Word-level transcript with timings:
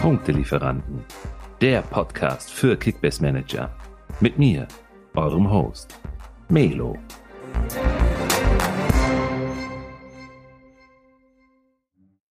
Punktelieferanten, 0.00 1.04
der 1.60 1.82
Podcast 1.82 2.50
für 2.50 2.74
Kickbase 2.74 3.20
Manager. 3.22 3.70
Mit 4.20 4.38
mir, 4.38 4.66
eurem 5.14 5.50
Host, 5.50 6.00
Melo. 6.48 6.96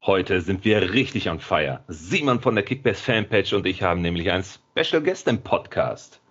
Heute 0.04 0.41
sind 0.41 0.65
wir 0.65 0.93
richtig 0.93 1.29
on 1.29 1.39
fire. 1.39 1.82
Simon 1.87 2.39
von 2.39 2.55
der 2.55 2.65
Kickbase 2.65 3.04
Fanpage 3.04 3.54
und 3.54 3.68
ich 3.68 3.83
haben 3.83 4.01
nämlich 4.01 4.31
einen 4.31 4.43
Special 4.43 5.04
Guest 5.04 5.27
im 5.27 5.43
Podcast. 5.43 6.21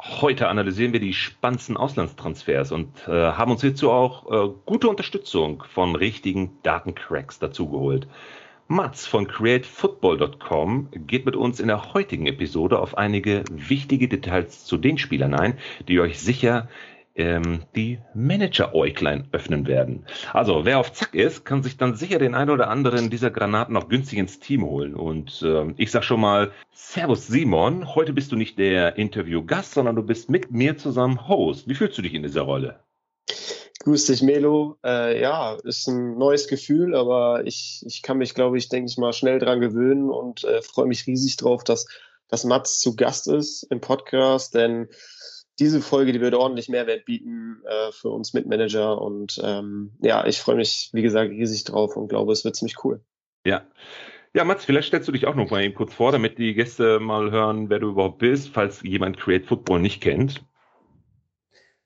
Heute 0.00 0.48
analysieren 0.48 0.94
wir 0.94 1.00
die 1.00 1.12
spannendsten 1.12 1.76
Auslandstransfers 1.76 2.72
und 2.72 3.06
äh, 3.06 3.10
haben 3.32 3.52
uns 3.52 3.60
hierzu 3.60 3.90
auch 3.90 4.32
äh, 4.32 4.50
gute 4.64 4.88
Unterstützung 4.88 5.62
von 5.74 5.94
richtigen 5.94 6.56
Datencracks 6.62 7.38
dazugeholt. 7.38 8.08
Mats 8.72 9.06
von 9.06 9.28
createfootball.com 9.28 10.88
geht 11.06 11.26
mit 11.26 11.36
uns 11.36 11.60
in 11.60 11.68
der 11.68 11.92
heutigen 11.92 12.26
Episode 12.26 12.78
auf 12.78 12.96
einige 12.96 13.44
wichtige 13.50 14.08
Details 14.08 14.64
zu 14.64 14.78
den 14.78 14.96
Spielern 14.96 15.34
ein, 15.34 15.58
die 15.88 16.00
euch 16.00 16.20
sicher 16.20 16.70
ähm, 17.14 17.64
die 17.76 17.98
Manager-Äuglein 18.14 19.28
öffnen 19.30 19.66
werden. 19.66 20.06
Also 20.32 20.64
wer 20.64 20.78
auf 20.78 20.90
Zack 20.90 21.14
ist, 21.14 21.44
kann 21.44 21.62
sich 21.62 21.76
dann 21.76 21.96
sicher 21.96 22.18
den 22.18 22.34
ein 22.34 22.48
oder 22.48 22.70
anderen 22.70 23.10
dieser 23.10 23.30
Granaten 23.30 23.74
noch 23.74 23.90
günstig 23.90 24.18
ins 24.18 24.40
Team 24.40 24.64
holen. 24.64 24.94
Und 24.94 25.42
äh, 25.42 25.74
ich 25.76 25.90
sag 25.90 26.02
schon 26.02 26.20
mal, 26.20 26.50
Servus 26.70 27.26
Simon, 27.26 27.94
heute 27.94 28.14
bist 28.14 28.32
du 28.32 28.36
nicht 28.36 28.58
der 28.58 28.96
Interview-Gast, 28.96 29.74
sondern 29.74 29.96
du 29.96 30.02
bist 30.02 30.30
mit 30.30 30.50
mir 30.50 30.78
zusammen 30.78 31.28
Host. 31.28 31.68
Wie 31.68 31.74
fühlst 31.74 31.98
du 31.98 32.02
dich 32.02 32.14
in 32.14 32.22
dieser 32.22 32.42
Rolle? 32.42 32.80
Grüß 33.82 34.06
dich, 34.06 34.22
Melo. 34.22 34.78
Äh, 34.84 35.20
ja, 35.20 35.56
ist 35.64 35.88
ein 35.88 36.16
neues 36.16 36.46
Gefühl, 36.46 36.94
aber 36.94 37.44
ich, 37.44 37.82
ich 37.84 38.02
kann 38.02 38.18
mich, 38.18 38.32
glaube 38.32 38.56
ich, 38.56 38.68
denke 38.68 38.88
ich 38.88 38.96
mal, 38.96 39.12
schnell 39.12 39.40
dran 39.40 39.60
gewöhnen 39.60 40.08
und 40.08 40.44
äh, 40.44 40.62
freue 40.62 40.86
mich 40.86 41.08
riesig 41.08 41.36
drauf, 41.36 41.64
dass, 41.64 41.88
dass 42.28 42.44
Mats 42.44 42.78
zu 42.78 42.94
Gast 42.94 43.26
ist 43.26 43.64
im 43.64 43.80
Podcast, 43.80 44.54
denn 44.54 44.88
diese 45.58 45.82
Folge, 45.82 46.12
die 46.12 46.20
würde 46.20 46.38
ordentlich 46.38 46.68
Mehrwert 46.68 47.06
bieten 47.06 47.60
äh, 47.66 47.90
für 47.90 48.10
uns 48.10 48.34
Mitmanager. 48.34 49.02
Und 49.02 49.40
ähm, 49.42 49.96
ja, 50.00 50.24
ich 50.26 50.38
freue 50.38 50.56
mich, 50.56 50.90
wie 50.92 51.02
gesagt, 51.02 51.32
riesig 51.32 51.64
drauf 51.64 51.96
und 51.96 52.06
glaube, 52.06 52.32
es 52.32 52.44
wird 52.44 52.54
ziemlich 52.54 52.84
cool. 52.84 53.04
Ja. 53.44 53.66
Ja, 54.32 54.44
Mats, 54.44 54.64
vielleicht 54.64 54.88
stellst 54.88 55.08
du 55.08 55.12
dich 55.12 55.26
auch 55.26 55.34
noch 55.34 55.50
mal 55.50 55.64
eben 55.64 55.74
kurz 55.74 55.92
vor, 55.92 56.12
damit 56.12 56.38
die 56.38 56.54
Gäste 56.54 57.00
mal 57.00 57.32
hören, 57.32 57.68
wer 57.68 57.80
du 57.80 57.90
überhaupt 57.90 58.18
bist, 58.18 58.50
falls 58.50 58.80
jemand 58.82 59.18
Create 59.18 59.44
Football 59.44 59.80
nicht 59.80 60.00
kennt. 60.00 60.44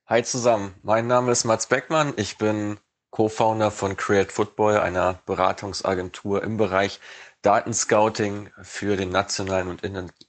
Hi 0.09 0.23
zusammen, 0.23 0.73
mein 0.83 1.05
Name 1.05 1.33
ist 1.33 1.43
Mats 1.43 1.67
Beckmann. 1.67 2.13
Ich 2.15 2.37
bin 2.37 2.79
Co-Founder 3.09 3.71
von 3.71 3.97
Create 3.97 4.31
Football, 4.31 4.77
einer 4.77 5.19
Beratungsagentur 5.25 6.43
im 6.43 6.55
Bereich 6.55 7.01
Datenscouting 7.41 8.49
für 8.61 8.95
den 8.95 9.09
nationalen 9.09 9.67
und 9.67 9.83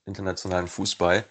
internationalen 0.04 0.66
Fußball. 0.66 1.24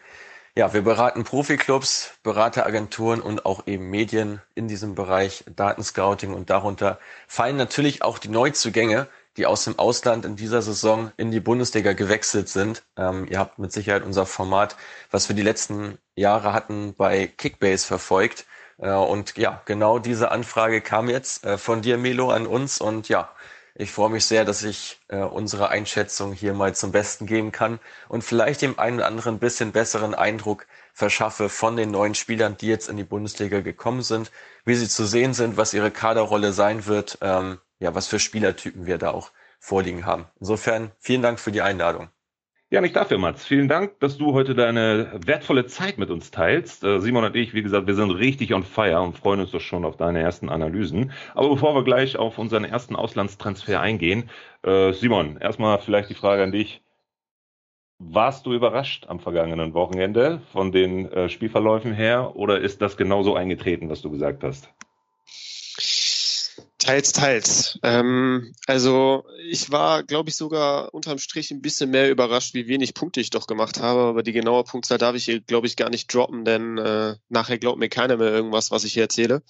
Ja, 0.55 0.73
wir 0.73 0.81
beraten 0.81 1.25
Profiklubs, 1.25 2.13
Berateragenturen 2.23 3.19
und 3.19 3.45
auch 3.45 3.67
eben 3.67 3.89
Medien 3.89 4.41
in 4.55 4.69
diesem 4.69 4.95
Bereich 4.95 5.43
Datenscouting 5.53 6.33
und 6.33 6.49
darunter 6.49 6.99
fallen 7.27 7.57
natürlich 7.57 8.01
auch 8.01 8.17
die 8.17 8.29
Neuzugänge, 8.29 9.09
die 9.38 9.45
aus 9.45 9.63
dem 9.63 9.77
Ausland 9.80 10.25
in 10.25 10.35
dieser 10.35 10.61
Saison 10.61 11.11
in 11.17 11.31
die 11.31 11.39
Bundesliga 11.39 11.93
gewechselt 11.93 12.49
sind. 12.49 12.83
Ähm, 12.97 13.27
ihr 13.30 13.39
habt 13.39 13.59
mit 13.59 13.71
Sicherheit 13.71 14.03
unser 14.03 14.25
Format, 14.25 14.75
was 15.11 15.30
wir 15.30 15.35
die 15.35 15.43
letzten 15.43 15.97
Jahre 16.16 16.53
hatten, 16.53 16.95
bei 16.95 17.27
Kickbase 17.27 17.85
verfolgt. 17.85 18.45
Äh, 18.80 18.91
und 18.91 19.38
ja, 19.38 19.61
genau 19.65 19.99
diese 19.99 20.31
Anfrage 20.31 20.81
kam 20.81 21.09
jetzt 21.09 21.45
äh, 21.45 21.58
von 21.58 21.81
dir, 21.81 21.97
Melo, 21.97 22.31
an 22.31 22.47
uns. 22.47 22.81
Und 22.81 23.09
ja, 23.09 23.30
ich 23.75 23.91
freue 23.91 24.09
mich 24.09 24.25
sehr, 24.25 24.43
dass 24.43 24.63
ich 24.63 24.99
äh, 25.08 25.17
unsere 25.17 25.69
Einschätzung 25.69 26.33
hier 26.33 26.53
mal 26.55 26.73
zum 26.73 26.91
Besten 26.91 27.27
geben 27.27 27.52
kann 27.52 27.80
und 28.09 28.23
vielleicht 28.23 28.63
dem 28.63 28.80
einen 28.80 28.97
oder 28.97 29.05
anderen 29.05 29.35
ein 29.35 29.39
bisschen 29.39 29.71
besseren 29.71 30.15
Eindruck 30.15 30.65
verschaffe 30.93 31.48
von 31.48 31.77
den 31.77 31.92
neuen 31.92 32.15
Spielern, 32.15 32.58
die 32.58 32.67
jetzt 32.67 32.89
in 32.89 32.98
die 32.98 33.04
Bundesliga 33.04 33.61
gekommen 33.61 34.02
sind, 34.02 34.31
wie 34.65 34.73
sie 34.73 34.89
zu 34.89 35.05
sehen 35.05 35.36
sind, 35.36 35.58
was 35.58 35.75
ihre 35.75 35.92
Kaderrolle 35.92 36.54
sein 36.54 36.87
wird, 36.87 37.19
ähm, 37.21 37.59
ja, 37.80 37.95
was 37.95 38.08
für 38.08 38.20
Spielertypen 38.20 38.86
wir 38.86 38.98
da 38.98 39.11
auch 39.11 39.32
vorliegen 39.60 40.05
haben. 40.05 40.27
Insofern 40.39 40.92
vielen 40.99 41.21
Dank 41.21 41.39
für 41.39 41.52
die 41.52 41.61
Einladung. 41.61 42.10
Ja, 42.70 42.82
nicht 42.82 42.98
dafür, 42.98 43.17
Mats. 43.17 43.45
Vielen 43.45 43.70
Dank, 43.70 43.98
dass 44.02 44.17
du 44.17 44.33
heute 44.33 44.54
deine 44.54 45.21
wertvolle 45.26 45.67
Zeit 45.67 45.98
mit 45.98 46.10
uns 46.10 46.32
teilst. 46.32 46.83
Äh, 46.83 46.99
Simon 46.99 47.23
und 47.23 47.33
ich, 47.33 47.54
wie 47.54 47.64
gesagt, 47.64 47.87
wir 47.87 47.95
sind 47.95 48.11
richtig 48.11 48.54
on 48.54 48.64
fire 48.64 48.99
und 48.99 49.17
freuen 49.17 49.39
uns 49.39 49.52
doch 49.52 49.61
schon 49.61 49.86
auf 49.86 49.95
deine 49.95 50.20
ersten 50.20 50.49
Analysen. 50.49 51.14
Aber 51.33 51.48
bevor 51.48 51.76
wir 51.76 51.86
gleich 51.86 52.17
auf 52.17 52.37
unseren 52.37 52.66
ersten 52.66 52.98
Auslandstransfer 52.98 53.80
eingehen, 53.80 54.30
äh, 54.64 54.92
Simon, 54.92 55.37
erstmal 55.37 55.80
vielleicht 55.80 56.10
die 56.10 56.16
Frage 56.16 56.43
an 56.43 56.52
dich. 56.52 56.82
Warst 57.99 58.45
du 58.45 58.54
überrascht 58.54 59.05
am 59.08 59.21
vergangenen 59.21 59.73
Wochenende 59.73 60.42
von 60.52 60.73
den 60.73 61.10
äh, 61.10 61.30
Spielverläufen 61.30 61.93
her 61.93 62.36
oder 62.36 62.60
ist 62.60 62.82
das 62.82 62.98
genauso 62.98 63.33
eingetreten, 63.33 63.89
was 63.89 64.02
du 64.02 64.11
gesagt 64.11 64.43
hast? 64.43 64.70
Teils, 66.87 67.11
teils. 67.11 67.80
Ähm, 67.83 68.53
also 68.65 69.25
ich 69.49 69.71
war, 69.71 70.03
glaube 70.03 70.30
ich, 70.30 70.37
sogar 70.37 70.93
unterm 70.93 71.17
Strich 71.17 71.52
ein 71.52 71.61
bisschen 71.61 71.89
mehr 71.89 72.09
überrascht, 72.09 72.53
wie 72.53 72.70
wenig 72.70 72.93
Punkte 72.93 73.20
ich 73.20 73.30
doch 73.30 73.45
gemacht 73.45 73.81
habe. 73.81 74.03
Aber 74.03 74.23
die 74.23 74.31
genaue 74.31 74.64
Punktzahl 74.64 74.98
darf 74.98 75.14
ich 75.14 75.25
hier, 75.25 75.42
glaube 75.42 75.67
ich, 75.67 75.75
gar 75.75 75.89
nicht 75.89 76.14
droppen, 76.14 76.45
denn 76.45 76.77
äh, 76.77 77.17
nachher 77.27 77.58
glaubt 77.58 77.77
mir 77.77 77.89
keiner 77.89 78.15
mehr 78.15 78.31
irgendwas, 78.31 78.71
was 78.71 78.86
ich 78.86 78.93
hier 78.93 79.03
erzähle. 79.03 79.43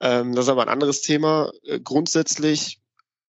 Ähm, 0.00 0.34
das 0.34 0.46
ist 0.46 0.48
aber 0.48 0.62
ein 0.62 0.70
anderes 0.70 1.02
Thema. 1.02 1.52
Äh, 1.64 1.80
grundsätzlich 1.80 2.80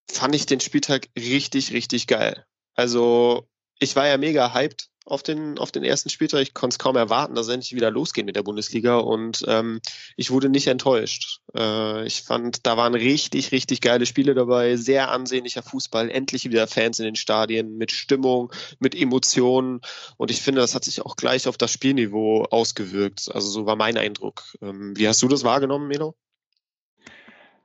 fand 0.09 0.33
ich 0.33 0.45
den 0.45 0.61
Spieltag 0.61 1.09
richtig, 1.17 1.73
richtig 1.73 2.07
geil. 2.07 2.45
Also 2.73 3.49
ich 3.79 3.97
war 3.97 4.07
ja 4.07 4.17
mega 4.17 4.53
hyped 4.53 4.87
auf 5.09 5.23
den, 5.23 5.57
auf 5.57 5.71
den 5.71 5.83
ersten 5.83 6.09
Spieltag. 6.09 6.41
Ich 6.41 6.53
konnte 6.53 6.75
es 6.75 6.79
kaum 6.79 6.95
erwarten, 6.95 7.35
dass 7.35 7.47
es 7.47 7.53
endlich 7.53 7.73
wieder 7.73 7.91
losgeht 7.91 8.25
mit 8.25 8.35
der 8.35 8.43
Bundesliga 8.43 8.97
und 8.97 9.43
ähm, 9.47 9.81
ich 10.15 10.31
wurde 10.31 10.49
nicht 10.49 10.67
enttäuscht. 10.67 11.41
Äh, 11.55 12.05
ich 12.05 12.21
fand, 12.21 12.65
da 12.65 12.77
waren 12.77 12.95
richtig, 12.95 13.51
richtig 13.51 13.81
geile 13.81 14.05
Spiele 14.05 14.33
dabei, 14.33 14.75
sehr 14.75 15.11
ansehnlicher 15.11 15.63
Fußball, 15.63 16.09
endlich 16.09 16.45
wieder 16.45 16.67
Fans 16.67 16.99
in 16.99 17.05
den 17.05 17.15
Stadien 17.15 17.77
mit 17.77 17.91
Stimmung, 17.91 18.51
mit 18.79 18.95
Emotionen 18.95 19.81
und 20.17 20.31
ich 20.31 20.41
finde, 20.41 20.61
das 20.61 20.75
hat 20.75 20.83
sich 20.83 21.01
auch 21.01 21.15
gleich 21.15 21.47
auf 21.47 21.57
das 21.57 21.71
Spielniveau 21.71 22.45
ausgewirkt. 22.49 23.29
Also 23.33 23.49
so 23.49 23.65
war 23.65 23.75
mein 23.75 23.97
Eindruck. 23.97 24.43
Ähm, 24.61 24.93
wie 24.95 25.07
hast 25.07 25.21
du 25.21 25.27
das 25.27 25.43
wahrgenommen, 25.43 25.87
Melo? 25.87 26.15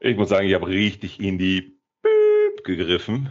Ich 0.01 0.17
muss 0.17 0.29
sagen, 0.29 0.47
ich 0.47 0.55
habe 0.55 0.67
richtig 0.67 1.19
in 1.19 1.39
die 1.39 1.79
Büb 2.03 2.65
gegriffen 2.65 3.31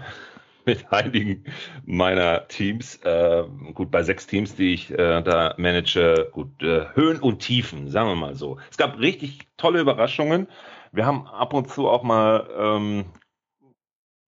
mit 0.66 0.92
einigen 0.92 1.44
meiner 1.86 2.48
Teams, 2.48 2.98
äh, 3.04 3.44
gut 3.74 3.92
bei 3.92 4.04
sechs 4.04 4.28
Teams, 4.28 4.56
die 4.56 4.74
ich 4.74 4.92
äh, 4.92 5.22
da 5.22 5.56
manage, 5.58 6.30
gut 6.32 6.62
äh, 6.62 6.86
Höhen 6.94 7.20
und 7.20 7.40
Tiefen, 7.40 7.90
sagen 7.90 8.10
wir 8.10 8.16
mal 8.16 8.36
so. 8.36 8.58
Es 8.70 8.78
gab 8.78 9.00
richtig 9.00 9.48
tolle 9.58 9.82
Überraschungen. 9.82 10.48
Wir 10.92 11.06
haben 11.06 11.28
ab 11.28 11.54
und 11.54 11.70
zu 11.70 11.88
auch 11.90 12.04
mal 12.04 12.48
ähm, 12.58 13.06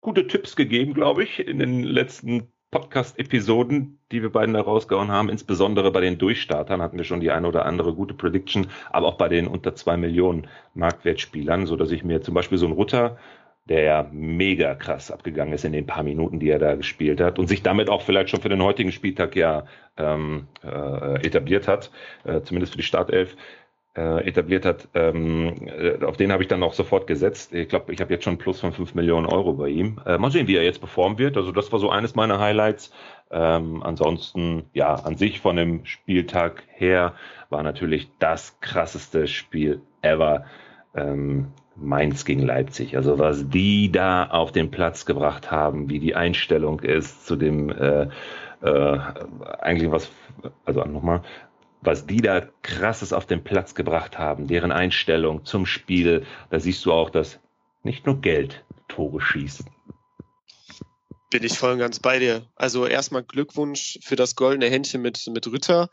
gute 0.00 0.26
Tipps 0.26 0.56
gegeben, 0.56 0.94
glaube 0.94 1.22
ich, 1.22 1.46
in 1.46 1.58
den 1.58 1.82
letzten 1.82 2.48
Podcast-Episoden, 2.70 4.00
die 4.10 4.22
wir 4.22 4.32
beiden 4.32 4.54
da 4.54 4.60
rausgehauen 4.60 5.12
haben. 5.12 5.28
Insbesondere 5.28 5.92
bei 5.92 6.00
den 6.00 6.18
Durchstartern 6.18 6.82
hatten 6.82 6.96
wir 6.96 7.04
schon 7.04 7.20
die 7.20 7.30
eine 7.30 7.46
oder 7.46 7.66
andere 7.66 7.94
gute 7.94 8.14
Prediction, 8.14 8.66
aber 8.90 9.06
auch 9.06 9.16
bei 9.16 9.28
den 9.28 9.46
unter 9.46 9.76
zwei 9.76 9.96
Millionen 9.96 10.48
Marktwertspielern, 10.74 11.66
so 11.66 11.76
dass 11.76 11.92
ich 11.92 12.02
mir 12.02 12.20
zum 12.20 12.34
Beispiel 12.34 12.58
so 12.58 12.66
ein 12.66 12.72
Rutter 12.72 13.16
der 13.68 13.82
ja 13.82 14.06
mega 14.12 14.74
krass 14.74 15.10
abgegangen 15.10 15.54
ist 15.54 15.64
in 15.64 15.72
den 15.72 15.86
paar 15.86 16.02
Minuten, 16.02 16.38
die 16.38 16.50
er 16.50 16.58
da 16.58 16.74
gespielt 16.74 17.20
hat 17.20 17.38
und 17.38 17.46
sich 17.46 17.62
damit 17.62 17.88
auch 17.88 18.02
vielleicht 18.02 18.30
schon 18.30 18.40
für 18.40 18.50
den 18.50 18.62
heutigen 18.62 18.92
Spieltag 18.92 19.36
ja 19.36 19.64
ähm, 19.96 20.48
äh, 20.62 21.26
etabliert 21.26 21.66
hat, 21.66 21.90
äh, 22.24 22.42
zumindest 22.42 22.74
für 22.74 22.78
die 22.78 22.84
Startelf 22.84 23.36
äh, 23.96 24.26
etabliert 24.26 24.66
hat. 24.66 24.88
Ähm, 24.94 25.54
äh, 25.66 26.04
auf 26.04 26.16
den 26.16 26.32
habe 26.32 26.42
ich 26.42 26.48
dann 26.48 26.62
auch 26.62 26.74
sofort 26.74 27.06
gesetzt. 27.06 27.54
Ich 27.54 27.68
glaube, 27.68 27.92
ich 27.92 28.00
habe 28.00 28.12
jetzt 28.12 28.24
schon 28.24 28.32
einen 28.32 28.38
Plus 28.38 28.60
von 28.60 28.72
5 28.72 28.94
Millionen 28.94 29.26
Euro 29.26 29.54
bei 29.54 29.68
ihm. 29.68 30.00
Äh, 30.04 30.18
mal 30.18 30.30
sehen, 30.30 30.48
wie 30.48 30.56
er 30.56 30.64
jetzt 30.64 30.80
performen 30.80 31.18
wird. 31.18 31.36
Also 31.36 31.52
das 31.52 31.72
war 31.72 31.78
so 31.78 31.90
eines 31.90 32.14
meiner 32.14 32.40
Highlights. 32.40 32.92
Ähm, 33.30 33.82
ansonsten, 33.82 34.64
ja, 34.74 34.94
an 34.94 35.16
sich 35.16 35.40
von 35.40 35.56
dem 35.56 35.86
Spieltag 35.86 36.64
her 36.68 37.14
war 37.50 37.62
natürlich 37.62 38.10
das 38.18 38.60
krasseste 38.60 39.26
Spiel 39.26 39.80
ever. 40.02 40.44
Ähm, 40.94 41.52
Mainz 41.76 42.24
gegen 42.24 42.42
Leipzig. 42.42 42.96
Also 42.96 43.18
was 43.18 43.48
die 43.48 43.90
da 43.90 44.26
auf 44.26 44.52
den 44.52 44.70
Platz 44.70 45.06
gebracht 45.06 45.50
haben, 45.50 45.88
wie 45.88 45.98
die 45.98 46.14
Einstellung 46.14 46.80
ist 46.80 47.26
zu 47.26 47.36
dem 47.36 47.70
äh, 47.70 48.08
äh, 48.62 48.98
eigentlich 49.60 49.90
was, 49.90 50.10
also 50.64 50.84
nochmal, 50.84 51.22
was 51.82 52.06
die 52.06 52.22
da 52.22 52.42
krasses 52.62 53.12
auf 53.12 53.26
den 53.26 53.44
Platz 53.44 53.74
gebracht 53.74 54.18
haben, 54.18 54.46
deren 54.46 54.72
Einstellung 54.72 55.44
zum 55.44 55.66
Spiel, 55.66 56.24
da 56.50 56.58
siehst 56.58 56.84
du 56.86 56.92
auch, 56.92 57.10
dass 57.10 57.40
nicht 57.82 58.06
nur 58.06 58.20
Geld 58.20 58.64
Tore 58.88 59.20
schießt. 59.20 59.64
Bin 61.30 61.42
ich 61.42 61.58
voll 61.58 61.72
und 61.72 61.78
ganz 61.78 61.98
bei 61.98 62.18
dir. 62.18 62.46
Also 62.54 62.86
erstmal 62.86 63.24
Glückwunsch 63.24 63.98
für 64.02 64.16
das 64.16 64.36
goldene 64.36 64.70
Händchen 64.70 65.02
mit, 65.02 65.26
mit 65.26 65.46
Rütter. 65.46 65.90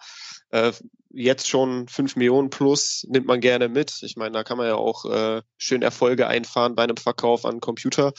Äh, 0.51 0.71
jetzt 1.09 1.49
schon 1.49 1.87
fünf 1.87 2.15
Millionen 2.15 2.49
plus 2.49 3.05
nimmt 3.09 3.27
man 3.27 3.41
gerne 3.41 3.69
mit. 3.69 4.01
Ich 4.03 4.15
meine, 4.15 4.31
da 4.31 4.43
kann 4.43 4.57
man 4.57 4.67
ja 4.67 4.75
auch 4.75 5.05
äh, 5.05 5.41
schön 5.57 5.81
Erfolge 5.81 6.27
einfahren 6.27 6.75
bei 6.75 6.83
einem 6.83 6.97
Verkauf 6.97 7.45
an 7.45 7.59
Computer. 7.59 8.13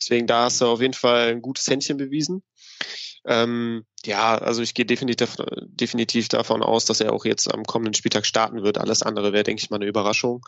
Deswegen 0.00 0.26
da 0.26 0.44
hast 0.44 0.60
du 0.60 0.66
auf 0.66 0.80
jeden 0.80 0.94
Fall 0.94 1.30
ein 1.30 1.42
gutes 1.42 1.68
Händchen 1.68 1.96
bewiesen. 1.96 2.42
Ähm, 3.24 3.84
ja, 4.04 4.36
also 4.36 4.62
ich 4.62 4.74
gehe 4.74 4.84
definitiv, 4.84 5.36
definitiv 5.66 6.28
davon 6.28 6.62
aus, 6.62 6.84
dass 6.86 7.00
er 7.00 7.12
auch 7.12 7.24
jetzt 7.24 7.52
am 7.52 7.62
kommenden 7.64 7.94
Spieltag 7.94 8.26
starten 8.26 8.64
wird. 8.64 8.78
Alles 8.78 9.02
andere 9.02 9.32
wäre, 9.32 9.44
denke 9.44 9.62
ich 9.62 9.70
mal, 9.70 9.76
eine 9.76 9.86
Überraschung. 9.86 10.44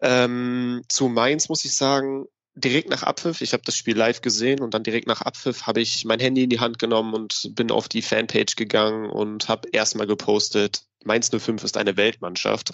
Ähm, 0.00 0.82
zu 0.88 1.08
Mainz 1.08 1.48
muss 1.48 1.64
ich 1.64 1.74
sagen, 1.74 2.26
direkt 2.58 2.90
nach 2.90 3.02
Abpfiff, 3.02 3.40
ich 3.40 3.52
habe 3.52 3.62
das 3.64 3.76
Spiel 3.76 3.96
live 3.96 4.20
gesehen 4.20 4.60
und 4.60 4.74
dann 4.74 4.82
direkt 4.82 5.06
nach 5.06 5.22
Abpfiff 5.22 5.66
habe 5.66 5.80
ich 5.80 6.04
mein 6.04 6.20
Handy 6.20 6.44
in 6.44 6.50
die 6.50 6.60
Hand 6.60 6.78
genommen 6.78 7.14
und 7.14 7.50
bin 7.54 7.70
auf 7.70 7.88
die 7.88 8.02
Fanpage 8.02 8.56
gegangen 8.56 9.08
und 9.08 9.48
habe 9.48 9.68
erstmal 9.70 10.06
gepostet, 10.06 10.82
Mainz 11.04 11.30
05 11.30 11.62
ist 11.64 11.76
eine 11.76 11.96
Weltmannschaft. 11.96 12.72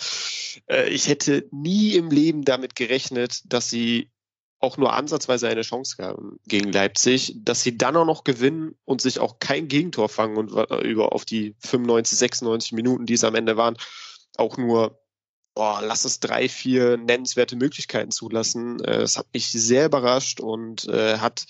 Äh, 0.67 0.89
ich 0.89 1.09
hätte 1.09 1.47
nie 1.51 1.95
im 1.95 2.11
Leben 2.11 2.45
damit 2.45 2.75
gerechnet, 2.75 3.43
dass 3.45 3.71
sie 3.71 4.11
auch 4.61 4.77
nur 4.79 4.95
ansatzweise 4.95 5.49
eine 5.49 5.63
Chance 5.63 6.03
haben 6.03 6.41
gegen 6.47 6.73
Leipzig, 6.73 7.35
dass 7.37 7.63
sie 7.63 7.77
dann 7.77 7.97
auch 7.97 8.07
noch 8.07 8.25
gewinnen 8.25 8.75
und 8.85 9.03
sich 9.03 9.19
auch 9.19 9.39
kein 9.39 9.69
Gegentor 9.69 10.09
fangen 10.09 10.39
und 10.39 10.51
über 10.83 11.13
auf 11.13 11.27
die 11.27 11.55
95, 11.61 12.19
96 12.19 12.73
Minuten, 12.73 13.05
die 13.05 13.15
es 13.15 13.25
am 13.25 13.35
Ende 13.35 13.59
waren, 13.59 13.77
auch 14.37 14.57
nur 14.57 15.04
boah, 15.55 15.81
lass 15.83 16.05
es 16.05 16.21
drei, 16.21 16.49
vier 16.49 16.97
nennenswerte 16.97 17.57
Möglichkeiten 17.57 18.11
zulassen. 18.11 18.83
Äh, 18.85 18.99
das 18.99 19.17
hat 19.17 19.27
mich 19.33 19.51
sehr 19.51 19.87
überrascht 19.87 20.41
und 20.41 20.87
äh, 20.87 21.19
hat 21.19 21.47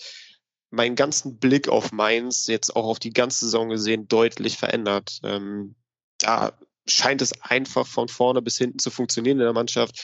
meinen 0.71 0.97
ganzen 0.97 1.39
Blick 1.39 1.69
auf 1.69 1.93
Mainz 1.93 2.47
jetzt 2.47 2.75
auch 2.75 2.85
auf 2.85 2.99
die 2.99 3.13
ganze 3.13 3.47
Saison 3.47 3.69
gesehen 3.69 4.09
deutlich 4.09 4.59
verändert. 4.59 5.21
Ähm, 5.23 5.75
da 6.19 6.59
scheint 6.87 7.23
es 7.23 7.41
einfach 7.43 7.87
von 7.87 8.09
vorne 8.09 8.43
bis 8.43 8.59
hinten 8.59 8.79
zu 8.79 8.91
funktionieren 8.91 9.39
in 9.39 9.45
der 9.45 9.53
Mannschaft 9.53 10.03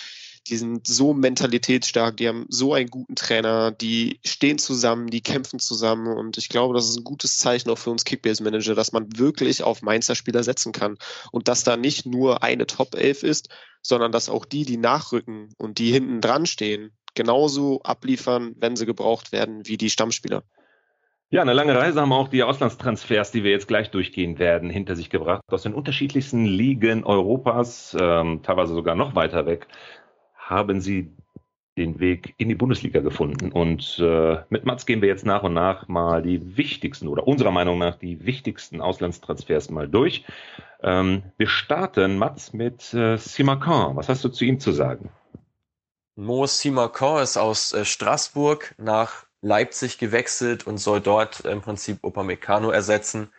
die 0.48 0.56
sind 0.56 0.86
so 0.86 1.12
mentalitätsstark, 1.12 2.16
die 2.16 2.28
haben 2.28 2.46
so 2.48 2.74
einen 2.74 2.88
guten 2.88 3.14
Trainer, 3.14 3.70
die 3.70 4.20
stehen 4.24 4.58
zusammen, 4.58 5.08
die 5.08 5.20
kämpfen 5.20 5.58
zusammen 5.58 6.16
und 6.16 6.38
ich 6.38 6.48
glaube, 6.48 6.74
das 6.74 6.88
ist 6.88 6.96
ein 6.96 7.04
gutes 7.04 7.38
Zeichen 7.38 7.70
auch 7.70 7.78
für 7.78 7.90
uns 7.90 8.04
Kickbase-Manager, 8.04 8.74
dass 8.74 8.92
man 8.92 9.18
wirklich 9.18 9.62
auf 9.62 9.82
Mainzer 9.82 10.14
Spieler 10.14 10.42
setzen 10.42 10.72
kann 10.72 10.96
und 11.30 11.48
dass 11.48 11.64
da 11.64 11.76
nicht 11.76 12.06
nur 12.06 12.42
eine 12.42 12.66
Top 12.66 12.94
11 12.94 13.22
ist, 13.22 13.48
sondern 13.82 14.12
dass 14.12 14.28
auch 14.28 14.44
die, 14.44 14.64
die 14.64 14.76
nachrücken 14.76 15.50
und 15.58 15.78
die 15.78 15.92
hinten 15.92 16.20
dran 16.20 16.46
stehen, 16.46 16.92
genauso 17.14 17.82
abliefern, 17.82 18.54
wenn 18.56 18.76
sie 18.76 18.86
gebraucht 18.86 19.32
werden, 19.32 19.66
wie 19.66 19.76
die 19.76 19.90
Stammspieler. 19.90 20.42
Ja, 21.32 21.42
eine 21.42 21.52
lange 21.52 21.76
Reise 21.76 22.00
haben 22.00 22.12
auch 22.12 22.26
die 22.26 22.42
Auslandstransfers, 22.42 23.30
die 23.30 23.44
wir 23.44 23.52
jetzt 23.52 23.68
gleich 23.68 23.92
durchgehen 23.92 24.40
werden, 24.40 24.68
hinter 24.68 24.96
sich 24.96 25.10
gebracht. 25.10 25.42
Aus 25.46 25.62
den 25.62 25.74
unterschiedlichsten 25.74 26.44
Ligen 26.44 27.04
Europas, 27.04 27.96
ähm, 27.98 28.42
teilweise 28.42 28.74
sogar 28.74 28.96
noch 28.96 29.14
weiter 29.14 29.46
weg 29.46 29.68
haben 30.50 30.80
sie 30.80 31.10
den 31.78 31.98
Weg 32.00 32.34
in 32.36 32.48
die 32.48 32.54
Bundesliga 32.54 33.00
gefunden. 33.00 33.52
Und 33.52 33.98
äh, 34.00 34.38
mit 34.50 34.66
Mats 34.66 34.84
gehen 34.84 35.00
wir 35.00 35.08
jetzt 35.08 35.24
nach 35.24 35.42
und 35.42 35.54
nach 35.54 35.88
mal 35.88 36.22
die 36.22 36.56
wichtigsten 36.56 37.08
oder 37.08 37.26
unserer 37.26 37.52
Meinung 37.52 37.78
nach 37.78 37.96
die 37.96 38.26
wichtigsten 38.26 38.80
Auslandstransfers 38.80 39.70
mal 39.70 39.88
durch. 39.88 40.24
Ähm, 40.82 41.22
wir 41.38 41.48
starten, 41.48 42.18
Mats, 42.18 42.52
mit 42.52 42.92
äh, 42.92 43.16
Simacan. 43.16 43.96
Was 43.96 44.08
hast 44.08 44.24
du 44.24 44.28
zu 44.28 44.44
ihm 44.44 44.60
zu 44.60 44.72
sagen? 44.72 45.10
Mo 46.16 46.46
Simacan 46.46 47.22
ist 47.22 47.38
aus 47.38 47.72
äh, 47.72 47.84
Straßburg 47.84 48.74
nach 48.76 49.24
Leipzig 49.40 49.96
gewechselt 49.96 50.66
und 50.66 50.76
soll 50.76 51.00
dort 51.00 51.40
im 51.40 51.62
Prinzip 51.62 52.04
Upamecano 52.04 52.70
ersetzen. 52.70 53.30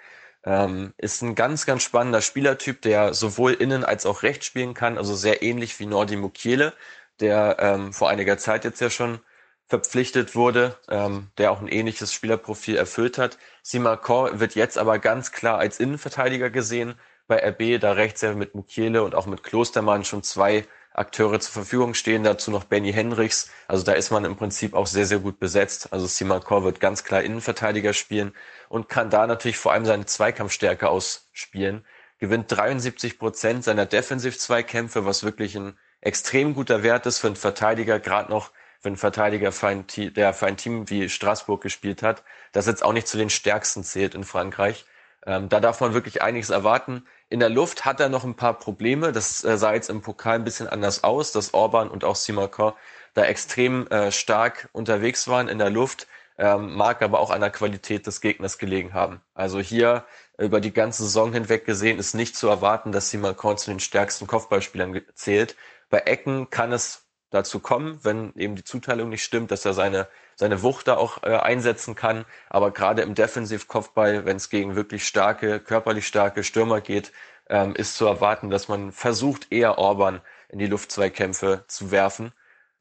Ähm, 0.43 0.93
ist 0.97 1.21
ein 1.21 1.35
ganz, 1.35 1.67
ganz 1.67 1.83
spannender 1.83 2.21
Spielertyp, 2.21 2.81
der 2.81 3.13
sowohl 3.13 3.53
innen 3.53 3.83
als 3.83 4.07
auch 4.07 4.23
rechts 4.23 4.47
spielen 4.47 4.73
kann, 4.73 4.97
also 4.97 5.13
sehr 5.13 5.43
ähnlich 5.43 5.79
wie 5.79 5.85
Nordi 5.85 6.15
Mukiele 6.15 6.73
der 7.21 7.57
ähm, 7.59 7.93
vor 7.93 8.09
einiger 8.09 8.37
Zeit 8.37 8.65
jetzt 8.65 8.81
ja 8.81 8.89
schon 8.89 9.19
verpflichtet 9.67 10.35
wurde, 10.35 10.77
ähm, 10.89 11.27
der 11.37 11.51
auch 11.51 11.61
ein 11.61 11.69
ähnliches 11.69 12.13
Spielerprofil 12.13 12.75
erfüllt 12.75 13.17
hat. 13.17 13.37
Simakor 13.63 14.39
wird 14.39 14.55
jetzt 14.55 14.77
aber 14.77 14.99
ganz 14.99 15.31
klar 15.31 15.59
als 15.59 15.79
Innenverteidiger 15.79 16.49
gesehen 16.49 16.95
bei 17.27 17.37
RB, 17.37 17.79
da 17.79 17.93
rechts 17.93 18.19
ja 18.21 18.33
mit 18.33 18.53
Mukiele 18.53 19.03
und 19.03 19.15
auch 19.15 19.27
mit 19.27 19.43
Klostermann 19.43 20.03
schon 20.03 20.23
zwei 20.23 20.65
Akteure 20.93 21.39
zur 21.39 21.53
Verfügung 21.53 21.93
stehen, 21.93 22.23
dazu 22.25 22.51
noch 22.51 22.65
Benny 22.65 22.91
Henrichs. 22.91 23.49
Also 23.67 23.85
da 23.85 23.93
ist 23.93 24.11
man 24.11 24.25
im 24.25 24.35
Prinzip 24.35 24.73
auch 24.73 24.87
sehr, 24.87 25.05
sehr 25.05 25.19
gut 25.19 25.39
besetzt. 25.39 25.93
Also 25.93 26.05
Simakor 26.05 26.65
wird 26.65 26.81
ganz 26.81 27.05
klar 27.05 27.21
Innenverteidiger 27.21 27.93
spielen 27.93 28.33
und 28.67 28.89
kann 28.89 29.09
da 29.09 29.25
natürlich 29.25 29.57
vor 29.57 29.71
allem 29.71 29.85
seine 29.85 30.05
Zweikampfstärke 30.05 30.89
ausspielen. 30.89 31.85
Gewinnt 32.19 32.51
73 32.51 33.17
Prozent 33.17 33.63
seiner 33.63 33.85
Defensiv-Zweikämpfe, 33.85 35.05
was 35.05 35.23
wirklich 35.23 35.55
ein 35.55 35.77
extrem 36.01 36.53
guter 36.53 36.83
Wert 36.83 37.05
ist 37.05 37.19
für 37.19 37.27
einen 37.27 37.35
Verteidiger, 37.35 37.99
gerade 37.99 38.29
noch 38.29 38.51
für 38.79 38.89
einen 38.89 38.97
Verteidiger, 38.97 39.51
für 39.51 39.67
ein 39.67 39.85
der 39.95 40.33
für 40.33 40.47
ein 40.47 40.57
Team 40.57 40.89
wie 40.89 41.07
Straßburg 41.07 41.61
gespielt 41.61 42.01
hat, 42.03 42.23
das 42.51 42.65
jetzt 42.65 42.83
auch 42.83 42.93
nicht 42.93 43.07
zu 43.07 43.17
den 43.17 43.29
stärksten 43.29 43.83
zählt 43.83 44.15
in 44.15 44.23
Frankreich. 44.23 44.85
Ähm, 45.25 45.49
da 45.49 45.59
darf 45.59 45.79
man 45.81 45.93
wirklich 45.93 46.21
einiges 46.23 46.49
erwarten. 46.49 47.05
In 47.29 47.39
der 47.39 47.49
Luft 47.49 47.85
hat 47.85 47.99
er 47.99 48.09
noch 48.09 48.23
ein 48.23 48.35
paar 48.35 48.57
Probleme. 48.57 49.11
Das 49.11 49.43
äh, 49.43 49.57
sah 49.57 49.73
jetzt 49.73 49.89
im 49.89 50.01
Pokal 50.01 50.35
ein 50.35 50.43
bisschen 50.43 50.67
anders 50.67 51.03
aus, 51.03 51.31
dass 51.31 51.53
Orban 51.53 51.89
und 51.89 52.03
auch 52.03 52.15
Simakor 52.15 52.75
da 53.13 53.25
extrem 53.25 53.87
äh, 53.87 54.11
stark 54.11 54.69
unterwegs 54.71 55.27
waren 55.27 55.47
in 55.47 55.59
der 55.59 55.69
Luft, 55.69 56.07
ähm, 56.37 56.73
mag 56.73 57.01
aber 57.03 57.19
auch 57.19 57.29
an 57.29 57.41
der 57.41 57.51
Qualität 57.51 58.07
des 58.07 58.21
Gegners 58.21 58.57
gelegen 58.57 58.93
haben. 58.93 59.21
Also 59.35 59.59
hier 59.59 60.05
über 60.37 60.59
die 60.59 60.73
ganze 60.73 61.03
Saison 61.03 61.33
hinweg 61.33 61.65
gesehen 61.65 61.99
ist 61.99 62.15
nicht 62.15 62.35
zu 62.35 62.47
erwarten, 62.47 62.91
dass 62.91 63.11
Simakor 63.11 63.57
zu 63.57 63.69
den 63.69 63.79
stärksten 63.79 64.25
Kopfballspielern 64.25 65.01
zählt. 65.13 65.55
Bei 65.91 65.99
Ecken 65.99 66.49
kann 66.49 66.71
es 66.71 67.05
dazu 67.31 67.59
kommen, 67.59 67.99
wenn 68.03 68.33
eben 68.35 68.55
die 68.55 68.63
Zuteilung 68.63 69.09
nicht 69.09 69.23
stimmt, 69.23 69.51
dass 69.51 69.65
er 69.65 69.73
seine, 69.73 70.07
seine 70.35 70.63
Wucht 70.63 70.87
da 70.87 70.97
auch 70.97 71.21
äh, 71.23 71.35
einsetzen 71.35 71.95
kann. 71.95 72.25
Aber 72.49 72.71
gerade 72.71 73.01
im 73.01 73.13
Defensiv-Kopfball, 73.13 74.25
wenn 74.25 74.37
es 74.37 74.49
gegen 74.49 74.75
wirklich 74.75 75.05
starke, 75.05 75.59
körperlich 75.59 76.07
starke 76.07 76.43
Stürmer 76.43 76.81
geht, 76.81 77.11
ähm, 77.49 77.75
ist 77.75 77.95
zu 77.97 78.05
erwarten, 78.05 78.49
dass 78.49 78.69
man 78.69 78.91
versucht, 78.93 79.51
eher 79.51 79.77
Orban 79.77 80.21
in 80.49 80.59
die 80.59 80.67
Luftzweikämpfe 80.67 81.65
zu 81.67 81.91
werfen. 81.91 82.31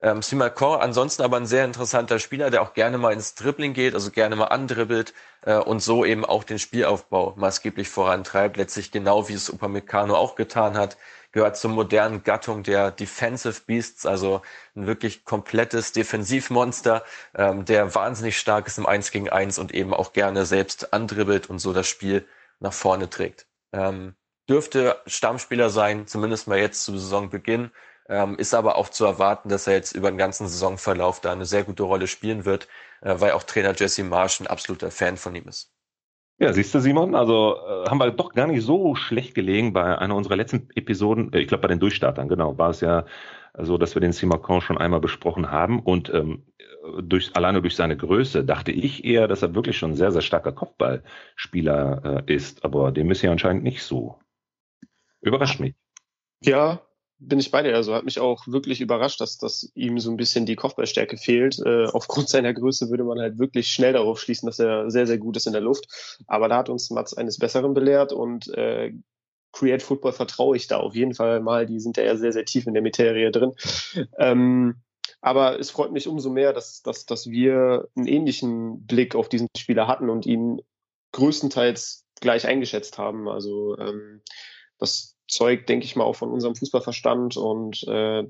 Ähm, 0.03 0.23
Simakor 0.23 0.81
ansonsten 0.81 1.23
aber 1.23 1.37
ein 1.37 1.47
sehr 1.47 1.65
interessanter 1.65 2.19
Spieler, 2.21 2.51
der 2.51 2.63
auch 2.63 2.75
gerne 2.75 2.97
mal 2.97 3.13
ins 3.13 3.35
Dribbling 3.35 3.75
geht, 3.75 3.95
also 3.95 4.11
gerne 4.11 4.35
mal 4.37 4.47
andribbelt 4.47 5.15
äh, 5.43 5.57
und 5.57 5.81
so 5.83 6.05
eben 6.05 6.25
auch 6.25 6.45
den 6.45 6.59
Spielaufbau 6.59 7.35
maßgeblich 7.37 7.89
vorantreibt. 7.89 8.57
Letztlich 8.57 8.93
genau 8.93 9.29
wie 9.29 9.35
es 9.35 9.51
Upamecano 9.51 10.15
auch 10.15 10.37
getan 10.37 10.77
hat 10.79 10.97
gehört 11.33 11.57
zur 11.57 11.71
modernen 11.71 12.23
Gattung 12.23 12.63
der 12.63 12.91
Defensive 12.91 13.63
Beasts, 13.67 14.07
also 14.07 14.43
ein 14.75 14.87
wirklich 14.87 15.25
komplettes 15.25 15.93
Defensivmonster, 15.93 17.05
ähm, 17.35 17.65
der 17.65 17.95
wahnsinnig 17.95 18.39
stark 18.39 18.67
ist 18.67 18.79
im 18.79 18.87
1 18.87 19.11
gegen 19.11 19.29
1 19.29 19.59
und 19.59 19.73
eben 19.73 19.95
auch 19.95 20.13
gerne 20.13 20.47
selbst 20.47 20.93
andribbelt 20.93 21.49
und 21.49 21.59
so 21.59 21.73
das 21.73 21.89
Spiel 21.89 22.27
nach 22.59 22.73
vorne 22.73 23.09
trägt. 23.11 23.47
Ähm, 23.73 24.15
dürfte 24.49 25.01
Stammspieler 25.07 25.71
sein, 25.71 26.07
zumindest 26.07 26.49
mal 26.49 26.59
jetzt 26.59 26.85
zu 26.85 26.99
Saisonbeginn, 26.99 27.71
ähm, 28.09 28.37
ist 28.39 28.55
aber 28.55 28.77
auch 28.77 28.89
zu 28.89 29.05
erwarten, 29.05 29.49
dass 29.49 29.69
er 29.69 29.75
jetzt 29.75 29.93
über 29.93 30.11
den 30.11 30.19
ganzen 30.19 30.49
Saisonverlauf 30.49 31.21
da 31.21 31.33
eine 31.33 31.47
sehr 31.47 31.63
gute 31.63 31.85
Rolle 31.85 32.09
spielen 32.09 32.45
wird, 32.45 32.67
äh, 33.03 33.15
weil 33.21 33.33
auch 33.33 33.45
Trainer 33.45 33.75
Jesse 33.75 34.03
Marsh 34.03 34.41
ein 34.41 34.49
absoluter 34.49 34.91
Fan 34.91 35.17
von 35.17 35.35
ihm 35.37 35.49
ist. 35.49 35.73
Ja, 36.41 36.55
siehst 36.55 36.75
du, 36.75 36.81
Simon, 36.81 37.15
also 37.15 37.57
äh, 37.59 37.89
haben 37.91 37.99
wir 37.99 38.11
doch 38.13 38.33
gar 38.33 38.47
nicht 38.47 38.63
so 38.65 38.95
schlecht 38.95 39.35
gelegen 39.35 39.75
bei 39.75 39.99
einer 39.99 40.17
unserer 40.17 40.37
letzten 40.37 40.71
Episoden. 40.75 41.31
Äh, 41.35 41.41
ich 41.41 41.49
glaube, 41.49 41.61
bei 41.61 41.69
den 41.69 41.81
Durchstartern, 41.81 42.29
genau, 42.29 42.57
war 42.57 42.71
es 42.71 42.81
ja 42.81 43.05
so, 43.59 43.77
dass 43.77 43.95
wir 43.95 44.01
den 44.01 44.13
Simakon 44.13 44.63
schon 44.63 44.79
einmal 44.79 45.01
besprochen 45.01 45.51
haben. 45.51 45.81
Und 45.81 46.09
ähm, 46.15 46.47
durch, 47.03 47.37
alleine 47.37 47.61
durch 47.61 47.77
seine 47.77 47.95
Größe 47.95 48.43
dachte 48.43 48.73
ich 48.73 49.05
eher, 49.05 49.29
dass 49.29 49.43
er 49.43 49.55
wirklich 49.55 49.77
schon 49.77 49.91
ein 49.91 49.97
sehr, 49.97 50.13
sehr 50.13 50.23
starker 50.23 50.53
Kopfballspieler 50.53 52.25
äh, 52.27 52.35
ist. 52.35 52.65
Aber 52.65 52.91
dem 52.91 53.11
ist 53.11 53.21
ja 53.21 53.31
anscheinend 53.31 53.63
nicht 53.63 53.83
so. 53.83 54.19
Überrascht 55.21 55.61
mich. 55.61 55.75
Ja, 56.43 56.81
bin 57.21 57.39
ich 57.39 57.51
bei 57.51 57.63
dir. 57.63 57.77
Also 57.77 57.95
hat 57.95 58.05
mich 58.05 58.19
auch 58.19 58.47
wirklich 58.47 58.81
überrascht, 58.81 59.21
dass, 59.21 59.37
dass 59.39 59.71
ihm 59.75 59.99
so 59.99 60.11
ein 60.11 60.17
bisschen 60.17 60.47
die 60.47 60.57
Kopfballstärke 60.57 61.17
fehlt. 61.17 61.59
Äh, 61.65 61.87
aufgrund 61.87 62.29
seiner 62.31 62.53
Größe 62.53 62.91
würde 62.91 63.05
man 63.05 63.21
halt 63.21 63.39
wirklich 63.39 63.69
schnell 63.69 63.93
darauf 63.93 64.21
schließen, 64.21 64.47
dass 64.47 64.59
er 64.59 64.91
sehr, 64.91 65.07
sehr 65.07 65.19
gut 65.19 65.37
ist 65.37 65.47
in 65.47 65.53
der 65.53 65.63
Luft. 65.63 65.87
Aber 66.27 66.49
da 66.49 66.57
hat 66.57 66.69
uns 66.69 66.91
Mats 66.91 67.15
eines 67.15 67.39
Besseren 67.39 67.75
belehrt 67.75 68.13
und 68.13 68.49
äh, 68.49 68.93
Create 69.53 69.83
Football 69.83 70.13
vertraue 70.13 70.57
ich 70.57 70.67
da 70.67 70.79
auf 70.79 70.95
jeden 70.95 71.15
Fall 71.15 71.41
mal. 71.41 71.67
Die 71.67 71.81
sind 71.81 71.97
ja 71.97 72.17
sehr, 72.17 72.33
sehr 72.33 72.45
tief 72.45 72.67
in 72.67 72.75
der 72.75 72.83
Materie 72.83 73.31
drin. 73.31 73.53
Ähm, 74.19 74.77
aber 75.21 75.59
es 75.59 75.71
freut 75.71 75.93
mich 75.93 76.09
umso 76.09 76.31
mehr, 76.31 76.53
dass, 76.53 76.83
dass, 76.83 77.05
dass 77.05 77.29
wir 77.29 77.89
einen 77.95 78.07
ähnlichen 78.07 78.87
Blick 78.87 79.15
auf 79.15 79.29
diesen 79.29 79.49
Spieler 79.57 79.87
hatten 79.87 80.09
und 80.09 80.25
ihn 80.25 80.63
größtenteils 81.13 82.07
gleich 82.21 82.47
eingeschätzt 82.47 82.97
haben. 82.97 83.29
Also 83.29 83.77
ähm, 83.79 84.23
das 84.79 85.17
zeugt, 85.31 85.69
denke 85.69 85.85
ich 85.85 85.97
mal, 85.97 86.05
auch 86.05 86.17
von 86.17 86.31
unserem 86.31 86.55
Fußballverstand 86.57 87.37
und 87.37 87.83
äh, 87.89 88.25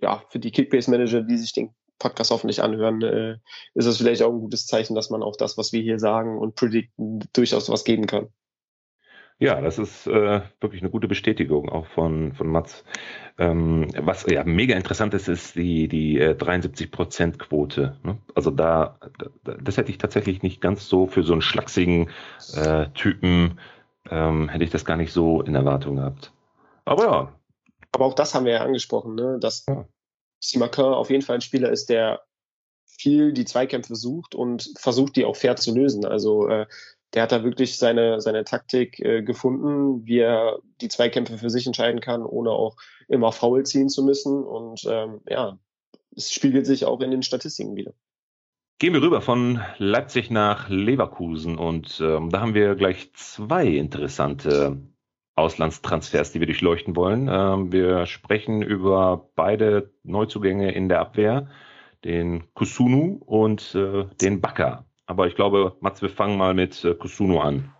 ja, 0.00 0.22
für 0.28 0.38
die 0.38 0.50
Kickbase-Manager, 0.50 1.22
die 1.22 1.36
sich 1.36 1.52
den 1.52 1.74
Podcast 1.98 2.30
hoffentlich 2.30 2.62
anhören, 2.62 3.02
äh, 3.02 3.36
ist 3.74 3.86
es 3.86 3.98
vielleicht 3.98 4.22
auch 4.22 4.32
ein 4.32 4.40
gutes 4.40 4.66
Zeichen, 4.66 4.94
dass 4.94 5.10
man 5.10 5.22
auf 5.22 5.36
das, 5.36 5.56
was 5.56 5.72
wir 5.72 5.80
hier 5.80 5.98
sagen 5.98 6.38
und 6.38 6.54
predikten, 6.54 7.20
durchaus 7.32 7.70
was 7.70 7.84
geben 7.84 8.06
kann. 8.06 8.28
Ja, 9.38 9.60
das 9.60 9.78
ist 9.78 10.06
äh, 10.06 10.42
wirklich 10.60 10.82
eine 10.82 10.90
gute 10.90 11.08
Bestätigung 11.08 11.68
auch 11.68 11.86
von, 11.86 12.34
von 12.34 12.46
Mats. 12.46 12.84
Ähm, 13.36 13.88
was 13.98 14.26
ja 14.26 14.44
mega 14.44 14.76
interessant 14.76 15.12
ist, 15.12 15.28
ist 15.28 15.56
die, 15.56 15.88
die 15.88 16.18
äh, 16.20 16.34
73%-Quote. 16.34 17.96
Ne? 18.04 18.18
Also 18.34 18.50
da, 18.52 18.98
da, 19.42 19.54
das 19.54 19.76
hätte 19.76 19.90
ich 19.90 19.98
tatsächlich 19.98 20.42
nicht 20.42 20.60
ganz 20.60 20.88
so 20.88 21.08
für 21.08 21.24
so 21.24 21.32
einen 21.32 21.42
schlachsigen 21.42 22.10
äh, 22.54 22.86
Typen, 22.94 23.58
ähm, 24.08 24.48
hätte 24.48 24.64
ich 24.64 24.70
das 24.70 24.84
gar 24.84 24.96
nicht 24.96 25.12
so 25.12 25.42
in 25.42 25.56
Erwartung 25.56 25.96
gehabt. 25.96 26.32
Aber 26.84 27.04
ja. 27.04 27.40
Aber 27.92 28.06
auch 28.06 28.14
das 28.14 28.34
haben 28.34 28.44
wir 28.44 28.52
ja 28.52 28.64
angesprochen, 28.64 29.14
ne? 29.14 29.38
dass 29.40 29.64
ja. 29.68 29.86
Simakin 30.40 30.84
auf 30.84 31.10
jeden 31.10 31.22
Fall 31.22 31.36
ein 31.36 31.40
Spieler 31.40 31.70
ist, 31.70 31.88
der 31.88 32.22
viel 32.86 33.32
die 33.32 33.44
Zweikämpfe 33.44 33.94
sucht 33.96 34.34
und 34.34 34.72
versucht, 34.76 35.16
die 35.16 35.24
auch 35.24 35.36
fair 35.36 35.56
zu 35.56 35.74
lösen. 35.74 36.04
Also 36.04 36.48
äh, 36.48 36.66
der 37.14 37.22
hat 37.22 37.32
da 37.32 37.44
wirklich 37.44 37.78
seine, 37.78 38.20
seine 38.20 38.44
Taktik 38.44 38.98
äh, 39.00 39.22
gefunden, 39.22 40.06
wie 40.06 40.18
er 40.18 40.58
die 40.80 40.88
Zweikämpfe 40.88 41.38
für 41.38 41.50
sich 41.50 41.66
entscheiden 41.66 42.00
kann, 42.00 42.24
ohne 42.24 42.50
auch 42.50 42.76
immer 43.08 43.32
faul 43.32 43.64
ziehen 43.64 43.88
zu 43.88 44.04
müssen. 44.04 44.42
Und 44.42 44.84
ähm, 44.88 45.20
ja, 45.28 45.58
es 46.16 46.32
spiegelt 46.32 46.66
sich 46.66 46.84
auch 46.84 47.00
in 47.00 47.10
den 47.10 47.22
Statistiken 47.22 47.76
wieder. 47.76 47.94
Gehen 48.80 48.92
wir 48.92 49.02
rüber 49.02 49.20
von 49.20 49.60
Leipzig 49.78 50.30
nach 50.30 50.68
Leverkusen 50.68 51.58
und 51.58 52.00
ähm, 52.00 52.30
da 52.30 52.40
haben 52.40 52.54
wir 52.54 52.74
gleich 52.74 53.12
zwei 53.14 53.68
interessante 53.68 54.82
Auslandstransfers, 55.36 56.32
die 56.32 56.40
wir 56.40 56.46
durchleuchten 56.46 56.96
wollen. 56.96 57.28
Ähm, 57.30 57.72
wir 57.72 58.06
sprechen 58.06 58.62
über 58.62 59.30
beide 59.34 59.92
Neuzugänge 60.02 60.72
in 60.72 60.88
der 60.88 61.00
Abwehr, 61.00 61.48
den 62.04 62.44
Kusunu 62.54 63.20
und 63.24 63.74
äh, 63.74 64.04
den 64.20 64.40
Bakker. 64.40 64.84
Aber 65.06 65.26
ich 65.26 65.34
glaube, 65.34 65.76
Mats, 65.80 66.02
wir 66.02 66.10
fangen 66.10 66.38
mal 66.38 66.54
mit 66.54 66.84
äh, 66.84 66.94
Kusunu 66.94 67.40
an. 67.40 67.72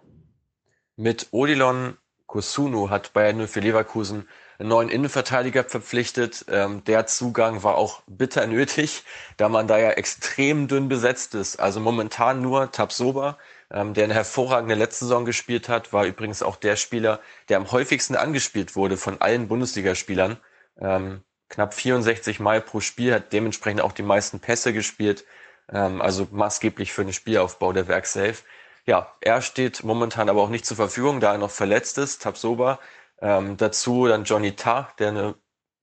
Mit 0.97 1.29
Odilon 1.31 1.97
Kusunu 2.27 2.91
hat 2.91 3.13
Bayern 3.13 3.47
für 3.47 3.61
Leverkusen 3.61 4.29
einen 4.59 4.69
neuen 4.69 4.89
Innenverteidiger 4.89 5.65
verpflichtet. 5.65 6.45
Ähm, 6.49 6.83
der 6.85 7.07
Zugang 7.07 7.63
war 7.63 7.77
auch 7.77 8.03
bitter 8.07 8.47
nötig, 8.47 9.05
da 9.37 9.49
man 9.49 9.67
da 9.67 9.79
ja 9.79 9.91
extrem 9.91 10.69
dünn 10.69 10.89
besetzt 10.89 11.35
ist. 11.35 11.57
Also 11.57 11.81
momentan 11.81 12.43
nur 12.43 12.71
Tabsoba, 12.71 13.39
ähm, 13.75 13.93
der 13.93 14.05
eine 14.05 14.15
hervorragende 14.15 14.75
letzte 14.75 15.05
Saison 15.05 15.27
gespielt 15.27 15.69
hat, 15.69 15.93
war 15.93 16.07
übrigens 16.07 16.43
auch 16.43 16.57
der 16.57 16.77
Spieler, 16.77 17.21
der 17.51 17.59
am 17.59 17.71
häufigsten 17.73 18.17
angespielt 18.17 18.77
wurde 18.77 18.97
von 18.97 19.21
allen 19.21 19.49
Bundesligaspielern. 19.49 20.39
Ähm, 20.81 21.23
knapp 21.51 21.75
64 21.75 22.41
Mal 22.41 22.63
pro 22.63 22.81
Spiel, 22.81 23.13
hat 23.13 23.33
dementsprechend 23.33 23.83
auch 23.83 23.93
die 23.93 24.03
meisten 24.03 24.41
Pässe 24.41 24.73
gespielt 24.73 25.25
ähm, 25.73 26.03
also 26.03 26.27
maßgeblich 26.31 26.93
für 26.93 27.05
den 27.05 27.13
Spielaufbau 27.13 27.73
der 27.73 27.89
Werksafe. 27.89 28.43
Ja, 28.87 29.13
er 29.21 29.41
steht 29.43 29.83
momentan 29.85 30.29
aber 30.29 30.43
auch 30.43 30.51
nicht 30.51 30.67
zur 30.67 30.77
Verfügung, 30.77 31.21
da 31.21 31.33
er 31.33 31.39
noch 31.39 31.51
verletzt 31.51 31.99
ist, 31.99 32.23
Tabsoba. 32.23 32.79
Ähm, 33.21 33.57
dazu 33.57 34.07
dann 34.07 34.25
Johnny 34.25 34.57
Ta, 34.57 34.93
der 34.99 35.09
eine, 35.09 35.35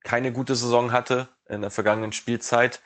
keine 0.04 0.32
gute 0.32 0.54
Saison 0.54 0.92
hatte 0.92 1.28
in 1.48 1.62
der 1.62 1.70
vergangenen 1.70 2.12
Spielzeit. 2.12 2.80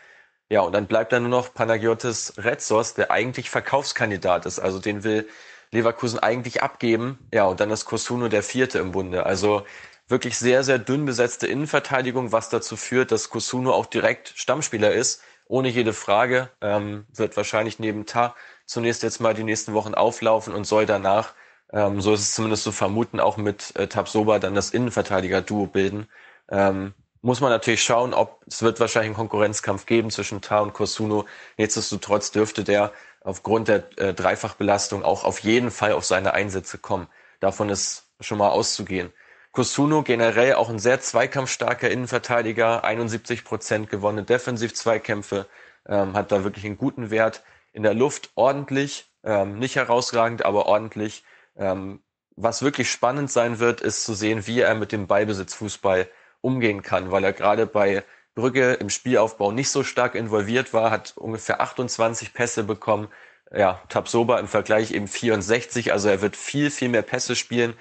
Ja, 0.50 0.60
und 0.60 0.72
dann 0.72 0.86
bleibt 0.86 1.12
dann 1.12 1.22
nur 1.22 1.30
noch 1.30 1.54
Panagiotis 1.54 2.34
Retsos, 2.38 2.94
der 2.94 3.10
eigentlich 3.10 3.50
Verkaufskandidat 3.50 4.46
ist. 4.46 4.58
Also 4.60 4.78
den 4.78 5.02
will 5.02 5.28
Leverkusen 5.72 6.18
eigentlich 6.20 6.62
abgeben. 6.62 7.18
Ja, 7.32 7.44
und 7.46 7.58
dann 7.60 7.70
ist 7.70 7.84
Kosuno 7.84 8.28
der 8.28 8.42
vierte 8.44 8.78
im 8.78 8.92
Bunde. 8.92 9.26
Also 9.26 9.64
wirklich 10.08 10.38
sehr, 10.38 10.62
sehr 10.62 10.78
dünn 10.78 11.04
besetzte 11.04 11.48
Innenverteidigung, 11.48 12.30
was 12.32 12.48
dazu 12.48 12.76
führt, 12.76 13.10
dass 13.10 13.28
Kosuno 13.30 13.72
auch 13.72 13.86
direkt 13.86 14.32
Stammspieler 14.36 14.92
ist 14.92 15.22
ohne 15.48 15.68
jede 15.68 15.92
Frage. 15.92 16.50
Ähm, 16.60 17.06
wird 17.14 17.36
wahrscheinlich 17.36 17.78
neben 17.78 18.06
Ta 18.06 18.34
zunächst 18.66 19.02
jetzt 19.02 19.20
mal 19.20 19.34
die 19.34 19.44
nächsten 19.44 19.74
Wochen 19.74 19.94
auflaufen 19.94 20.54
und 20.54 20.64
soll 20.64 20.86
danach, 20.86 21.34
ähm, 21.72 22.00
so 22.00 22.14
ist 22.14 22.20
es 22.20 22.34
zumindest 22.34 22.64
zu 22.64 22.72
vermuten, 22.72 23.20
auch 23.20 23.36
mit 23.36 23.74
äh, 23.76 23.86
Tabsoba 23.88 24.38
dann 24.38 24.54
das 24.54 24.70
Innenverteidiger-Duo 24.70 25.66
bilden. 25.66 26.08
Ähm, 26.50 26.94
muss 27.26 27.40
man 27.40 27.50
natürlich 27.50 27.82
schauen, 27.82 28.14
ob 28.14 28.40
es 28.46 28.62
wird 28.62 28.78
wahrscheinlich 28.78 29.08
einen 29.08 29.16
Konkurrenzkampf 29.16 29.84
geben 29.84 30.10
zwischen 30.10 30.40
Ta 30.42 30.60
und 30.60 30.72
Kosuno. 30.72 31.24
Nichtsdestotrotz 31.56 32.30
dürfte 32.30 32.62
der 32.62 32.92
aufgrund 33.20 33.66
der 33.66 33.98
äh, 33.98 34.14
Dreifachbelastung 34.14 35.02
auch 35.02 35.24
auf 35.24 35.40
jeden 35.40 35.72
Fall 35.72 35.92
auf 35.92 36.04
seine 36.04 36.34
Einsätze 36.34 36.78
kommen. 36.78 37.08
Davon 37.40 37.68
ist 37.68 38.04
schon 38.20 38.38
mal 38.38 38.50
auszugehen. 38.50 39.12
Kosuno 39.50 40.04
generell 40.04 40.54
auch 40.54 40.68
ein 40.68 40.78
sehr 40.78 41.00
zweikampfstarker 41.00 41.90
Innenverteidiger, 41.90 42.84
71 42.84 43.44
Prozent 43.44 43.90
gewonnene 43.90 44.22
Defensiv-Zweikämpfe, 44.22 45.46
ähm, 45.88 46.14
hat 46.14 46.30
da 46.30 46.44
wirklich 46.44 46.64
einen 46.64 46.78
guten 46.78 47.10
Wert. 47.10 47.42
In 47.72 47.82
der 47.82 47.94
Luft 47.94 48.30
ordentlich, 48.36 49.10
ähm, 49.24 49.58
nicht 49.58 49.74
herausragend, 49.74 50.44
aber 50.44 50.66
ordentlich. 50.66 51.24
Ähm, 51.56 52.04
was 52.36 52.62
wirklich 52.62 52.88
spannend 52.88 53.32
sein 53.32 53.58
wird, 53.58 53.80
ist 53.80 54.04
zu 54.04 54.14
sehen, 54.14 54.46
wie 54.46 54.60
er 54.60 54.76
mit 54.76 54.92
dem 54.92 55.08
Ballbesitzfußball 55.08 56.08
umgehen 56.46 56.82
kann, 56.82 57.10
weil 57.10 57.24
er 57.24 57.32
gerade 57.32 57.66
bei 57.66 58.04
Brügge 58.36 58.74
im 58.74 58.88
Spielaufbau 58.88 59.50
nicht 59.50 59.70
so 59.70 59.82
stark 59.82 60.14
involviert 60.14 60.72
war, 60.72 60.92
hat 60.92 61.14
ungefähr 61.16 61.60
28 61.60 62.32
Pässe 62.34 62.62
bekommen. 62.62 63.08
Ja, 63.52 63.82
Tabsoba 63.88 64.38
im 64.38 64.46
Vergleich 64.46 64.92
eben 64.92 65.08
64, 65.08 65.92
also 65.92 66.08
er 66.08 66.20
wird 66.20 66.36
viel, 66.36 66.70
viel 66.70 66.88
mehr 66.88 67.02
Pässe 67.02 67.34
spielen, 67.34 67.74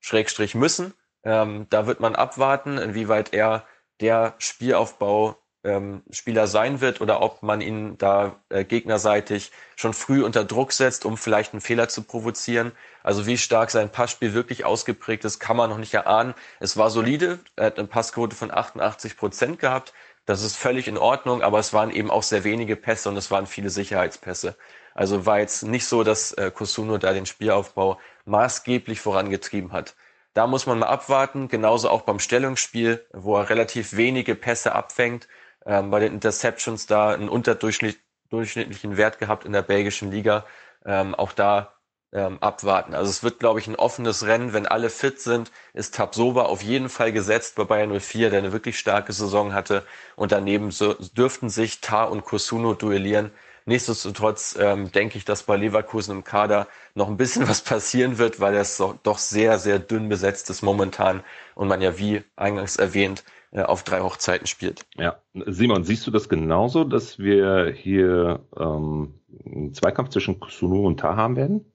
Schrägstrich 0.00 0.54
müssen. 0.54 0.94
Ähm, 1.24 1.66
da 1.68 1.86
wird 1.86 2.00
man 2.00 2.14
abwarten, 2.14 2.78
inwieweit 2.78 3.34
er 3.34 3.66
der 4.00 4.34
Spielaufbau 4.38 5.36
ähm, 5.66 6.02
Spieler 6.10 6.46
sein 6.46 6.80
wird 6.80 7.00
oder 7.00 7.20
ob 7.20 7.42
man 7.42 7.60
ihn 7.60 7.98
da 7.98 8.36
äh, 8.48 8.64
gegnerseitig 8.64 9.50
schon 9.74 9.92
früh 9.92 10.24
unter 10.24 10.44
Druck 10.44 10.72
setzt, 10.72 11.04
um 11.04 11.16
vielleicht 11.16 11.52
einen 11.52 11.60
Fehler 11.60 11.88
zu 11.88 12.02
provozieren. 12.02 12.72
Also 13.02 13.26
wie 13.26 13.36
stark 13.36 13.70
sein 13.70 13.90
Passspiel 13.90 14.32
wirklich 14.32 14.64
ausgeprägt 14.64 15.24
ist, 15.24 15.40
kann 15.40 15.56
man 15.56 15.68
noch 15.68 15.78
nicht 15.78 15.92
erahnen. 15.92 16.34
Es 16.60 16.76
war 16.76 16.90
solide, 16.90 17.40
er 17.56 17.66
hat 17.66 17.78
eine 17.78 17.88
Passquote 17.88 18.36
von 18.36 18.50
88 18.50 19.16
Prozent 19.16 19.58
gehabt. 19.58 19.92
Das 20.24 20.42
ist 20.42 20.56
völlig 20.56 20.88
in 20.88 20.98
Ordnung, 20.98 21.42
aber 21.42 21.58
es 21.58 21.72
waren 21.72 21.90
eben 21.90 22.10
auch 22.10 22.22
sehr 22.22 22.44
wenige 22.44 22.76
Pässe 22.76 23.08
und 23.08 23.16
es 23.16 23.30
waren 23.30 23.46
viele 23.46 23.70
Sicherheitspässe. 23.70 24.56
Also 24.94 25.26
war 25.26 25.40
jetzt 25.40 25.62
nicht 25.62 25.86
so, 25.86 26.04
dass 26.04 26.32
äh, 26.32 26.50
Kosuno 26.50 26.98
da 26.98 27.12
den 27.12 27.26
Spielaufbau 27.26 28.00
maßgeblich 28.24 29.00
vorangetrieben 29.00 29.72
hat. 29.72 29.94
Da 30.36 30.46
muss 30.46 30.66
man 30.66 30.78
mal 30.78 30.88
abwarten, 30.88 31.48
genauso 31.48 31.88
auch 31.88 32.02
beim 32.02 32.18
Stellungsspiel, 32.18 33.06
wo 33.12 33.38
er 33.38 33.48
relativ 33.48 33.96
wenige 33.96 34.34
Pässe 34.34 34.74
abfängt. 34.74 35.28
Ähm, 35.66 35.90
bei 35.90 36.00
den 36.00 36.14
Interceptions 36.14 36.86
da 36.86 37.10
einen 37.10 37.28
unterdurchschnittlichen 37.28 38.96
Wert 38.96 39.18
gehabt 39.18 39.44
in 39.44 39.52
der 39.52 39.62
belgischen 39.62 40.10
Liga. 40.10 40.44
Ähm, 40.84 41.14
auch 41.14 41.32
da 41.32 41.76
ähm, 42.12 42.38
abwarten. 42.40 42.94
Also 42.94 43.10
es 43.10 43.22
wird, 43.22 43.38
glaube 43.40 43.60
ich, 43.60 43.66
ein 43.66 43.76
offenes 43.76 44.26
Rennen. 44.26 44.52
Wenn 44.52 44.66
alle 44.66 44.90
fit 44.90 45.20
sind, 45.20 45.50
ist 45.74 45.94
Tabsoba 45.94 46.44
auf 46.44 46.62
jeden 46.62 46.88
Fall 46.88 47.12
gesetzt 47.12 47.56
bei 47.56 47.64
Bayern 47.64 47.98
04, 48.00 48.30
der 48.30 48.38
eine 48.38 48.52
wirklich 48.52 48.78
starke 48.78 49.12
Saison 49.12 49.52
hatte. 49.52 49.84
Und 50.16 50.32
daneben 50.32 50.70
so, 50.70 50.94
dürften 50.94 51.50
sich 51.50 51.80
Ta 51.80 52.04
und 52.04 52.24
Kosuno 52.24 52.74
duellieren. 52.74 53.32
Nichtsdestotrotz 53.66 54.56
ähm, 54.58 54.92
denke 54.92 55.18
ich, 55.18 55.24
dass 55.24 55.42
bei 55.42 55.56
Leverkusen 55.56 56.12
im 56.12 56.24
Kader 56.24 56.68
noch 56.94 57.08
ein 57.08 57.16
bisschen 57.16 57.48
was 57.50 57.62
passieren 57.62 58.18
wird, 58.18 58.40
weil 58.40 58.54
es 58.54 58.80
doch 59.02 59.18
sehr, 59.18 59.58
sehr 59.58 59.78
dünn 59.80 60.08
besetzt 60.08 60.48
ist 60.50 60.62
momentan 60.62 61.22
und 61.56 61.68
man 61.68 61.82
ja, 61.82 61.98
wie 61.98 62.22
eingangs 62.36 62.76
erwähnt, 62.76 63.24
äh, 63.26 63.35
auf 63.64 63.82
drei 63.84 64.00
Hochzeiten 64.00 64.46
spielt. 64.46 64.86
Ja, 64.96 65.22
Simon, 65.46 65.84
siehst 65.84 66.06
du 66.06 66.10
das 66.10 66.28
genauso, 66.28 66.84
dass 66.84 67.18
wir 67.18 67.72
hier 67.72 68.40
ähm, 68.58 69.14
einen 69.44 69.74
Zweikampf 69.74 70.10
zwischen 70.10 70.40
Sunu 70.48 70.86
und 70.86 71.00
Ta 71.00 71.16
haben 71.16 71.36
werden? 71.36 71.72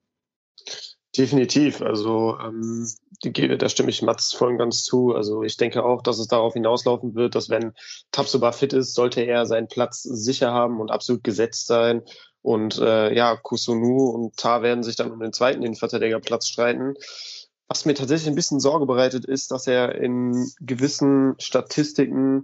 Definitiv. 1.17 1.81
Also 1.81 2.37
ähm, 2.39 2.87
die, 3.23 3.57
da 3.57 3.69
stimme 3.69 3.89
ich 3.89 4.01
Mats 4.01 4.33
voll 4.33 4.51
und 4.51 4.57
ganz 4.57 4.83
zu. 4.83 5.13
Also 5.13 5.43
ich 5.43 5.57
denke 5.57 5.83
auch, 5.83 6.01
dass 6.01 6.19
es 6.19 6.27
darauf 6.27 6.53
hinauslaufen 6.53 7.15
wird, 7.15 7.35
dass 7.35 7.49
wenn 7.49 7.73
Tabsoba 8.11 8.53
fit 8.53 8.73
ist, 8.73 8.93
sollte 8.93 9.21
er 9.21 9.45
seinen 9.45 9.67
Platz 9.67 10.03
sicher 10.03 10.53
haben 10.53 10.79
und 10.79 10.89
absolut 10.89 11.23
gesetzt 11.23 11.67
sein. 11.67 12.03
Und 12.41 12.79
äh, 12.79 13.13
ja, 13.13 13.35
Kusunu 13.35 14.05
und 14.09 14.37
Ta 14.37 14.61
werden 14.61 14.83
sich 14.83 14.95
dann 14.95 15.11
um 15.11 15.19
den 15.19 15.33
zweiten 15.33 15.61
Innenverteidigerplatz 15.63 16.47
streiten. 16.47 16.95
Was 17.71 17.85
mir 17.85 17.93
tatsächlich 17.93 18.27
ein 18.27 18.35
bisschen 18.35 18.59
Sorge 18.59 18.85
bereitet, 18.85 19.23
ist, 19.23 19.49
dass 19.49 19.65
er 19.65 19.95
in 19.95 20.51
gewissen 20.59 21.35
Statistiken 21.39 22.43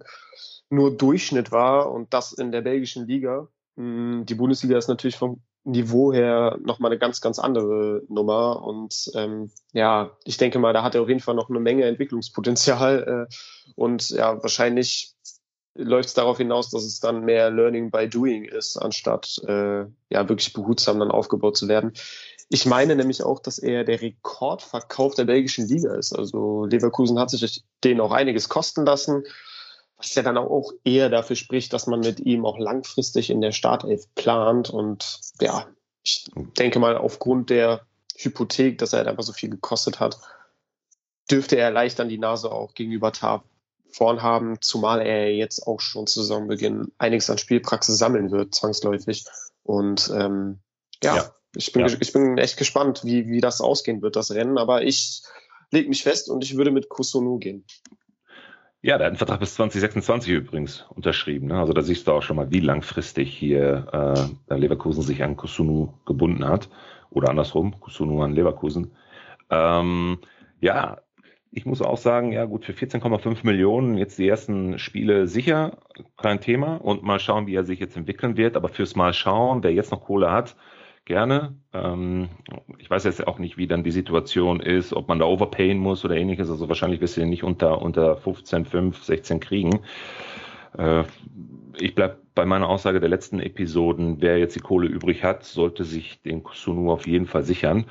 nur 0.70 0.96
Durchschnitt 0.96 1.52
war 1.52 1.92
und 1.92 2.14
das 2.14 2.32
in 2.32 2.54
der 2.54 2.62
belgischen 2.62 3.08
Liga. 3.08 3.50
Hm, 3.76 4.26
die 4.26 4.36
Bundesliga 4.36 4.78
ist 4.78 4.88
natürlich 4.88 5.18
vom 5.18 5.42
Niveau 5.66 6.14
her 6.14 6.58
nochmal 6.64 6.92
eine 6.92 6.98
ganz, 6.98 7.20
ganz 7.20 7.40
andere 7.40 8.04
Nummer. 8.08 8.64
Und 8.64 9.12
ähm, 9.16 9.52
ja, 9.74 10.12
ich 10.24 10.38
denke 10.38 10.60
mal, 10.60 10.72
da 10.72 10.82
hat 10.82 10.96
er 10.96 11.02
auf 11.02 11.10
jeden 11.10 11.20
Fall 11.20 11.36
noch 11.36 11.50
eine 11.50 11.60
Menge 11.60 11.84
Entwicklungspotenzial. 11.84 13.28
Äh, 13.30 13.36
und 13.76 14.12
ja, 14.12 14.42
wahrscheinlich 14.42 15.14
läuft 15.76 16.08
es 16.08 16.14
darauf 16.14 16.38
hinaus, 16.38 16.70
dass 16.70 16.86
es 16.86 17.02
dann 17.02 17.26
mehr 17.26 17.52
Learning 17.52 17.92
by 17.92 18.08
Doing 18.08 18.46
ist, 18.46 18.78
anstatt 18.78 19.42
äh, 19.46 19.82
ja 20.10 20.30
wirklich 20.30 20.54
behutsam 20.54 21.00
dann 21.00 21.12
aufgebaut 21.12 21.58
zu 21.58 21.68
werden. 21.68 21.92
Ich 22.50 22.66
meine 22.66 22.96
nämlich 22.96 23.24
auch, 23.24 23.40
dass 23.40 23.60
er 23.60 23.84
der 23.84 24.02
Rekordverkauf 24.02 25.16
der 25.16 25.26
belgischen 25.26 25.68
Liga 25.68 25.94
ist. 25.96 26.14
Also 26.14 26.66
Leverkusen 26.66 27.20
hat 27.20 27.30
sich 27.30 27.64
den 27.84 28.00
auch 28.00 28.12
einiges 28.12 28.48
kosten 28.48 28.86
lassen 28.86 29.24
was 29.98 30.14
ja 30.14 30.22
dann 30.22 30.38
auch 30.38 30.72
eher 30.84 31.10
dafür 31.10 31.36
spricht, 31.36 31.74
dass 31.74 31.88
man 31.88 32.00
mit 32.00 32.20
ihm 32.20 32.46
auch 32.46 32.60
langfristig 32.60 33.30
in 33.30 33.42
der 33.42 33.52
Startelf 33.52 34.06
plant. 34.16 34.70
Und 34.70 35.20
ja, 35.42 35.68
ich 36.04 36.30
denke 36.58 36.80
mal, 36.80 36.98
aufgrund 36.98 37.50
der 37.50 37.82
Hypothek, 38.16 38.78
dass 38.78 38.94
er 38.94 39.00
halt 39.00 39.08
einfach 39.08 39.24
so 39.24 39.34
viel 39.34 39.50
gekostet 39.50 40.00
hat, 40.00 40.20
dürfte 41.30 41.58
er 41.58 41.72
leicht 41.72 42.00
an 42.00 42.10
die 42.10 42.20
Nase 42.20 42.52
auch 42.52 42.74
gegenüber 42.74 43.12
Tab 43.12 43.44
vorn 43.90 44.22
haben, 44.22 44.62
zumal 44.62 45.02
er 45.02 45.34
jetzt 45.34 45.66
auch 45.66 45.80
schon 45.80 46.06
zu 46.06 46.22
Saisonbeginn 46.22 46.92
einiges 47.00 47.30
an 47.30 47.40
Spielpraxis 47.40 47.98
sammeln 47.98 48.32
wird, 48.32 48.54
zwangsläufig. 48.54 49.26
Und 49.64 50.12
ähm, 50.16 50.60
ja, 51.04 51.16
ja. 51.16 51.32
Ich, 51.58 51.72
bin, 51.72 51.86
ja. 51.86 51.96
ich 52.00 52.14
bin 52.14 52.38
echt 52.38 52.58
gespannt, 52.58 53.02
wie, 53.04 53.28
wie 53.28 53.42
das 53.42 53.62
ausgehen 53.62 54.02
wird, 54.02 54.16
das 54.16 54.32
Rennen. 54.32 54.58
Aber 54.58 54.84
ich 54.84 55.24
lege 55.72 55.90
mich 55.90 56.04
fest 56.04 56.30
und 56.30 56.44
ich 56.44 56.56
würde 56.56 56.72
mit 56.72 56.90
Kusunu 56.90 57.40
gehen. 57.40 57.66
Ja, 58.82 58.98
der 58.98 59.08
hat 59.08 59.12
einen 59.12 59.18
Vertrag 59.18 59.40
bis 59.40 59.56
2026 59.56 60.32
übrigens 60.32 60.86
unterschrieben. 60.90 61.48
Ne? 61.48 61.60
Also 61.60 61.74
da 61.74 61.82
siehst 61.82 62.08
du 62.08 62.12
auch 62.12 62.22
schon 62.22 62.36
mal, 62.36 62.52
wie 62.52 62.60
langfristig 62.60 63.36
hier 63.36 64.38
äh, 64.50 64.56
Leverkusen 64.56 65.02
sich 65.02 65.24
an 65.24 65.36
Kusunu 65.36 65.94
gebunden 66.06 66.48
hat. 66.48 66.70
Oder 67.10 67.30
andersrum, 67.30 67.80
Kusunu 67.80 68.22
an 68.22 68.34
Leverkusen. 68.34 68.92
Ähm, 69.50 70.20
ja, 70.62 71.00
ich 71.52 71.66
muss 71.66 71.82
auch 71.82 71.98
sagen, 71.98 72.32
ja 72.34 72.46
gut, 72.46 72.66
für 72.66 72.74
14,5 72.74 73.40
Millionen 73.44 73.98
jetzt 73.98 74.20
die 74.20 74.28
ersten 74.28 74.78
Spiele 74.78 75.28
sicher, 75.28 75.78
kein 76.16 76.40
Thema. 76.40 76.76
Und 76.76 77.02
mal 77.02 77.20
schauen, 77.20 77.48
wie 77.48 77.56
er 77.56 77.64
sich 77.64 77.80
jetzt 77.80 77.98
entwickeln 77.98 78.38
wird. 78.38 78.56
Aber 78.56 78.70
fürs 78.70 78.96
Mal 78.96 79.14
schauen, 79.14 79.64
wer 79.64 79.74
jetzt 79.74 79.92
noch 79.92 80.06
Kohle 80.06 80.32
hat, 80.32 80.56
gerne. 81.08 81.56
Ähm, 81.74 82.30
ich 82.78 82.90
weiß 82.90 83.06
jetzt 83.06 83.26
auch 83.26 83.40
nicht, 83.40 83.58
wie 83.58 83.66
dann 83.66 83.84
die 83.84 83.92
Situation 83.92 84.60
ist, 84.60 84.94
ob 84.94 85.08
man 85.08 85.20
da 85.20 85.26
overpayen 85.26 85.80
muss 85.80 86.06
oder 86.06 86.16
ähnliches. 86.16 86.52
Also 86.52 86.68
wahrscheinlich 86.68 87.02
wirst 87.02 87.18
du 87.18 87.22
ihn 87.22 87.30
nicht 87.30 87.44
unter, 87.44 87.82
unter 87.82 88.18
15, 88.18 88.66
5, 88.66 89.04
16 89.04 89.40
kriegen. 89.40 89.80
Äh, 90.78 91.04
ich 91.80 91.96
bleib 91.96 92.18
bei 92.36 92.46
meiner 92.46 92.70
Aussage 92.70 93.00
der 93.00 93.10
letzten 93.10 93.40
Episoden. 93.40 94.18
Wer 94.20 94.38
jetzt 94.38 94.56
die 94.56 94.60
Kohle 94.60 94.88
übrig 94.88 95.24
hat, 95.24 95.44
sollte 95.44 95.86
sich 95.86 96.22
den 96.22 96.44
Sunu 96.54 96.92
auf 96.92 97.08
jeden 97.08 97.26
Fall 97.26 97.44
sichern. 97.44 97.86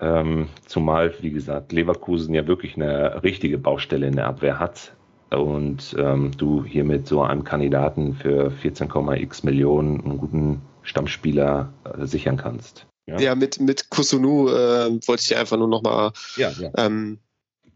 Ähm, 0.00 0.48
zumal, 0.66 1.14
wie 1.20 1.30
gesagt, 1.30 1.72
Leverkusen 1.72 2.34
ja 2.34 2.46
wirklich 2.46 2.76
eine 2.76 3.22
richtige 3.22 3.58
Baustelle 3.58 4.06
in 4.06 4.16
der 4.16 4.26
Abwehr 4.26 4.58
hat. 4.58 4.94
Und 5.30 5.94
ähm, 5.98 6.30
du 6.36 6.64
hier 6.64 6.84
mit 6.84 7.06
so 7.06 7.22
einem 7.22 7.44
Kandidaten 7.44 8.14
für 8.14 8.50
14,x 8.50 9.44
Millionen 9.44 10.04
einen 10.04 10.18
guten 10.18 10.62
Stammspieler 10.82 11.72
äh, 11.84 12.06
sichern 12.06 12.36
kannst. 12.36 12.86
Ja, 13.06 13.18
ja 13.18 13.34
mit, 13.34 13.60
mit 13.60 13.90
Kusunu 13.90 14.48
äh, 14.48 15.06
wollte 15.06 15.22
ich 15.22 15.36
einfach 15.36 15.56
nur 15.56 15.68
nochmal 15.68 16.12
ja, 16.36 16.50
ja. 16.50 16.70
ähm, 16.76 17.18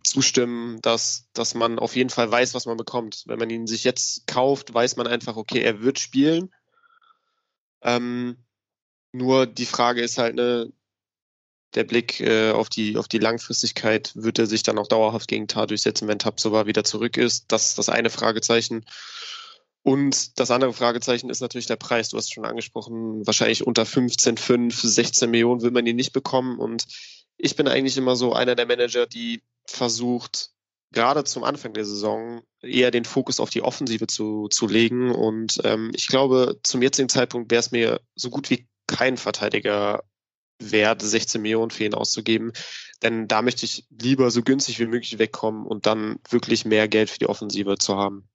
zustimmen, 0.05 0.81
dass, 0.83 1.29
dass 1.33 1.55
man 1.55 1.79
auf 1.79 1.97
jeden 1.97 2.11
Fall 2.11 2.31
weiß, 2.31 2.55
was 2.55 2.67
man 2.67 2.77
bekommt. 2.77 3.25
Wenn 3.27 3.39
man 3.39 3.51
ihn 3.51 3.67
sich 3.67 3.85
jetzt 3.85 4.27
kauft, 4.27 4.73
weiß 4.73 4.97
man 4.97 5.07
einfach, 5.07 5.37
okay, 5.37 5.61
er 5.61 5.83
wird 5.83 5.99
spielen. 5.99 6.53
Ähm, 7.83 8.37
nur 9.13 9.47
die 9.47 9.67
Frage 9.67 10.03
ist 10.03 10.19
halt, 10.19 10.37
ne, 10.37 10.73
der 11.75 11.85
Blick 11.85 12.21
äh, 12.21 12.53
auf, 12.53 12.69
die, 12.69 12.97
auf 12.97 13.09
die 13.09 13.19
Langfristigkeit, 13.19 14.13
wird 14.15 14.39
er 14.39 14.47
sich 14.47 14.63
dann 14.63 14.79
auch 14.79 14.87
dauerhaft 14.87 15.29
gegen 15.29 15.49
Tar 15.49 15.67
durchsetzen, 15.67 16.09
wenn 16.09 16.19
Tabsoba 16.19 16.67
wieder 16.67 16.85
zurück 16.85 17.17
ist? 17.17 17.47
Das 17.49 17.67
ist 17.69 17.79
das 17.79 17.89
eine 17.89 18.11
Fragezeichen. 18.11 18.85
Und 19.87 20.41
das 20.41 20.51
andere 20.51 20.73
Fragezeichen 20.73 21.31
ist 21.31 21.41
natürlich 21.41 21.69
der 21.69 21.77
Preis. 21.77 22.09
Du 22.09 22.17
hast 22.17 22.35
schon 22.35 22.45
angesprochen, 22.45 23.25
wahrscheinlich 23.25 23.65
unter 23.65 23.87
15, 23.87 24.37
5, 24.37 24.81
16 24.81 25.31
Millionen 25.31 25.63
will 25.63 25.71
man 25.71 25.87
ihn 25.87 25.95
nicht 25.95 26.13
bekommen. 26.13 26.59
Und 26.59 26.87
ich 27.37 27.55
bin 27.55 27.69
eigentlich 27.69 27.97
immer 27.97 28.17
so 28.17 28.33
einer 28.33 28.57
der 28.57 28.67
Manager, 28.67 29.07
die 29.07 29.45
versucht, 29.65 30.51
gerade 30.91 31.23
zum 31.23 31.45
Anfang 31.45 31.73
der 31.73 31.85
Saison 31.85 32.43
eher 32.63 32.91
den 32.91 33.05
Fokus 33.05 33.39
auf 33.39 33.51
die 33.51 33.63
Offensive 33.63 34.09
zu, 34.09 34.49
zu 34.49 34.67
legen. 34.67 35.13
Und 35.13 35.61
ähm, 35.63 35.93
ich 35.95 36.09
glaube, 36.09 36.59
zum 36.65 36.83
jetzigen 36.83 37.09
Zeitpunkt 37.09 37.53
wäre 37.53 37.61
es 37.61 37.71
mir 37.71 38.01
so 38.17 38.29
gut 38.29 38.51
wie 38.51 38.67
kein 38.89 39.17
Verteidiger 39.17 40.03
wert, 40.59 41.01
16 41.01 41.41
Millionen 41.41 41.71
für 41.71 41.85
ihn 41.85 41.95
auszugeben. 41.95 42.51
Denn 43.05 43.29
da 43.29 43.41
möchte 43.41 43.65
ich 43.65 43.85
lieber 43.91 44.33
so 44.33 44.43
günstig 44.43 44.81
wie 44.81 44.87
möglich 44.87 45.21
wegkommen 45.21 45.65
und 45.65 45.87
dann 45.87 46.19
wirklich 46.29 46.65
mehr 46.65 46.89
Geld 46.89 47.09
für 47.09 47.21
die 47.21 47.29
Offensive 47.29 47.79
zu 47.79 47.97
haben 47.97 48.29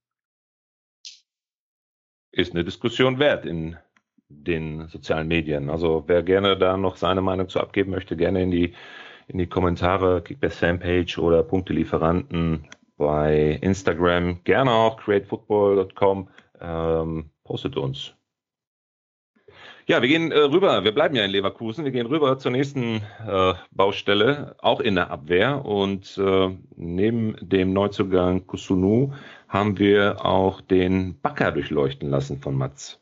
ist 2.31 2.53
eine 2.53 2.63
Diskussion 2.63 3.19
wert 3.19 3.45
in 3.45 3.77
den 4.29 4.87
sozialen 4.87 5.27
Medien. 5.27 5.69
Also 5.69 6.03
wer 6.07 6.23
gerne 6.23 6.57
da 6.57 6.77
noch 6.77 6.95
seine 6.95 7.21
Meinung 7.21 7.49
zu 7.49 7.59
abgeben 7.59 7.91
möchte, 7.91 8.15
gerne 8.15 8.43
in 8.43 8.51
die 8.51 8.73
in 9.31 9.37
die 9.37 9.47
Kommentare, 9.47 10.21
Kickbass 10.21 10.57
Fanpage 10.57 11.17
oder 11.17 11.43
Punktelieferanten 11.43 12.67
bei 12.97 13.57
Instagram, 13.61 14.43
gerne 14.43 14.71
auch 14.71 14.97
createfootball.com, 14.97 16.27
ähm, 16.59 17.29
postet 17.43 17.77
uns. 17.77 18.13
Ja, 19.87 20.01
wir 20.01 20.07
gehen 20.07 20.31
äh, 20.31 20.37
rüber, 20.37 20.83
wir 20.83 20.93
bleiben 20.93 21.15
ja 21.15 21.25
in 21.25 21.31
Leverkusen, 21.31 21.83
wir 21.85 21.91
gehen 21.91 22.05
rüber 22.05 22.37
zur 22.37 22.51
nächsten 22.51 23.01
äh, 23.27 23.53
Baustelle, 23.71 24.55
auch 24.59 24.79
in 24.79 24.95
der 24.95 25.09
Abwehr 25.09 25.65
und 25.65 26.17
äh, 26.17 26.49
neben 26.75 27.35
dem 27.41 27.73
Neuzugang 27.73 28.45
Kusunu 28.45 29.13
haben 29.47 29.79
wir 29.79 30.23
auch 30.23 30.61
den 30.61 31.19
Backer 31.19 31.51
durchleuchten 31.51 32.09
lassen 32.09 32.39
von 32.41 32.55
Mats. 32.55 32.99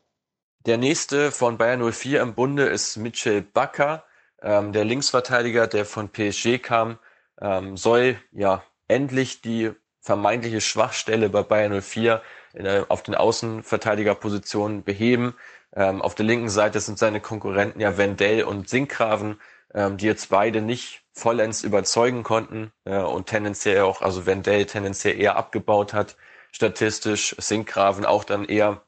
Der 0.66 0.78
nächste 0.78 1.30
von 1.30 1.58
Bayern 1.58 1.92
04 1.92 2.20
im 2.20 2.34
Bunde 2.34 2.64
ist 2.64 2.96
Mitchell 2.96 3.42
Bakker, 3.42 4.04
ähm, 4.42 4.72
der 4.72 4.84
Linksverteidiger, 4.84 5.66
der 5.66 5.84
von 5.84 6.08
PSG 6.08 6.58
kam, 6.58 6.98
ähm, 7.40 7.76
soll 7.76 8.16
ja 8.32 8.62
endlich 8.88 9.42
die 9.42 9.70
vermeintliche 10.00 10.60
Schwachstelle 10.60 11.28
bei 11.28 11.42
Bayern 11.42 11.80
04 11.80 12.22
der, 12.54 12.86
auf 12.88 13.02
den 13.02 13.14
Außenverteidigerpositionen 13.14 14.82
beheben. 14.82 15.34
Ähm, 15.74 16.02
auf 16.02 16.14
der 16.14 16.26
linken 16.26 16.48
Seite 16.48 16.80
sind 16.80 16.98
seine 16.98 17.20
Konkurrenten 17.20 17.80
ja 17.80 17.96
Wendell 17.96 18.44
und 18.44 18.68
Sinkgraven, 18.68 19.40
ähm, 19.74 19.96
die 19.96 20.06
jetzt 20.06 20.30
beide 20.30 20.62
nicht 20.62 21.02
vollends 21.12 21.62
überzeugen 21.62 22.22
konnten 22.22 22.72
äh, 22.84 22.98
und 22.98 23.26
tendenziell 23.26 23.82
auch, 23.82 24.02
also 24.02 24.26
Wendell 24.26 24.66
tendenziell 24.66 25.20
eher 25.20 25.36
abgebaut 25.36 25.92
hat 25.92 26.16
statistisch. 26.52 27.34
Sinkgraven 27.38 28.04
auch 28.04 28.24
dann 28.24 28.44
eher 28.44 28.82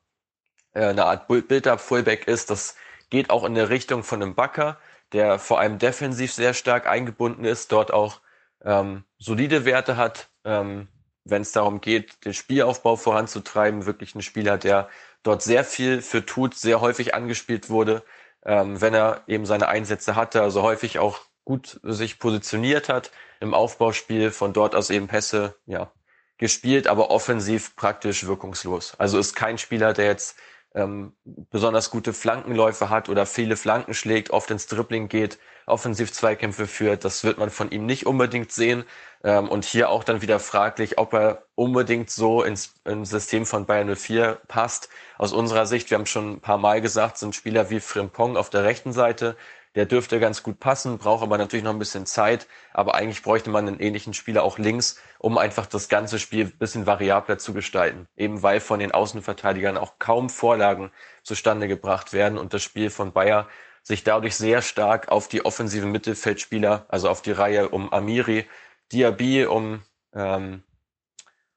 äh, 0.75 0.87
eine 0.87 1.05
Art 1.05 1.29
Build-up-Fullback 1.29 2.27
ist. 2.27 2.51
Das 2.51 2.77
geht 3.11 3.31
auch 3.31 3.45
in 3.45 3.55
der 3.55 3.69
Richtung 3.69 4.03
von 4.03 4.23
einem 4.23 4.35
Backer, 4.35 4.79
der 5.13 5.39
vor 5.39 5.61
allem 5.61 5.79
defensiv 5.79 6.33
sehr 6.33 6.55
stark 6.55 6.87
eingebunden 6.87 7.45
ist, 7.45 7.73
dort 7.73 7.93
auch 7.93 8.21
ähm, 8.65 9.05
solide 9.19 9.65
Werte 9.65 9.97
hat, 9.97 10.31
ähm, 10.45 10.89
wenn 11.25 11.43
es 11.43 11.53
darum 11.53 11.81
geht, 11.81 12.25
den 12.25 12.35
Spielaufbau 12.35 12.97
voranzutreiben. 12.97 13.87
Wirklich 13.87 14.15
ein 14.15 14.23
Spieler, 14.23 14.59
der 14.59 14.89
dort 15.23 15.43
sehr 15.43 15.65
viel 15.65 16.03
für 16.03 16.25
tut, 16.25 16.55
sehr 16.55 16.81
häufig 16.81 17.15
angespielt 17.15 17.71
wurde, 17.71 18.03
ähm, 18.45 18.81
wenn 18.81 18.95
er 18.95 19.23
eben 19.27 19.47
seine 19.47 19.69
Einsätze 19.69 20.17
hatte, 20.17 20.43
also 20.43 20.63
häufig 20.63 20.99
auch 20.99 21.21
gut 21.45 21.81
sich 21.83 22.19
positioniert 22.19 22.89
hat 22.89 23.11
im 23.41 23.55
Aufbauspiel, 23.55 24.31
von 24.31 24.53
dort 24.53 24.75
aus 24.75 24.91
eben 24.91 25.09
Pässe 25.09 25.57
ja, 25.67 25.93
gespielt, 26.39 26.87
aber 26.87 27.11
offensiv 27.11 27.77
praktisch 27.77 28.27
wirkungslos. 28.27 28.95
Also 28.99 29.19
ist 29.19 29.35
kein 29.35 29.59
Spieler, 29.59 29.93
der 29.93 30.07
jetzt 30.07 30.37
ähm, 30.75 31.15
besonders 31.25 31.91
gute 31.91 32.13
Flankenläufe 32.13 32.89
hat 32.91 33.09
oder 33.09 33.27
viele 33.27 33.57
Flanken 33.57 33.95
schlägt, 33.95 34.31
oft 34.31 34.51
ins 34.51 34.67
Dribbling 34.67 35.09
geht, 35.09 35.39
offensiv 35.67 36.13
Zweikämpfe 36.13 36.67
führt. 36.67 37.05
Das 37.05 37.25
wird 37.25 37.39
man 37.39 37.51
von 37.51 37.71
ihm 37.71 37.87
nicht 37.87 38.07
unbedingt 38.07 38.53
sehen. 38.53 38.85
Ähm, 39.25 39.49
und 39.49 39.65
hier 39.65 39.91
auch 39.91 40.05
dann 40.05 40.23
wieder 40.23 40.41
fraglich, 40.41 40.99
ob 40.99 41.15
er 41.15 41.45
unbedingt 41.55 42.11
so 42.11 42.43
ins, 42.43 42.75
ins 42.85 43.11
System 43.11 43.47
von 43.47 43.67
Bayern 43.67 43.95
04 43.95 44.41
passt. 44.49 44.89
Aus 45.19 45.33
unserer 45.33 45.67
Sicht, 45.67 45.91
wir 45.91 45.99
haben 45.99 46.07
schon 46.07 46.35
ein 46.35 46.41
paar 46.41 46.59
Mal 46.59 46.81
gesagt, 46.81 47.19
sind 47.19 47.35
Spieler 47.35 47.71
wie 47.71 47.81
Frimpong 47.81 48.37
auf 48.37 48.51
der 48.51 48.65
rechten 48.65 48.93
Seite, 48.93 49.37
der 49.75 49.87
dürfte 49.87 50.21
ganz 50.21 50.43
gut 50.43 50.61
passen, 50.61 50.99
braucht 50.99 51.23
aber 51.23 51.39
natürlich 51.39 51.65
noch 51.65 51.73
ein 51.73 51.79
bisschen 51.79 52.05
Zeit. 52.05 52.47
Aber 52.75 52.95
eigentlich 52.95 53.23
bräuchte 53.23 53.49
man 53.49 53.67
einen 53.67 53.81
ähnlichen 53.81 54.13
Spieler 54.13 54.43
auch 54.43 54.59
links, 54.59 55.01
um 55.19 55.39
einfach 55.39 55.67
das 55.67 55.89
ganze 55.89 56.19
Spiel 56.19 56.47
ein 56.47 56.59
bisschen 56.59 56.87
variabler 56.87 57.39
zu 57.39 57.55
gestalten. 57.55 58.07
Eben 58.17 58.43
weil 58.43 58.61
von 58.61 58.81
den 58.81 58.93
Außenverteidigern 58.93 59.79
auch 59.79 59.99
kaum 59.99 60.29
Vorlagen 60.29 60.91
zustande 61.23 61.69
gebracht 61.69 62.13
werden 62.13 62.37
und 62.39 62.53
das 62.53 62.63
Spiel 62.63 62.91
von 62.91 63.13
Bayer 63.13 63.49
sich 63.83 64.05
dadurch 64.05 64.37
sehr 64.37 64.63
stark 64.63 65.09
auf 65.09 65.29
die 65.29 65.45
offensiven 65.45 65.91
Mittelfeldspieler, 65.91 66.87
also 66.89 67.09
auf 67.09 67.23
die 67.23 67.33
Reihe 67.33 67.69
um 67.69 67.93
Amiri, 67.93 68.47
Diaby, 68.93 69.47
um, 69.47 69.83
ähm, 70.15 70.63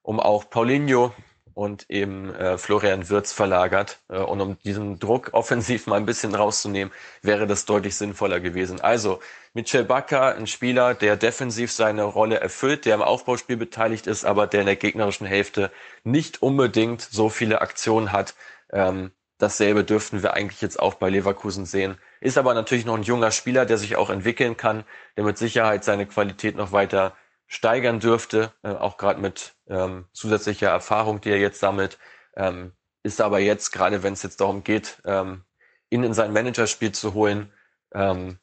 um 0.01 0.19
auch 0.19 0.49
Paulinho 0.49 1.13
und 1.55 1.89
eben 1.89 2.35
äh, 2.35 2.57
Florian 2.57 3.09
Wirz 3.09 3.31
verlagert. 3.31 3.99
Äh, 4.09 4.17
und 4.17 4.41
um 4.41 4.57
diesen 4.59 4.99
Druck 4.99 5.29
offensiv 5.31 5.87
mal 5.87 5.95
ein 5.95 6.05
bisschen 6.05 6.35
rauszunehmen, 6.35 6.93
wäre 7.21 7.47
das 7.47 7.65
deutlich 7.65 7.95
sinnvoller 7.95 8.39
gewesen. 8.41 8.81
Also 8.81 9.19
Michel 9.53 9.85
Bakker, 9.85 10.35
ein 10.35 10.47
Spieler, 10.47 10.93
der 10.93 11.15
defensiv 11.15 11.71
seine 11.71 12.03
Rolle 12.03 12.41
erfüllt, 12.41 12.85
der 12.85 12.95
im 12.95 13.01
Aufbauspiel 13.01 13.55
beteiligt 13.55 14.05
ist, 14.05 14.25
aber 14.25 14.47
der 14.47 14.61
in 14.61 14.65
der 14.65 14.75
gegnerischen 14.75 15.25
Hälfte 15.25 15.71
nicht 16.03 16.41
unbedingt 16.41 17.01
so 17.01 17.29
viele 17.29 17.61
Aktionen 17.61 18.11
hat. 18.11 18.35
Ähm, 18.71 19.11
dasselbe 19.37 19.83
dürften 19.83 20.23
wir 20.23 20.33
eigentlich 20.33 20.61
jetzt 20.61 20.79
auch 20.79 20.95
bei 20.95 21.09
Leverkusen 21.09 21.65
sehen. 21.65 21.97
Ist 22.21 22.37
aber 22.37 22.53
natürlich 22.53 22.85
noch 22.85 22.95
ein 22.95 23.03
junger 23.03 23.31
Spieler, 23.31 23.65
der 23.65 23.77
sich 23.77 23.95
auch 23.95 24.09
entwickeln 24.09 24.57
kann, 24.57 24.83
der 25.17 25.23
mit 25.23 25.37
Sicherheit 25.37 25.83
seine 25.83 26.05
Qualität 26.05 26.55
noch 26.55 26.71
weiter 26.71 27.15
steigern 27.47 27.99
dürfte, 27.99 28.53
äh, 28.63 28.69
auch 28.69 28.97
gerade 28.97 29.19
mit 29.19 29.55
ähm, 29.67 30.05
zusätzlicher 30.13 30.69
Erfahrung, 30.69 31.21
die 31.21 31.29
er 31.29 31.39
jetzt 31.39 31.59
sammelt, 31.59 31.99
ähm, 32.35 32.71
ist 33.03 33.21
aber 33.21 33.39
jetzt, 33.39 33.71
gerade 33.71 34.01
wenn 34.01 34.13
es 34.13 34.23
jetzt 34.23 34.41
darum 34.41 34.63
geht, 34.63 35.01
ähm, 35.05 35.43
ihn 35.89 36.03
in 36.03 36.13
sein 36.13 36.33
Managerspiel 36.33 36.91
zu 36.91 37.13
holen, 37.13 37.51
ähm, 37.93 38.39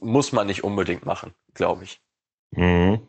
muss 0.00 0.32
man 0.32 0.46
nicht 0.46 0.64
unbedingt 0.64 1.04
machen, 1.04 1.34
glaube 1.54 1.84
ich. 1.84 2.00
Mhm. 2.52 3.08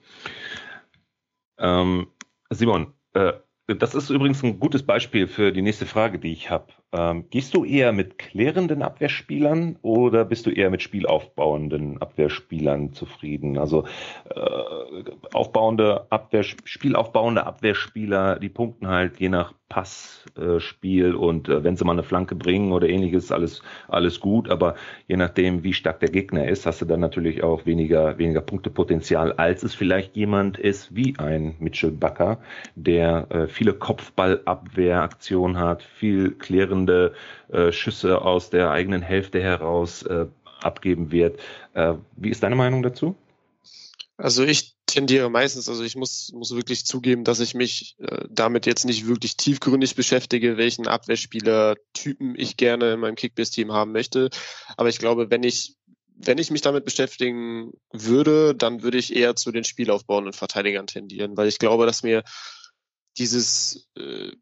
Ähm, 1.58 2.12
Simon, 2.50 2.94
äh, 3.14 3.34
das 3.76 3.96
ist 3.96 4.10
übrigens 4.10 4.44
ein 4.44 4.60
gutes 4.60 4.84
Beispiel 4.84 5.28
für 5.28 5.52
die 5.52 5.62
nächste 5.62 5.86
Frage, 5.86 6.20
die 6.20 6.32
ich 6.32 6.50
habe. 6.50 6.68
Ähm, 6.92 7.26
gehst 7.30 7.54
du 7.54 7.66
eher 7.66 7.92
mit 7.92 8.18
klärenden 8.18 8.82
Abwehrspielern 8.82 9.78
oder 9.84 10.26
bist 10.26 10.48
du 10.48 10.50
eher 10.50 10.72
mit 10.72 10.82
spielaufbauenden 10.82 12.02
Abwehrspielern 12.02 12.94
zufrieden? 12.94 13.60
Also 13.60 13.84
äh, 14.26 15.04
aufbauende 15.32 16.08
Abwehr, 16.10 16.44
spielaufbauende 16.44 17.46
Abwehrspieler, 17.46 18.40
die 18.40 18.50
punkten 18.50 18.88
halt 18.88 19.20
je 19.20 19.30
nach 19.30 19.54
Passspiel 19.70 21.12
äh, 21.12 21.14
und 21.14 21.48
äh, 21.48 21.64
wenn 21.64 21.78
sie 21.78 21.86
mal 21.86 21.92
eine 21.92 22.02
Flanke 22.02 22.34
bringen 22.34 22.72
oder 22.72 22.90
ähnliches, 22.90 23.32
alles 23.32 23.62
alles 23.88 24.20
gut. 24.20 24.50
Aber 24.50 24.74
je 25.08 25.16
nachdem, 25.16 25.64
wie 25.64 25.74
stark 25.74 26.00
der 26.00 26.10
Gegner 26.10 26.48
ist, 26.48 26.66
hast 26.66 26.82
du 26.82 26.86
dann 26.86 27.00
natürlich 27.00 27.44
auch 27.44 27.68
weniger 27.68 28.18
weniger 28.18 28.42
Punktepotenzial, 28.42 29.34
als 29.34 29.62
es 29.62 29.76
vielleicht 29.76 30.16
jemand 30.16 30.58
ist 30.58 30.96
wie 30.96 31.14
ein 31.20 31.56
Mitchell 31.60 31.92
Bakker, 31.92 32.40
der 32.74 33.28
äh, 33.30 33.48
viele 33.48 33.74
Kopfballabwehraktionen 33.74 35.60
hat, 35.60 35.84
viel 35.84 36.32
klärende 36.32 36.79
führende 36.80 37.14
äh, 37.50 37.72
Schüsse 37.72 38.22
aus 38.22 38.50
der 38.50 38.72
eigenen 38.72 39.02
Hälfte 39.02 39.42
heraus 39.42 40.04
äh, 40.04 40.28
abgeben 40.62 41.12
wird. 41.12 41.40
Äh, 41.74 41.96
wie 42.16 42.30
ist 42.30 42.44
deine 42.44 42.56
Meinung 42.56 42.84
dazu? 42.84 43.16
Also 44.18 44.44
ich 44.44 44.76
tendiere 44.86 45.30
meistens, 45.30 45.70
also 45.70 45.84
ich 45.84 45.96
muss, 45.96 46.32
muss 46.34 46.54
wirklich 46.54 46.86
zugeben, 46.86 47.24
dass 47.24 47.40
ich 47.40 47.54
mich 47.54 47.96
äh, 48.00 48.26
damit 48.30 48.66
jetzt 48.66 48.86
nicht 48.86 49.08
wirklich 49.08 49.38
tiefgründig 49.38 49.96
beschäftige, 49.96 50.58
welchen 50.58 50.88
Abwehrspieler-Typen 50.88 52.36
ich 52.38 52.58
gerne 52.58 52.94
in 52.94 53.00
meinem 53.00 53.16
Kickbase-Team 53.16 53.72
haben 53.72 53.94
möchte. 53.94 54.30
Aber 54.76 54.90
ich 54.90 55.00
glaube, 55.00 55.30
wenn 55.30 55.44
ich 55.44 55.76
wenn 56.22 56.38
ich 56.38 56.52
mich 56.52 56.60
damit 56.60 56.84
beschäftigen 56.84 57.72
würde, 57.94 58.54
dann 58.54 58.84
würde 58.84 58.98
ich 58.98 59.16
eher 59.16 59.38
zu 59.38 59.54
den 59.54 59.64
spielaufbauenden 59.64 60.34
Verteidigern 60.34 60.86
tendieren, 60.86 61.38
weil 61.38 61.48
ich 61.48 61.60
glaube, 61.60 61.86
dass 61.86 62.04
mir 62.04 62.24
dieses 63.18 63.88
äh, 63.96 64.34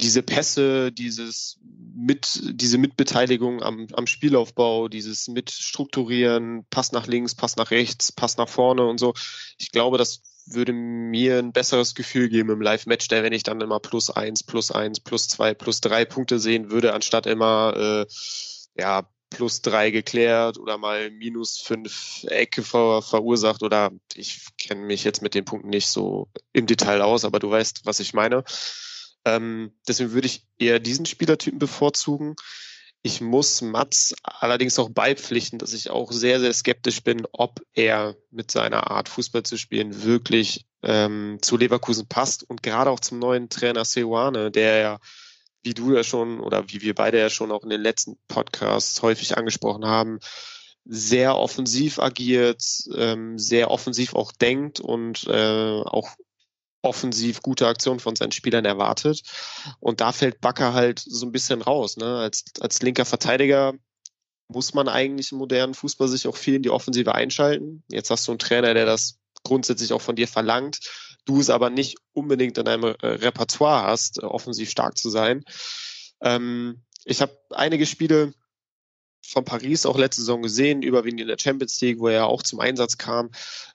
diese 0.00 0.22
Pässe, 0.22 0.92
dieses 0.92 1.58
mit, 1.94 2.40
diese 2.42 2.78
Mitbeteiligung 2.78 3.62
am, 3.62 3.86
am 3.92 4.06
Spielaufbau, 4.06 4.88
dieses 4.88 5.28
Mitstrukturieren, 5.28 6.66
Pass 6.68 6.92
nach 6.92 7.06
links, 7.06 7.34
Pass 7.34 7.56
nach 7.56 7.70
rechts, 7.70 8.12
Pass 8.12 8.36
nach 8.36 8.48
vorne 8.48 8.84
und 8.86 8.98
so. 8.98 9.14
Ich 9.58 9.70
glaube, 9.72 9.96
das 9.96 10.20
würde 10.46 10.72
mir 10.72 11.38
ein 11.38 11.52
besseres 11.52 11.94
Gefühl 11.94 12.28
geben 12.28 12.50
im 12.50 12.60
Live-Match, 12.60 13.08
der 13.08 13.22
wenn 13.22 13.32
ich 13.32 13.42
dann 13.42 13.60
immer 13.60 13.80
plus 13.80 14.10
eins, 14.10 14.44
plus 14.44 14.70
eins, 14.70 15.00
plus 15.00 15.28
zwei, 15.28 15.54
plus 15.54 15.80
drei 15.80 16.04
Punkte 16.04 16.38
sehen 16.38 16.70
würde, 16.70 16.92
anstatt 16.92 17.26
immer 17.26 17.74
äh, 17.76 18.06
ja 18.78 19.08
plus 19.30 19.60
drei 19.60 19.90
geklärt 19.90 20.58
oder 20.58 20.78
mal 20.78 21.10
minus 21.10 21.58
fünf 21.58 22.24
Ecke 22.28 22.62
ver 22.62 23.02
verursacht 23.02 23.62
oder 23.62 23.90
ich 24.14 24.46
kenne 24.56 24.82
mich 24.82 25.02
jetzt 25.02 25.20
mit 25.20 25.34
den 25.34 25.44
Punkten 25.44 25.70
nicht 25.70 25.88
so 25.88 26.28
im 26.52 26.66
Detail 26.66 27.02
aus, 27.02 27.24
aber 27.24 27.38
du 27.38 27.50
weißt, 27.50 27.80
was 27.84 27.98
ich 28.00 28.14
meine. 28.14 28.44
Ähm, 29.26 29.72
deswegen 29.86 30.12
würde 30.12 30.28
ich 30.28 30.46
eher 30.56 30.78
diesen 30.78 31.04
Spielertypen 31.04 31.58
bevorzugen. 31.58 32.36
Ich 33.02 33.20
muss 33.20 33.60
Mats 33.60 34.14
allerdings 34.22 34.78
auch 34.78 34.88
beipflichten, 34.88 35.58
dass 35.58 35.72
ich 35.72 35.90
auch 35.90 36.12
sehr, 36.12 36.40
sehr 36.40 36.52
skeptisch 36.52 37.02
bin, 37.02 37.26
ob 37.32 37.60
er 37.74 38.16
mit 38.30 38.50
seiner 38.50 38.90
Art 38.90 39.08
Fußball 39.08 39.42
zu 39.42 39.58
spielen 39.58 40.04
wirklich 40.04 40.64
ähm, 40.82 41.38
zu 41.42 41.56
Leverkusen 41.56 42.08
passt 42.08 42.48
und 42.48 42.62
gerade 42.62 42.90
auch 42.90 43.00
zum 43.00 43.18
neuen 43.18 43.48
Trainer 43.48 43.84
Seoane, 43.84 44.50
der 44.50 44.78
ja, 44.78 44.98
wie 45.62 45.74
du 45.74 45.94
ja 45.94 46.04
schon 46.04 46.40
oder 46.40 46.68
wie 46.68 46.80
wir 46.80 46.94
beide 46.94 47.18
ja 47.18 47.28
schon 47.28 47.50
auch 47.50 47.64
in 47.64 47.70
den 47.70 47.80
letzten 47.80 48.16
Podcasts 48.28 49.02
häufig 49.02 49.36
angesprochen 49.36 49.84
haben, 49.84 50.20
sehr 50.84 51.36
offensiv 51.36 51.98
agiert, 51.98 52.62
ähm, 52.94 53.38
sehr 53.38 53.72
offensiv 53.72 54.14
auch 54.14 54.30
denkt 54.30 54.78
und 54.78 55.26
äh, 55.26 55.80
auch 55.84 56.10
offensiv 56.86 57.42
gute 57.42 57.66
Aktionen 57.66 58.00
von 58.00 58.16
seinen 58.16 58.32
Spielern 58.32 58.64
erwartet. 58.64 59.22
Und 59.80 60.00
da 60.00 60.12
fällt 60.12 60.40
Bakker 60.40 60.74
halt 60.74 60.98
so 60.98 61.26
ein 61.26 61.32
bisschen 61.32 61.62
raus. 61.62 61.96
Ne? 61.96 62.18
Als, 62.18 62.44
als 62.60 62.82
linker 62.82 63.04
Verteidiger 63.04 63.74
muss 64.48 64.74
man 64.74 64.88
eigentlich 64.88 65.32
im 65.32 65.38
modernen 65.38 65.74
Fußball 65.74 66.08
sich 66.08 66.26
auch 66.26 66.36
viel 66.36 66.54
in 66.54 66.62
die 66.62 66.70
Offensive 66.70 67.14
einschalten. 67.14 67.82
Jetzt 67.88 68.10
hast 68.10 68.26
du 68.28 68.32
einen 68.32 68.38
Trainer, 68.38 68.74
der 68.74 68.86
das 68.86 69.18
grundsätzlich 69.42 69.92
auch 69.92 70.00
von 70.00 70.16
dir 70.16 70.28
verlangt. 70.28 70.78
Du 71.24 71.40
es 71.40 71.50
aber 71.50 71.70
nicht 71.70 71.96
unbedingt 72.12 72.56
in 72.58 72.64
deinem 72.64 72.84
äh, 72.84 73.06
Repertoire 73.06 73.86
hast, 73.86 74.22
äh, 74.22 74.26
offensiv 74.26 74.70
stark 74.70 74.96
zu 74.96 75.10
sein. 75.10 75.44
Ähm, 76.20 76.82
ich 77.04 77.20
habe 77.20 77.36
einige 77.50 77.86
Spiele 77.86 78.32
von 79.26 79.44
Paris 79.44 79.86
auch 79.86 79.98
letzte 79.98 80.22
Saison 80.22 80.42
gesehen, 80.42 80.82
überwiegend 80.82 81.20
in 81.20 81.28
der 81.28 81.38
Champions 81.38 81.80
League, 81.80 81.98
wo 81.98 82.08
er 82.08 82.26
auch 82.26 82.42
zum 82.42 82.60
Einsatz 82.60 82.96
kam. 82.96 83.30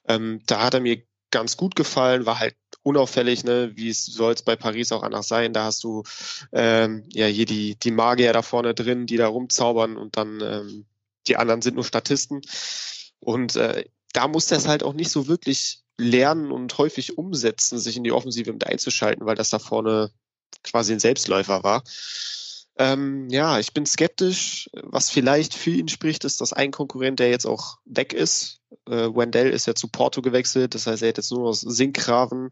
Ähm, 0.08 0.42
da 0.46 0.64
hat 0.64 0.74
er 0.74 0.80
mir 0.80 1.04
ganz 1.30 1.58
gut 1.58 1.76
gefallen, 1.76 2.26
war 2.26 2.40
halt 2.40 2.56
unauffällig, 2.84 3.44
ne, 3.44 3.72
wie 3.76 3.90
es 3.90 4.06
soll 4.06 4.34
es 4.34 4.42
bei 4.42 4.56
Paris 4.56 4.92
auch 4.92 5.04
anders 5.04 5.28
sein. 5.28 5.54
Da 5.54 5.66
hast 5.66 5.84
du 5.84 6.04
ähm, 6.52 7.04
ja 7.12 7.28
hier 7.28 7.46
die, 7.46 7.76
die 7.76 7.92
Magier 7.92 8.34
da 8.34 8.42
vorne 8.42 8.74
drin, 8.74 9.06
die 9.06 9.18
da 9.18 9.28
rumzaubern 9.28 9.98
und 9.98 10.18
dann 10.18 10.42
ähm, 10.42 10.86
die 11.28 11.38
anderen 11.38 11.62
sind 11.62 11.76
nur 11.76 11.84
Statisten. 11.84 12.42
Und 13.20 13.56
äh, 13.56 13.86
da 14.14 14.28
muss 14.28 14.52
es 14.52 14.68
halt 14.68 14.84
auch 14.84 14.94
nicht 14.94 15.12
so 15.12 15.28
wirklich 15.28 15.82
lernen 15.98 16.52
und 16.52 16.78
häufig 16.78 17.18
umsetzen, 17.18 17.78
sich 17.80 17.98
in 17.98 18.04
die 18.04 18.12
Offensive 18.12 18.52
mit 18.52 18.66
einzuschalten, 18.66 19.26
weil 19.26 19.36
das 19.36 19.52
da 19.52 19.60
vorne 19.60 20.12
quasi 20.64 20.94
ein 20.94 21.00
Selbstläufer 21.00 21.64
war. 21.64 21.84
Ähm, 22.82 23.30
ja, 23.30 23.60
ich 23.60 23.74
bin 23.74 23.86
skeptisch. 23.86 24.68
Was 24.74 25.12
vielleicht 25.12 25.54
für 25.54 25.70
ihn 25.70 25.88
spricht, 25.88 26.24
ist, 26.24 26.42
dass 26.42 26.52
ein 26.52 26.72
Konkurrent, 26.72 27.20
der 27.20 27.30
jetzt 27.30 27.46
auch 27.46 27.78
weg 27.86 28.12
ist, 28.12 28.60
äh, 28.88 29.08
Wendell 29.14 29.52
ist 29.52 29.68
ja 29.68 29.76
zu 29.76 29.88
Porto 29.88 30.24
gewechselt, 30.24 30.74
das 30.74 30.88
heißt, 30.88 31.04
er 31.04 31.10
hat 31.10 31.18
jetzt 31.18 31.32
nur 31.32 31.44
noch 31.44 31.54
Sinkgraven 31.54 32.50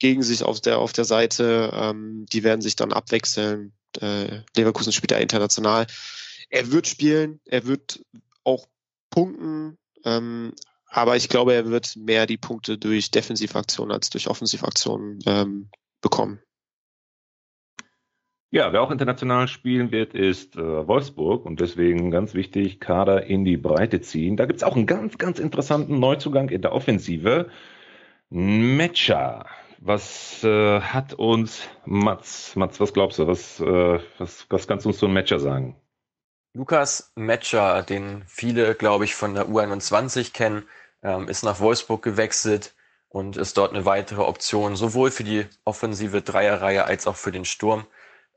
gegen 0.00 0.22
sich 0.22 0.42
auf 0.42 0.60
der, 0.60 0.78
auf 0.78 0.92
der 0.92 1.04
Seite. 1.04 1.70
Ähm, 1.72 2.26
die 2.32 2.42
werden 2.42 2.62
sich 2.62 2.74
dann 2.74 2.92
abwechseln. 2.92 3.72
Äh, 4.00 4.40
Leverkusen 4.56 4.92
spielt 4.92 5.12
ja 5.12 5.18
international. 5.18 5.86
Er 6.48 6.72
wird 6.72 6.88
spielen, 6.88 7.40
er 7.44 7.66
wird 7.66 8.04
auch 8.42 8.66
punkten, 9.10 9.78
ähm, 10.04 10.52
aber 10.86 11.14
ich 11.14 11.28
glaube, 11.28 11.54
er 11.54 11.66
wird 11.66 11.94
mehr 11.94 12.26
die 12.26 12.38
Punkte 12.38 12.76
durch 12.76 13.12
Defensivaktionen 13.12 13.92
als 13.92 14.10
durch 14.10 14.26
Offensivaktionen 14.26 15.20
ähm, 15.26 15.70
bekommen. 16.00 16.40
Ja, 18.52 18.72
wer 18.72 18.82
auch 18.82 18.90
international 18.90 19.46
spielen 19.46 19.92
wird, 19.92 20.12
ist 20.12 20.56
äh, 20.56 20.88
Wolfsburg 20.88 21.46
und 21.46 21.60
deswegen 21.60 22.10
ganz 22.10 22.34
wichtig, 22.34 22.80
Kader 22.80 23.24
in 23.26 23.44
die 23.44 23.56
Breite 23.56 24.00
ziehen. 24.00 24.36
Da 24.36 24.46
gibt's 24.46 24.64
auch 24.64 24.74
einen 24.74 24.86
ganz, 24.86 25.18
ganz 25.18 25.38
interessanten 25.38 26.00
Neuzugang 26.00 26.48
in 26.48 26.60
der 26.60 26.72
Offensive. 26.72 27.48
Matcher. 28.28 29.46
Was 29.78 30.42
äh, 30.42 30.80
hat 30.80 31.14
uns 31.14 31.62
Mats? 31.84 32.56
Mats, 32.56 32.80
was 32.80 32.92
glaubst 32.92 33.20
du? 33.20 33.28
Was, 33.28 33.60
äh, 33.60 34.00
was, 34.18 34.46
was 34.50 34.66
kannst 34.66 34.84
du 34.84 34.88
uns 34.90 34.98
zu 34.98 35.06
einem 35.06 35.14
Matcher 35.14 35.38
sagen? 35.38 35.76
Lukas 36.52 37.12
Matcher, 37.14 37.84
den 37.84 38.24
viele, 38.26 38.74
glaube 38.74 39.04
ich, 39.04 39.14
von 39.14 39.34
der 39.34 39.46
U21 39.46 40.32
kennen, 40.32 40.64
ähm, 41.04 41.28
ist 41.28 41.44
nach 41.44 41.60
Wolfsburg 41.60 42.02
gewechselt 42.02 42.74
und 43.08 43.36
ist 43.36 43.56
dort 43.56 43.72
eine 43.72 43.84
weitere 43.84 44.22
Option, 44.22 44.74
sowohl 44.74 45.12
für 45.12 45.24
die 45.24 45.46
offensive 45.64 46.20
Dreierreihe 46.20 46.84
als 46.84 47.06
auch 47.06 47.16
für 47.16 47.30
den 47.30 47.44
Sturm 47.44 47.86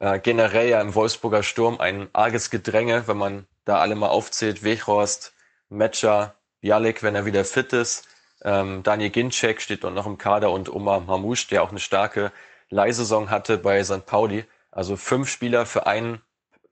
äh, 0.03 0.19
generell 0.19 0.67
ja 0.67 0.81
im 0.81 0.95
Wolfsburger 0.95 1.43
Sturm 1.43 1.79
ein 1.79 2.09
arges 2.11 2.49
Gedränge, 2.49 3.07
wenn 3.07 3.15
man 3.15 3.47
da 3.63 3.79
alle 3.79 3.95
mal 3.95 4.09
aufzählt. 4.09 4.61
Wechhorst, 4.61 5.33
Metscher, 5.69 6.35
Bialik, 6.59 7.03
wenn 7.03 7.15
er 7.15 7.25
wieder 7.25 7.45
fit 7.45 7.71
ist. 7.71 8.05
Ähm, 8.43 8.83
Daniel 8.83 9.11
Ginczek 9.11 9.61
steht 9.61 9.85
dort 9.85 9.95
noch 9.95 10.05
im 10.05 10.17
Kader 10.17 10.51
und 10.51 10.67
Omar 10.67 10.99
Mamouche, 10.99 11.47
der 11.49 11.63
auch 11.63 11.69
eine 11.69 11.79
starke 11.79 12.33
Leihsaison 12.69 13.29
hatte 13.29 13.57
bei 13.57 13.81
St. 13.81 14.05
Pauli. 14.05 14.43
Also 14.71 14.97
fünf 14.97 15.29
Spieler 15.29 15.65
für 15.65 15.87
einen 15.87 16.21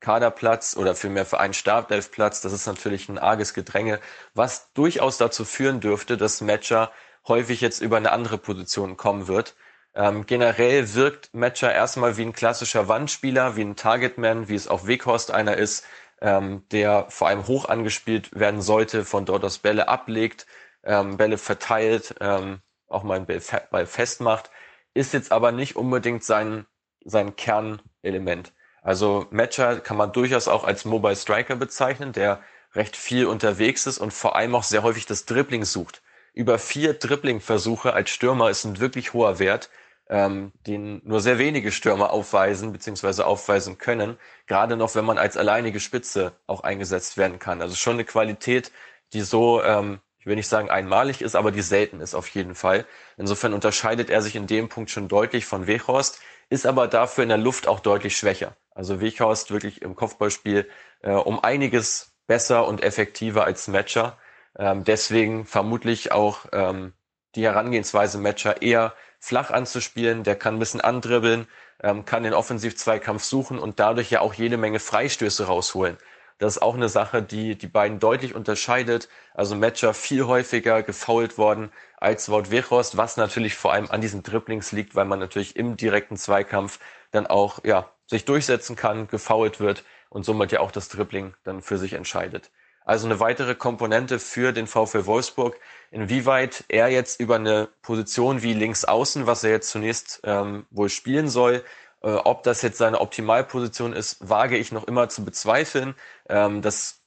Kaderplatz 0.01 0.75
oder 0.75 0.93
vielmehr 0.93 1.25
für 1.25 1.39
einen 1.39 1.53
Startelfplatz. 1.53 2.41
Das 2.41 2.51
ist 2.51 2.65
natürlich 2.65 3.07
ein 3.07 3.17
arges 3.17 3.53
Gedränge, 3.53 4.01
was 4.33 4.73
durchaus 4.73 5.17
dazu 5.17 5.45
führen 5.45 5.79
dürfte, 5.79 6.17
dass 6.17 6.41
Matcher 6.41 6.91
häufig 7.29 7.61
jetzt 7.61 7.79
über 7.79 7.95
eine 7.95 8.11
andere 8.11 8.37
Position 8.37 8.97
kommen 8.97 9.29
wird. 9.29 9.55
Ähm, 9.93 10.25
generell 10.25 10.93
wirkt 10.93 11.33
Matcher 11.33 11.73
erstmal 11.73 12.15
wie 12.17 12.23
ein 12.23 12.33
klassischer 12.33 12.87
Wandspieler, 12.87 13.55
wie 13.57 13.61
ein 13.61 13.75
Targetman, 13.75 14.47
wie 14.47 14.55
es 14.55 14.67
auch 14.67 14.87
Weghorst 14.87 15.31
einer 15.31 15.57
ist, 15.57 15.85
ähm, 16.21 16.63
der 16.71 17.07
vor 17.09 17.27
allem 17.27 17.47
hoch 17.47 17.65
angespielt 17.65 18.29
werden 18.37 18.61
sollte, 18.61 19.03
von 19.03 19.25
dort 19.25 19.43
aus 19.43 19.57
Bälle 19.57 19.89
ablegt, 19.89 20.47
ähm, 20.83 21.17
Bälle 21.17 21.37
verteilt, 21.37 22.15
ähm, 22.21 22.61
auch 22.87 23.03
mal 23.03 23.15
einen 23.15 23.41
Ball 23.69 23.85
festmacht, 23.85 24.49
ist 24.93 25.13
jetzt 25.13 25.31
aber 25.31 25.51
nicht 25.51 25.75
unbedingt 25.75 26.23
sein, 26.23 26.65
sein 27.03 27.35
Kernelement. 27.35 28.53
Also 28.81 29.27
Matcher 29.31 29.79
kann 29.79 29.97
man 29.97 30.11
durchaus 30.11 30.47
auch 30.47 30.63
als 30.63 30.85
Mobile 30.85 31.15
Striker 31.15 31.55
bezeichnen, 31.55 32.13
der 32.13 32.41
recht 32.73 32.95
viel 32.95 33.25
unterwegs 33.25 33.85
ist 33.87 33.97
und 33.97 34.11
vor 34.11 34.35
allem 34.35 34.55
auch 34.55 34.63
sehr 34.63 34.83
häufig 34.83 35.05
das 35.05 35.25
Dribbling 35.25 35.65
sucht. 35.65 36.01
Über 36.33 36.59
vier 36.59 36.93
Dribbling-Versuche 36.93 37.93
als 37.93 38.09
Stürmer 38.09 38.49
ist 38.49 38.63
ein 38.63 38.79
wirklich 38.79 39.13
hoher 39.13 39.39
Wert 39.39 39.69
ähm, 40.11 40.51
den 40.67 41.01
nur 41.05 41.21
sehr 41.21 41.39
wenige 41.39 41.71
Stürmer 41.71 42.11
aufweisen 42.11 42.73
bzw. 42.73 43.23
aufweisen 43.23 43.77
können, 43.77 44.17
gerade 44.45 44.75
noch 44.75 44.93
wenn 44.93 45.05
man 45.05 45.17
als 45.17 45.37
alleinige 45.37 45.79
Spitze 45.79 46.33
auch 46.47 46.61
eingesetzt 46.61 47.17
werden 47.17 47.39
kann. 47.39 47.61
Also 47.61 47.75
schon 47.75 47.93
eine 47.93 48.03
Qualität, 48.03 48.73
die 49.13 49.21
so, 49.21 49.63
ähm, 49.63 50.01
ich 50.19 50.25
will 50.25 50.35
nicht 50.35 50.49
sagen 50.49 50.69
einmalig 50.69 51.21
ist, 51.21 51.35
aber 51.35 51.51
die 51.51 51.61
selten 51.61 52.01
ist 52.01 52.13
auf 52.13 52.27
jeden 52.27 52.55
Fall. 52.55 52.85
Insofern 53.15 53.53
unterscheidet 53.53 54.09
er 54.09 54.21
sich 54.21 54.35
in 54.35 54.47
dem 54.47 54.67
Punkt 54.67 54.91
schon 54.91 55.07
deutlich 55.07 55.45
von 55.45 55.65
Wechhorst, 55.65 56.19
ist 56.49 56.65
aber 56.65 56.89
dafür 56.89 57.23
in 57.23 57.29
der 57.29 57.37
Luft 57.37 57.65
auch 57.69 57.79
deutlich 57.79 58.17
schwächer. 58.17 58.57
Also 58.75 58.99
Wechhorst 58.99 59.51
wirklich 59.51 59.81
im 59.81 59.95
Kopfballspiel 59.95 60.69
äh, 61.03 61.11
um 61.11 61.41
einiges 61.41 62.11
besser 62.27 62.67
und 62.67 62.83
effektiver 62.83 63.45
als 63.45 63.69
Matcher. 63.69 64.17
Ähm, 64.59 64.83
deswegen 64.83 65.45
vermutlich 65.45 66.11
auch 66.11 66.47
ähm, 66.51 66.91
die 67.35 67.45
Herangehensweise 67.45 68.17
Matcher 68.17 68.61
eher 68.61 68.93
flach 69.21 69.51
anzuspielen. 69.51 70.23
Der 70.23 70.35
kann 70.35 70.55
ein 70.55 70.59
bisschen 70.59 70.81
andribbeln, 70.81 71.47
ähm, 71.81 72.03
kann 72.03 72.23
den 72.23 72.33
Offensiv-Zweikampf 72.33 73.23
suchen 73.23 73.59
und 73.59 73.79
dadurch 73.79 74.09
ja 74.11 74.19
auch 74.19 74.33
jede 74.33 74.57
Menge 74.57 74.79
Freistöße 74.79 75.45
rausholen. 75.45 75.97
Das 76.39 76.55
ist 76.55 76.61
auch 76.63 76.73
eine 76.73 76.89
Sache, 76.89 77.21
die 77.21 77.55
die 77.55 77.67
beiden 77.67 77.99
deutlich 77.99 78.33
unterscheidet. 78.33 79.09
Also 79.35 79.55
Matcher 79.55 79.93
viel 79.93 80.25
häufiger 80.25 80.81
gefoult 80.81 81.37
worden 81.37 81.71
als 81.97 82.29
Wout 82.29 82.49
Weghorst, 82.49 82.97
was 82.97 83.15
natürlich 83.15 83.55
vor 83.55 83.73
allem 83.73 83.91
an 83.91 84.01
diesen 84.01 84.23
Dribblings 84.23 84.71
liegt, 84.71 84.95
weil 84.95 85.05
man 85.05 85.19
natürlich 85.19 85.55
im 85.55 85.77
direkten 85.77 86.17
Zweikampf 86.17 86.79
dann 87.11 87.27
auch 87.27 87.63
ja 87.63 87.91
sich 88.07 88.25
durchsetzen 88.25 88.75
kann, 88.75 89.07
gefoult 89.07 89.59
wird 89.59 89.83
und 90.09 90.25
somit 90.25 90.51
ja 90.51 90.61
auch 90.61 90.71
das 90.71 90.89
Dribbling 90.89 91.35
dann 91.43 91.61
für 91.61 91.77
sich 91.77 91.93
entscheidet. 91.93 92.49
Also 92.83 93.05
eine 93.07 93.19
weitere 93.19 93.55
Komponente 93.55 94.19
für 94.19 94.53
den 94.53 94.67
VfL 94.67 95.05
Wolfsburg, 95.05 95.57
inwieweit 95.91 96.63
er 96.67 96.87
jetzt 96.89 97.19
über 97.19 97.35
eine 97.35 97.69
Position 97.81 98.41
wie 98.41 98.53
links 98.53 98.85
außen, 98.85 99.27
was 99.27 99.43
er 99.43 99.51
jetzt 99.51 99.69
zunächst 99.69 100.21
ähm, 100.23 100.65
wohl 100.71 100.89
spielen 100.89 101.29
soll, 101.29 101.63
äh, 102.01 102.11
ob 102.11 102.43
das 102.43 102.61
jetzt 102.63 102.77
seine 102.77 102.99
Optimalposition 102.99 103.93
ist, 103.93 104.27
wage 104.27 104.57
ich 104.57 104.71
noch 104.71 104.85
immer 104.87 105.09
zu 105.09 105.23
bezweifeln. 105.23 105.95
Ähm, 106.27 106.61
das 106.61 107.01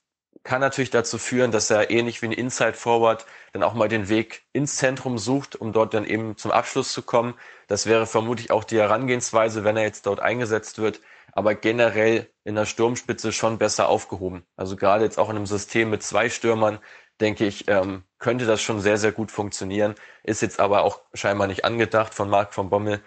kann 0.45 0.61
natürlich 0.61 0.91
dazu 0.91 1.19
führen, 1.19 1.51
dass 1.51 1.71
er 1.71 1.91
ähnlich 1.91 2.23
wie 2.23 2.27
ein 2.27 2.33
Inside 2.33 2.75
Forward 2.75 3.25
dann 3.53 3.63
auch 3.63 3.75
mal 3.75 3.89
den 3.89 4.09
Weg 4.09 4.43
ins 4.53 4.77
Zentrum 4.77 5.19
sucht, 5.19 5.57
um 5.57 5.73
dort 5.73 5.95
dann 5.95 6.05
eben 6.05 6.37
zum 6.37 6.51
Abschluss 6.51 6.93
zu 6.93 7.03
kommen. 7.03 7.35
Das 7.67 7.87
wäre 7.87 8.07
vermutlich 8.07 8.51
auch 8.51 8.63
die 8.65 8.79
Herangehensweise, 8.79 9.65
wenn 9.65 9.77
er 9.77 9.85
jetzt 9.85 10.07
dort 10.07 10.21
eingesetzt 10.21 10.79
wird 10.79 11.01
aber 11.35 11.55
generell 11.55 12.31
in 12.45 12.55
der 12.55 12.65
Sturmspitze 12.65 13.33
schon 13.33 13.59
besser 13.59 13.89
aufgehoben. 13.89 14.45
Also 14.57 14.77
gerade 14.77 15.05
jetzt 15.05 15.19
auch 15.19 15.31
in 15.31 15.37
einem 15.37 15.47
System 15.47 15.91
mit 15.91 16.03
zwei 16.03 16.31
Stürmern, 16.31 16.79
denke 17.21 17.45
ich, 17.47 17.69
ähm, 17.69 18.05
könnte 18.19 18.47
das 18.47 18.63
schon 18.63 18.81
sehr, 18.81 18.99
sehr 18.99 19.13
gut 19.13 19.31
funktionieren. 19.31 19.95
Ist 20.23 20.43
jetzt 20.43 20.61
aber 20.61 20.83
auch 20.83 21.01
scheinbar 21.13 21.47
nicht 21.47 21.65
angedacht 21.65 22.15
von 22.15 22.31
Marc 22.31 22.55
von 22.55 22.71
Bommel, 22.71 23.01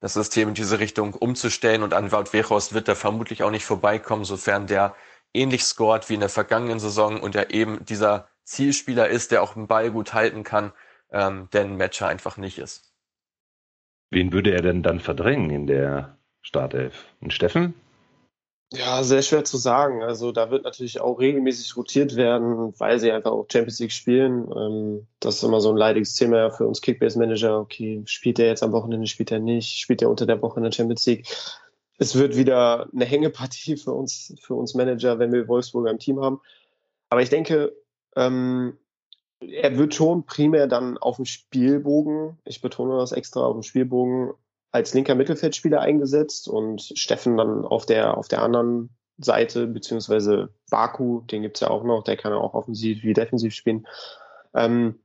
das 0.00 0.14
System 0.14 0.48
in 0.48 0.54
diese 0.54 0.78
Richtung 0.78 1.14
umzustellen 1.14 1.82
und 1.82 1.94
an 1.94 2.12
Wout 2.12 2.32
Weghorst 2.32 2.72
wird 2.72 2.88
da 2.88 2.94
vermutlich 2.94 3.42
auch 3.42 3.50
nicht 3.50 3.64
vorbeikommen, 3.64 4.24
sofern 4.24 4.66
der 4.66 4.94
ähnlich 5.34 5.64
scored 5.64 6.08
wie 6.08 6.14
in 6.14 6.20
der 6.20 6.28
vergangenen 6.28 6.80
Saison 6.80 7.20
und 7.20 7.34
er 7.34 7.50
eben 7.50 7.84
dieser 7.84 8.28
Zielspieler 8.44 9.08
ist, 9.08 9.30
der 9.30 9.42
auch 9.42 9.54
den 9.54 9.66
Ball 9.66 9.90
gut 9.90 10.12
halten 10.14 10.42
kann, 10.42 10.72
ähm, 11.12 11.48
denn 11.52 11.76
Matcher 11.76 12.08
einfach 12.08 12.36
nicht 12.36 12.58
ist. 12.58 12.92
Wen 14.10 14.32
würde 14.32 14.52
er 14.52 14.62
denn 14.62 14.82
dann 14.82 15.00
verdrängen 15.00 15.50
in 15.50 15.66
der 15.66 16.18
Startelf. 16.42 17.06
Und 17.20 17.32
Steffen? 17.32 17.74
Ja, 18.72 19.02
sehr 19.02 19.22
schwer 19.22 19.44
zu 19.44 19.56
sagen. 19.56 20.02
Also 20.02 20.30
da 20.30 20.50
wird 20.52 20.62
natürlich 20.62 21.00
auch 21.00 21.18
regelmäßig 21.18 21.76
rotiert 21.76 22.14
werden, 22.14 22.72
weil 22.78 23.00
sie 23.00 23.10
einfach 23.10 23.32
auch 23.32 23.46
Champions 23.50 23.80
League 23.80 23.90
spielen. 23.90 24.48
Ähm, 24.56 25.06
das 25.18 25.36
ist 25.36 25.42
immer 25.42 25.60
so 25.60 25.70
ein 25.70 25.76
leidiges 25.76 26.14
Thema 26.14 26.50
für 26.50 26.68
uns 26.68 26.80
Kickbase-Manager. 26.80 27.58
Okay, 27.58 28.02
spielt 28.06 28.38
er 28.38 28.46
jetzt 28.46 28.62
am 28.62 28.70
Wochenende, 28.70 29.08
spielt 29.08 29.32
er 29.32 29.40
nicht, 29.40 29.80
spielt 29.80 30.02
er 30.02 30.10
unter 30.10 30.24
der 30.24 30.40
Woche 30.40 30.60
in 30.60 30.64
der 30.64 30.72
Champions 30.72 31.04
League. 31.06 31.26
Es 31.98 32.14
wird 32.14 32.36
wieder 32.36 32.88
eine 32.94 33.04
Hängepartie 33.04 33.76
für 33.76 33.92
uns, 33.92 34.34
für 34.40 34.54
uns 34.54 34.74
Manager, 34.74 35.18
wenn 35.18 35.32
wir 35.32 35.48
Wolfsburger 35.48 35.90
im 35.90 35.98
Team 35.98 36.20
haben. 36.20 36.40
Aber 37.08 37.22
ich 37.22 37.28
denke, 37.28 37.74
ähm, 38.14 38.78
er 39.40 39.76
wird 39.78 39.94
schon 39.94 40.26
primär 40.26 40.68
dann 40.68 40.96
auf 40.96 41.16
dem 41.16 41.24
Spielbogen, 41.24 42.38
ich 42.44 42.60
betone 42.60 42.96
das 42.98 43.12
extra, 43.12 43.40
auf 43.40 43.54
dem 43.54 43.62
Spielbogen 43.62 44.32
als 44.72 44.94
linker 44.94 45.14
Mittelfeldspieler 45.14 45.80
eingesetzt 45.80 46.48
und 46.48 46.82
Steffen 46.94 47.36
dann 47.36 47.64
auf 47.64 47.86
der, 47.86 48.16
auf 48.16 48.28
der 48.28 48.42
anderen 48.42 48.90
Seite, 49.18 49.66
beziehungsweise 49.66 50.50
Baku, 50.70 51.20
den 51.22 51.42
gibt's 51.42 51.60
ja 51.60 51.68
auch 51.68 51.84
noch, 51.84 52.04
der 52.04 52.16
kann 52.16 52.32
auch 52.32 52.54
offensiv 52.54 53.02
wie 53.02 53.12
defensiv 53.12 53.54
spielen. 53.54 53.86
Ähm, 54.54 55.00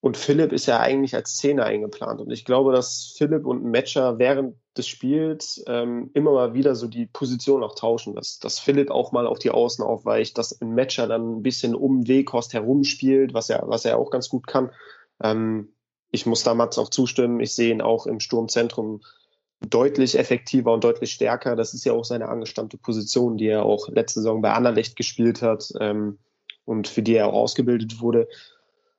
und 0.00 0.16
Philipp 0.16 0.52
ist 0.52 0.66
ja 0.66 0.80
eigentlich 0.80 1.14
als 1.14 1.36
Zehner 1.36 1.64
eingeplant. 1.64 2.20
Und 2.20 2.32
ich 2.32 2.44
glaube, 2.44 2.72
dass 2.72 3.14
Philipp 3.16 3.46
und 3.46 3.64
Matcher 3.64 4.18
während 4.18 4.56
des 4.76 4.88
Spiels 4.88 5.62
ähm, 5.68 6.10
immer 6.12 6.32
mal 6.32 6.54
wieder 6.54 6.74
so 6.74 6.88
die 6.88 7.06
Position 7.06 7.62
auch 7.62 7.76
tauschen, 7.76 8.14
dass, 8.14 8.40
dass 8.40 8.58
Philipp 8.58 8.90
auch 8.90 9.12
mal 9.12 9.28
auf 9.28 9.38
die 9.38 9.52
Außen 9.52 9.84
aufweicht, 9.84 10.38
dass 10.38 10.60
ein 10.60 10.74
Matcher 10.74 11.06
dann 11.06 11.36
ein 11.36 11.42
bisschen 11.42 11.76
um 11.76 12.08
Weghorst 12.08 12.52
herumspielt, 12.52 13.32
was 13.32 13.48
er, 13.48 13.62
was 13.66 13.84
er 13.84 13.96
auch 13.96 14.10
ganz 14.10 14.28
gut 14.28 14.48
kann. 14.48 14.72
Ähm, 15.22 15.72
ich 16.12 16.26
muss 16.26 16.44
da 16.44 16.54
Mats 16.54 16.78
auch 16.78 16.90
zustimmen. 16.90 17.40
Ich 17.40 17.54
sehe 17.54 17.72
ihn 17.72 17.80
auch 17.80 18.06
im 18.06 18.20
Sturmzentrum 18.20 19.00
deutlich 19.60 20.18
effektiver 20.18 20.72
und 20.72 20.84
deutlich 20.84 21.12
stärker. 21.12 21.56
Das 21.56 21.74
ist 21.74 21.84
ja 21.84 21.94
auch 21.94 22.04
seine 22.04 22.28
angestammte 22.28 22.76
Position, 22.76 23.38
die 23.38 23.48
er 23.48 23.64
auch 23.64 23.88
letzte 23.88 24.20
Saison 24.20 24.42
bei 24.42 24.52
Anderlecht 24.52 24.94
gespielt 24.94 25.40
hat 25.42 25.72
ähm, 25.80 26.18
und 26.64 26.86
für 26.86 27.02
die 27.02 27.14
er 27.14 27.28
auch 27.28 27.34
ausgebildet 27.34 28.00
wurde. 28.00 28.28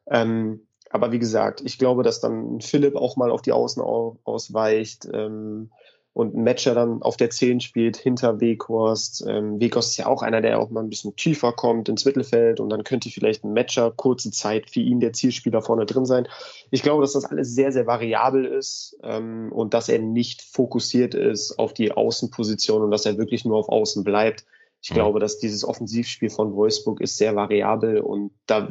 Ähm, 0.08 0.62
aber 0.90 1.12
wie 1.12 1.20
gesagt, 1.20 1.62
ich 1.62 1.78
glaube, 1.78 2.04
dass 2.04 2.20
dann 2.20 2.62
Philipp 2.62 2.96
auch 2.96 3.16
mal 3.16 3.32
auf 3.32 3.42
die 3.42 3.52
Außen 3.52 3.82
ausweicht. 3.82 5.08
Ähm, 5.12 5.70
und 6.14 6.36
ein 6.36 6.44
Matcher 6.44 6.76
dann 6.76 7.02
auf 7.02 7.18
der 7.18 7.32
10 7.32 7.60
spielt 7.60 7.98
hinter 7.98 8.40
Weghorst. 8.40 9.26
Ähm, 9.28 9.60
Weghorst 9.60 9.92
ist 9.92 9.98
ja 9.98 10.06
auch 10.06 10.22
einer, 10.22 10.42
der 10.42 10.60
auch 10.60 10.70
mal 10.70 10.84
ein 10.84 10.90
bisschen 10.90 11.16
tiefer 11.16 11.54
kommt 11.54 11.90
ins 11.90 12.06
Mittelfeld 12.06 12.60
und 12.60 12.70
dann 12.70 12.84
könnte 12.84 13.10
vielleicht 13.10 13.44
ein 13.44 13.54
Matcher 13.54 13.92
kurze 13.92 14.30
Zeit 14.30 14.70
für 14.70 14.80
ihn 14.80 15.00
der 15.00 15.14
Zielspieler 15.14 15.64
vorne 15.64 15.88
drin 15.88 16.06
sein. 16.06 16.28
Ich 16.70 16.84
glaube, 16.84 17.02
dass 17.02 17.14
das 17.14 17.26
alles 17.26 17.56
sehr, 17.56 17.72
sehr 17.72 17.88
variabel 17.88 18.46
ist 18.46 18.98
ähm, 19.02 19.52
und 19.52 19.74
dass 19.74 19.90
er 19.90 20.00
nicht 20.00 20.44
fokussiert 20.44 21.16
ist 21.16 21.58
auf 21.58 21.74
die 21.74 21.92
Außenposition 21.92 22.84
und 22.84 22.92
dass 22.92 23.08
er 23.08 23.18
wirklich 23.18 23.44
nur 23.44 23.58
auf 23.58 23.70
Außen 23.70 24.04
bleibt. 24.04 24.46
Ich 24.84 24.92
mhm. 24.92 24.96
glaube, 24.96 25.20
dass 25.20 25.40
dieses 25.40 25.64
Offensivspiel 25.64 26.30
von 26.30 26.54
Wolfsburg 26.54 27.02
ist 27.02 27.18
sehr 27.18 27.36
variabel 27.36 28.02
und 28.02 28.32
da 28.46 28.70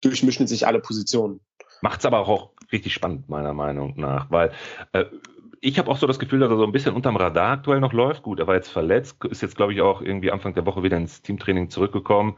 durchmischen 0.00 0.46
sich 0.46 0.66
alle 0.66 0.80
Positionen. 0.80 1.40
Macht's 1.82 2.06
aber 2.06 2.26
auch 2.26 2.50
richtig 2.70 2.94
spannend, 2.94 3.28
meiner 3.28 3.52
Meinung 3.52 3.94
nach, 3.96 4.30
weil 4.30 4.52
äh, 4.92 5.04
ich 5.64 5.78
habe 5.78 5.90
auch 5.90 5.96
so 5.96 6.08
das 6.08 6.18
Gefühl, 6.18 6.40
dass 6.40 6.50
er 6.50 6.56
so 6.56 6.64
ein 6.64 6.72
bisschen 6.72 6.94
unterm 6.94 7.16
Radar 7.16 7.52
aktuell 7.52 7.78
noch 7.78 7.92
läuft. 7.92 8.24
Gut, 8.24 8.40
er 8.40 8.48
war 8.48 8.56
jetzt 8.56 8.68
verletzt, 8.68 9.24
ist 9.24 9.42
jetzt, 9.42 9.56
glaube 9.56 9.72
ich, 9.72 9.80
auch 9.80 10.02
irgendwie 10.02 10.32
Anfang 10.32 10.54
der 10.54 10.66
Woche 10.66 10.82
wieder 10.82 10.96
ins 10.96 11.22
Teamtraining 11.22 11.70
zurückgekommen. 11.70 12.36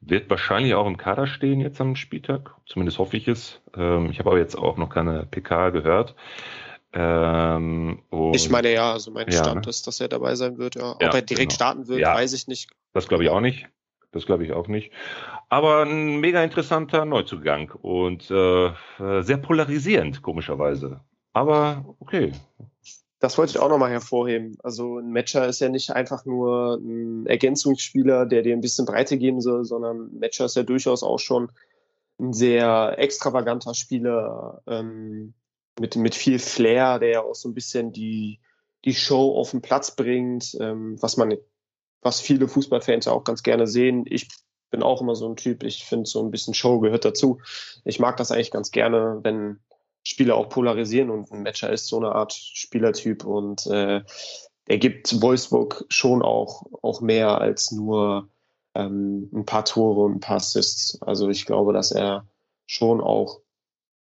Wird 0.00 0.28
wahrscheinlich 0.28 0.74
auch 0.74 0.86
im 0.86 0.98
Kader 0.98 1.26
stehen 1.26 1.60
jetzt 1.60 1.80
am 1.80 1.96
Spieltag. 1.96 2.54
Zumindest 2.66 2.98
hoffe 2.98 3.16
ich 3.16 3.28
es. 3.28 3.62
Ähm, 3.74 4.10
ich 4.10 4.18
habe 4.18 4.28
aber 4.28 4.38
jetzt 4.38 4.56
auch 4.56 4.76
noch 4.76 4.90
keine 4.90 5.24
PK 5.24 5.70
gehört. 5.70 6.14
Ähm, 6.92 8.02
ich 8.34 8.50
meine 8.50 8.70
ja, 8.70 8.92
also 8.92 9.10
mein 9.10 9.28
ja, 9.28 9.38
Stand 9.38 9.64
ne? 9.64 9.70
ist, 9.70 9.86
dass 9.86 9.98
er 10.00 10.08
dabei 10.08 10.34
sein 10.34 10.58
wird. 10.58 10.74
Ja. 10.74 10.92
Ob 10.92 11.02
ja, 11.02 11.08
er 11.08 11.22
direkt 11.22 11.48
genau. 11.48 11.54
starten 11.54 11.88
wird, 11.88 12.02
weiß 12.02 12.34
ich 12.34 12.46
nicht. 12.46 12.70
Das 12.92 13.08
glaube 13.08 13.24
ich 13.24 13.30
auch 13.30 13.40
nicht. 13.40 13.68
Das 14.12 14.26
glaube 14.26 14.44
ich 14.44 14.52
auch 14.52 14.68
nicht. 14.68 14.92
Aber 15.48 15.82
ein 15.82 16.20
mega 16.20 16.44
interessanter 16.44 17.06
Neuzugang 17.06 17.70
und 17.70 18.30
äh, 18.30 18.70
sehr 19.22 19.38
polarisierend, 19.38 20.20
komischerweise. 20.20 21.00
Aber 21.36 21.84
okay. 22.00 22.32
Das 23.18 23.36
wollte 23.36 23.50
ich 23.50 23.58
auch 23.58 23.68
nochmal 23.68 23.90
hervorheben. 23.90 24.56
Also 24.62 25.00
ein 25.00 25.12
Matcher 25.12 25.46
ist 25.46 25.60
ja 25.60 25.68
nicht 25.68 25.90
einfach 25.90 26.24
nur 26.24 26.76
ein 26.76 27.26
Ergänzungsspieler, 27.26 28.24
der 28.24 28.40
dir 28.40 28.54
ein 28.54 28.62
bisschen 28.62 28.86
Breite 28.86 29.18
geben 29.18 29.42
soll, 29.42 29.66
sondern 29.66 30.06
ein 30.06 30.18
Matcher 30.18 30.46
ist 30.46 30.56
ja 30.56 30.62
durchaus 30.62 31.02
auch 31.02 31.18
schon 31.18 31.52
ein 32.18 32.32
sehr 32.32 32.94
extravaganter 32.96 33.74
Spieler 33.74 34.62
ähm, 34.66 35.34
mit, 35.78 35.96
mit 35.96 36.14
viel 36.14 36.38
Flair, 36.38 36.98
der 37.00 37.10
ja 37.10 37.20
auch 37.20 37.34
so 37.34 37.50
ein 37.50 37.54
bisschen 37.54 37.92
die, 37.92 38.40
die 38.86 38.94
Show 38.94 39.36
auf 39.36 39.50
den 39.50 39.60
Platz 39.60 39.94
bringt, 39.94 40.56
ähm, 40.58 40.96
was 41.02 41.18
man, 41.18 41.36
was 42.00 42.22
viele 42.22 42.48
Fußballfans 42.48 43.04
ja 43.04 43.12
auch 43.12 43.24
ganz 43.24 43.42
gerne 43.42 43.66
sehen. 43.66 44.04
Ich 44.08 44.28
bin 44.70 44.82
auch 44.82 45.02
immer 45.02 45.14
so 45.14 45.28
ein 45.28 45.36
Typ, 45.36 45.64
ich 45.64 45.84
finde 45.84 46.08
so 46.08 46.22
ein 46.22 46.30
bisschen 46.30 46.54
Show 46.54 46.80
gehört 46.80 47.04
dazu. 47.04 47.42
Ich 47.84 47.98
mag 47.98 48.16
das 48.16 48.32
eigentlich 48.32 48.50
ganz 48.50 48.70
gerne, 48.70 49.20
wenn, 49.22 49.60
Spieler 50.06 50.36
auch 50.36 50.48
polarisieren 50.48 51.10
und 51.10 51.32
ein 51.32 51.42
Matcher 51.42 51.72
ist 51.72 51.88
so 51.88 51.96
eine 51.96 52.12
Art 52.12 52.32
Spielertyp 52.32 53.24
und 53.24 53.66
äh, 53.66 54.02
er 54.68 54.78
gibt 54.78 55.20
Wolfsburg 55.20 55.84
schon 55.88 56.22
auch, 56.22 56.64
auch 56.80 57.00
mehr 57.00 57.40
als 57.40 57.72
nur 57.72 58.28
ähm, 58.76 59.28
ein 59.34 59.44
paar 59.44 59.64
Tore 59.64 60.02
und 60.02 60.14
ein 60.14 60.20
paar 60.20 60.36
Assists. 60.36 61.02
Also 61.02 61.28
ich 61.28 61.44
glaube, 61.44 61.72
dass 61.72 61.90
er 61.90 62.28
schon 62.66 63.00
auch 63.00 63.40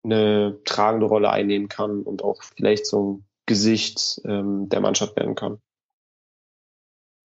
eine 0.03 0.59
tragende 0.63 1.07
Rolle 1.07 1.31
einnehmen 1.31 1.69
kann 1.69 2.03
und 2.03 2.23
auch 2.23 2.43
vielleicht 2.43 2.85
so 2.85 3.03
ein 3.03 3.25
Gesicht 3.47 4.21
ähm, 4.25 4.69
der 4.69 4.81
Mannschaft 4.81 5.15
werden 5.15 5.33
kann. 5.33 5.59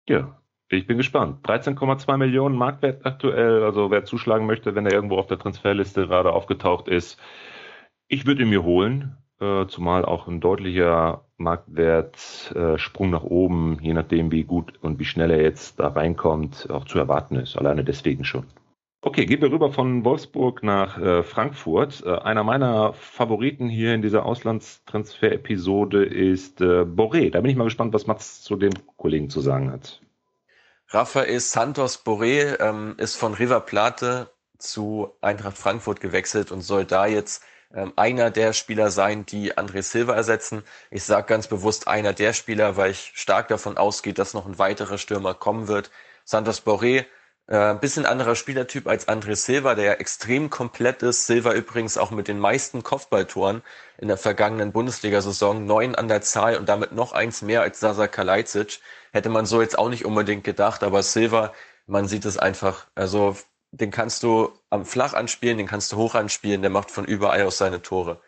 Ja, 0.07 0.39
ich 0.69 0.87
bin 0.87 0.99
gespannt. 0.99 1.47
13,2 1.47 2.19
Millionen 2.19 2.57
Marktwert 2.57 3.07
aktuell. 3.07 3.65
Also 3.65 3.91
wer 3.91 4.05
zuschlagen 4.05 4.45
möchte, 4.45 4.75
wenn 4.75 4.85
er 4.85 4.93
irgendwo 4.93 5.17
auf 5.17 5.29
der 5.29 5.39
Transferliste 5.39 6.09
gerade 6.09 6.35
aufgetaucht 6.35 6.89
ist, 6.89 7.19
ich 8.11 8.27
würde 8.27 8.43
ihn 8.43 8.51
mir 8.51 8.65
holen, 8.65 9.17
äh, 9.41 9.67
zumal 9.67 10.05
auch 10.05 10.27
ein 10.27 10.41
deutlicher 10.41 11.25
Marktwertsprung 11.37 13.09
äh, 13.09 13.11
nach 13.11 13.23
oben, 13.23 13.79
je 13.81 13.95
nachdem 13.95 14.33
wie 14.33 14.43
gut 14.43 14.75
und 14.83 14.99
wie 14.99 15.05
schnell 15.05 15.31
er 15.31 15.41
jetzt 15.41 15.79
da 15.79 15.89
reinkommt, 15.89 16.69
auch 16.71 16.85
zu 16.85 16.99
erwarten 16.99 17.37
ist. 17.37 17.57
Alleine 17.57 17.85
deswegen 17.85 18.25
schon. 18.25 18.47
Okay, 19.03 19.25
gehen 19.25 19.41
wir 19.41 19.51
rüber 19.51 19.73
von 19.73 20.05
Wolfsburg 20.05 20.63
nach 20.65 21.01
äh, 21.01 21.23
Frankfurt. 21.23 22.03
Äh, 22.05 22.19
einer 22.19 22.43
meiner 22.43 22.93
Favoriten 22.95 23.69
hier 23.69 23.95
in 23.95 24.03
dieser 24.03 24.27
Auslandstransfer-Episode 24.27 26.05
ist 26.05 26.61
äh, 26.61 26.83
Boré. 26.83 27.31
Da 27.31 27.41
bin 27.41 27.51
ich 27.51 27.57
mal 27.57 27.65
gespannt, 27.65 27.95
was 27.95 28.09
Mats 28.09 28.43
zu 28.43 28.57
dem 28.57 28.73
Kollegen 28.97 29.31
zu 29.31 29.41
sagen 29.41 29.71
hat. 29.71 30.03
Rafael 30.89 31.39
Santos 31.39 32.05
Boré 32.05 32.61
ähm, 32.61 32.97
ist 32.99 33.15
von 33.15 33.35
River 33.35 33.61
Plate 33.61 34.31
zu 34.59 35.13
Eintracht 35.21 35.57
Frankfurt 35.57 36.01
gewechselt 36.01 36.51
und 36.51 36.61
soll 36.61 36.85
da 36.85 37.07
jetzt 37.07 37.45
einer 37.97 38.31
der 38.31 38.53
Spieler 38.53 38.91
sein, 38.91 39.27
die 39.27 39.57
André 39.57 39.83
Silva 39.83 40.15
ersetzen. 40.15 40.65
Ich 40.91 41.05
sage 41.05 41.27
ganz 41.27 41.47
bewusst 41.47 41.87
einer 41.89 42.13
der 42.13 42.33
Spieler, 42.33 42.77
weil 42.77 42.91
ich 42.91 43.13
stark 43.15 43.49
davon 43.49 43.77
ausgehe, 43.77 44.15
dass 44.15 44.35
noch 44.35 44.47
ein 44.47 44.59
weiterer 44.59 44.99
Stürmer 44.99 45.35
kommen 45.35 45.69
wird. 45.69 45.91
Santos 46.25 46.65
Boré 46.67 47.07
äh, 47.51 47.75
bisschen 47.75 48.07
anderer 48.07 48.37
Spielertyp 48.37 48.87
als 48.87 49.09
André 49.09 49.35
Silva, 49.35 49.75
der 49.75 49.85
ja 49.85 49.93
extrem 49.95 50.51
komplett 50.51 51.03
ist. 51.03 51.27
Silva 51.27 51.53
übrigens 51.53 51.99
auch 51.99 52.13
mit 52.13 52.29
den 52.29 52.39
meisten 52.39 52.83
Kopfballtoren 52.85 53.63
in 53.99 54.09
der 54.09 54.17
vergangenen 54.17 54.73
Bundesliga-Saison. 54.73 55.67
Neun 55.67 55.95
an 55.97 56.09
der 56.09 56.23
Zahl 56.23 56.57
und 56.57 56.69
damit 56.69 56.93
noch 56.93 57.13
eins 57.13 57.43
mehr 57.43 57.63
als 57.63 57.81
Sasa 57.81 58.07
Kalajdzic. 58.07 58.81
Hätte 59.13 59.29
man 59.31 59.47
so 59.47 59.61
jetzt 59.63 59.79
auch 59.79 59.89
nicht 59.89 60.05
unbedingt 60.05 60.45
gedacht, 60.45 60.85
aber 60.85 61.03
Silva, 61.03 61.53
man 61.87 62.07
sieht 62.07 62.25
es 62.25 62.39
einfach. 62.39 62.87
Also 62.95 63.37
den 63.73 63.91
kannst 63.91 64.23
du 64.23 64.53
am 64.69 64.85
flach 64.85 65.15
anspielen, 65.15 65.59
den 65.59 65.67
kannst 65.67 65.93
du 65.93 65.97
hoch 65.97 66.15
anspielen, 66.15 66.63
der 66.63 66.71
macht 66.71 66.91
von 66.91 67.05
überall 67.05 67.43
aus 67.43 67.59
seine 67.59 67.83
Tore. 67.83 68.21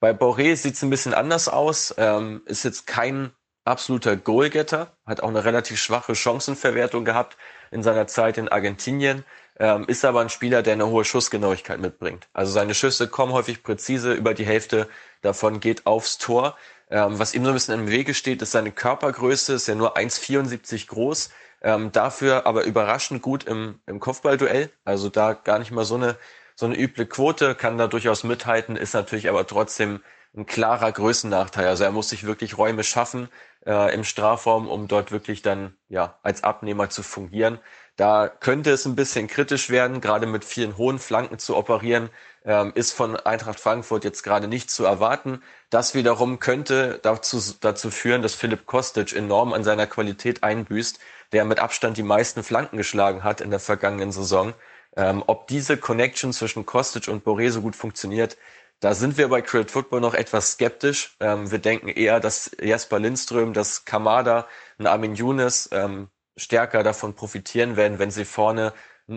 Bei 0.00 0.10
Boré 0.12 0.56
sieht 0.56 0.74
es 0.74 0.82
ein 0.82 0.90
bisschen 0.90 1.14
anders 1.14 1.48
aus, 1.48 1.94
ähm, 1.96 2.42
ist 2.46 2.64
jetzt 2.64 2.86
kein 2.86 3.30
absoluter 3.64 4.16
Goalgetter, 4.16 4.96
hat 5.06 5.22
auch 5.22 5.28
eine 5.28 5.44
relativ 5.44 5.78
schwache 5.78 6.14
Chancenverwertung 6.14 7.04
gehabt 7.04 7.36
in 7.70 7.82
seiner 7.82 8.06
Zeit 8.06 8.36
in 8.36 8.48
Argentinien, 8.48 9.24
ähm, 9.58 9.84
ist 9.86 10.04
aber 10.04 10.20
ein 10.20 10.28
Spieler, 10.28 10.62
der 10.62 10.72
eine 10.72 10.88
hohe 10.88 11.04
Schussgenauigkeit 11.04 11.78
mitbringt. 11.78 12.28
Also 12.32 12.52
seine 12.52 12.74
Schüsse 12.74 13.08
kommen 13.08 13.32
häufig 13.32 13.62
präzise, 13.62 14.12
über 14.12 14.34
die 14.34 14.46
Hälfte 14.46 14.88
davon 15.20 15.60
geht 15.60 15.86
aufs 15.86 16.18
Tor. 16.18 16.56
Ähm, 16.90 17.18
was 17.18 17.34
ihm 17.34 17.44
so 17.44 17.50
ein 17.50 17.54
bisschen 17.54 17.74
im 17.78 17.88
Wege 17.88 18.14
steht, 18.14 18.42
ist 18.42 18.52
seine 18.52 18.72
Körpergröße, 18.72 19.54
ist 19.54 19.68
ja 19.68 19.74
nur 19.74 19.96
1,74 19.96 20.88
groß, 20.88 21.30
ähm, 21.62 21.92
dafür 21.92 22.46
aber 22.46 22.64
überraschend 22.64 23.22
gut 23.22 23.44
im, 23.44 23.80
im 23.86 24.00
Kopfballduell. 24.00 24.70
Also 24.84 25.08
da 25.08 25.32
gar 25.32 25.58
nicht 25.58 25.70
mal 25.70 25.84
so 25.84 25.94
eine, 25.94 26.16
so 26.56 26.66
eine 26.66 26.78
üble 26.78 27.06
Quote, 27.06 27.54
kann 27.54 27.78
da 27.78 27.86
durchaus 27.86 28.24
mithalten, 28.24 28.76
ist 28.76 28.94
natürlich 28.94 29.28
aber 29.28 29.46
trotzdem 29.46 30.00
ein 30.36 30.46
klarer 30.46 30.90
Größennachteil. 30.92 31.66
Also 31.66 31.84
er 31.84 31.92
muss 31.92 32.08
sich 32.08 32.24
wirklich 32.24 32.58
Räume 32.58 32.84
schaffen 32.84 33.28
äh, 33.66 33.94
im 33.94 34.04
Strafraum, 34.04 34.68
um 34.68 34.88
dort 34.88 35.12
wirklich 35.12 35.42
dann 35.42 35.76
ja 35.88 36.18
als 36.22 36.44
Abnehmer 36.44 36.90
zu 36.90 37.02
fungieren. 37.02 37.58
Da 37.96 38.28
könnte 38.28 38.70
es 38.70 38.86
ein 38.86 38.96
bisschen 38.96 39.28
kritisch 39.28 39.68
werden, 39.68 40.00
gerade 40.00 40.26
mit 40.26 40.44
vielen 40.44 40.78
hohen 40.78 40.98
Flanken 40.98 41.38
zu 41.38 41.56
operieren, 41.56 42.08
ähm, 42.44 42.72
ist 42.74 42.92
von 42.92 43.16
Eintracht 43.16 43.60
Frankfurt 43.60 44.04
jetzt 44.04 44.22
gerade 44.22 44.48
nicht 44.48 44.70
zu 44.70 44.84
erwarten. 44.84 45.42
Das 45.70 45.94
wiederum 45.94 46.38
könnte 46.38 46.98
dazu, 47.02 47.38
dazu 47.60 47.90
führen, 47.90 48.22
dass 48.22 48.34
Philipp 48.34 48.66
Kostic 48.66 49.12
enorm 49.14 49.52
an 49.52 49.62
seiner 49.62 49.86
Qualität 49.86 50.42
einbüßt, 50.42 50.98
der 51.32 51.44
mit 51.44 51.58
Abstand 51.58 51.96
die 51.98 52.02
meisten 52.02 52.42
Flanken 52.42 52.78
geschlagen 52.78 53.24
hat 53.24 53.40
in 53.40 53.50
der 53.50 53.60
vergangenen 53.60 54.12
Saison. 54.12 54.54
Ähm, 54.96 55.22
ob 55.26 55.46
diese 55.46 55.76
Connection 55.76 56.32
zwischen 56.32 56.66
Kostic 56.66 57.08
und 57.08 57.24
Boré 57.24 57.50
so 57.50 57.62
gut 57.62 57.76
funktioniert, 57.76 58.36
da 58.82 58.94
sind 58.94 59.16
wir 59.16 59.28
bei 59.28 59.42
Create 59.42 59.70
Football 59.70 60.00
noch 60.00 60.14
etwas 60.14 60.52
skeptisch. 60.52 61.16
Ähm, 61.20 61.50
wir 61.52 61.60
denken 61.60 61.88
eher, 61.88 62.18
dass 62.18 62.50
Jasper 62.60 62.98
Lindström, 62.98 63.52
dass 63.52 63.84
Kamada 63.84 64.48
und 64.76 64.88
Armin 64.88 65.14
Younes 65.14 65.68
ähm, 65.72 66.08
stärker 66.36 66.82
davon 66.82 67.14
profitieren 67.14 67.76
werden, 67.76 68.00
wenn 68.00 68.10
sie 68.10 68.24
vorne 68.24 68.72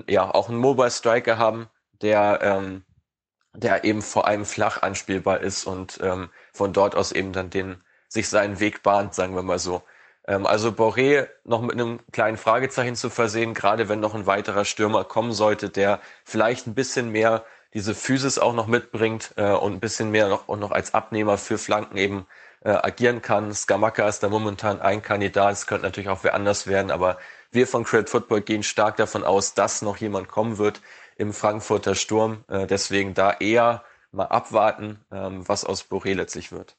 ja 0.07 0.29
auch 0.33 0.49
einen 0.49 0.59
Mobile 0.59 0.91
Striker 0.91 1.39
haben, 1.39 1.67
der 2.01 2.39
ähm, 2.43 2.85
der 3.55 3.85
eben 3.85 4.01
vor 4.03 4.27
allem 4.27 4.45
flach 4.45 4.83
anspielbar 4.83 5.41
ist 5.41 5.65
und 5.65 5.99
ähm, 6.03 6.29
von 6.53 6.71
dort 6.73 6.95
aus 6.95 7.11
eben 7.11 7.33
dann 7.33 7.49
den 7.49 7.81
sich 8.07 8.29
seinen 8.29 8.59
Weg 8.59 8.83
bahnt, 8.83 9.15
sagen 9.15 9.35
wir 9.35 9.43
mal 9.43 9.59
so. 9.59 9.81
Ähm, 10.27 10.45
also 10.45 10.69
Boré 10.69 11.27
noch 11.43 11.61
mit 11.61 11.73
einem 11.73 12.01
kleinen 12.11 12.37
Fragezeichen 12.37 12.95
zu 12.95 13.09
versehen, 13.09 13.55
gerade 13.55 13.89
wenn 13.89 13.99
noch 13.99 14.13
ein 14.13 14.27
weiterer 14.27 14.65
Stürmer 14.65 15.05
kommen 15.05 15.33
sollte, 15.33 15.69
der 15.69 16.01
vielleicht 16.23 16.67
ein 16.67 16.75
bisschen 16.75 17.09
mehr 17.09 17.45
diese 17.75 17.93
Physis 17.93 18.39
auch 18.39 18.53
noch 18.53 18.67
mitbringt 18.67 19.33
äh, 19.35 19.51
und 19.51 19.73
ein 19.73 19.79
bisschen 19.81 20.09
mehr 20.09 20.29
noch, 20.29 20.47
und 20.47 20.61
noch 20.61 20.71
als 20.71 20.93
Abnehmer 20.93 21.37
für 21.37 21.57
Flanken 21.57 21.97
eben 21.97 22.25
äh, 22.63 22.69
agieren 22.69 23.21
kann. 23.21 23.53
Skamaka 23.53 24.07
ist 24.07 24.23
da 24.23 24.29
momentan 24.29 24.81
ein 24.81 25.01
Kandidat, 25.01 25.51
es 25.51 25.67
könnte 25.67 25.83
natürlich 25.83 26.09
auch 26.09 26.23
wer 26.23 26.33
anders 26.33 26.67
werden, 26.67 26.89
aber 26.89 27.17
wir 27.51 27.67
von 27.67 27.83
Credit 27.83 28.09
Football 28.09 28.41
gehen 28.41 28.63
stark 28.63 28.95
davon 28.95 29.23
aus, 29.25 29.53
dass 29.53 29.81
noch 29.81 29.97
jemand 29.97 30.29
kommen 30.29 30.57
wird 30.57 30.81
im 31.17 31.33
Frankfurter 31.33 31.95
Sturm. 31.95 32.45
Äh, 32.47 32.65
deswegen 32.65 33.13
da 33.13 33.33
eher 33.33 33.83
mal 34.11 34.25
abwarten, 34.25 34.99
ähm, 35.11 35.47
was 35.47 35.65
aus 35.65 35.89
Boré 35.89 36.13
letztlich 36.13 36.53
wird. 36.53 36.77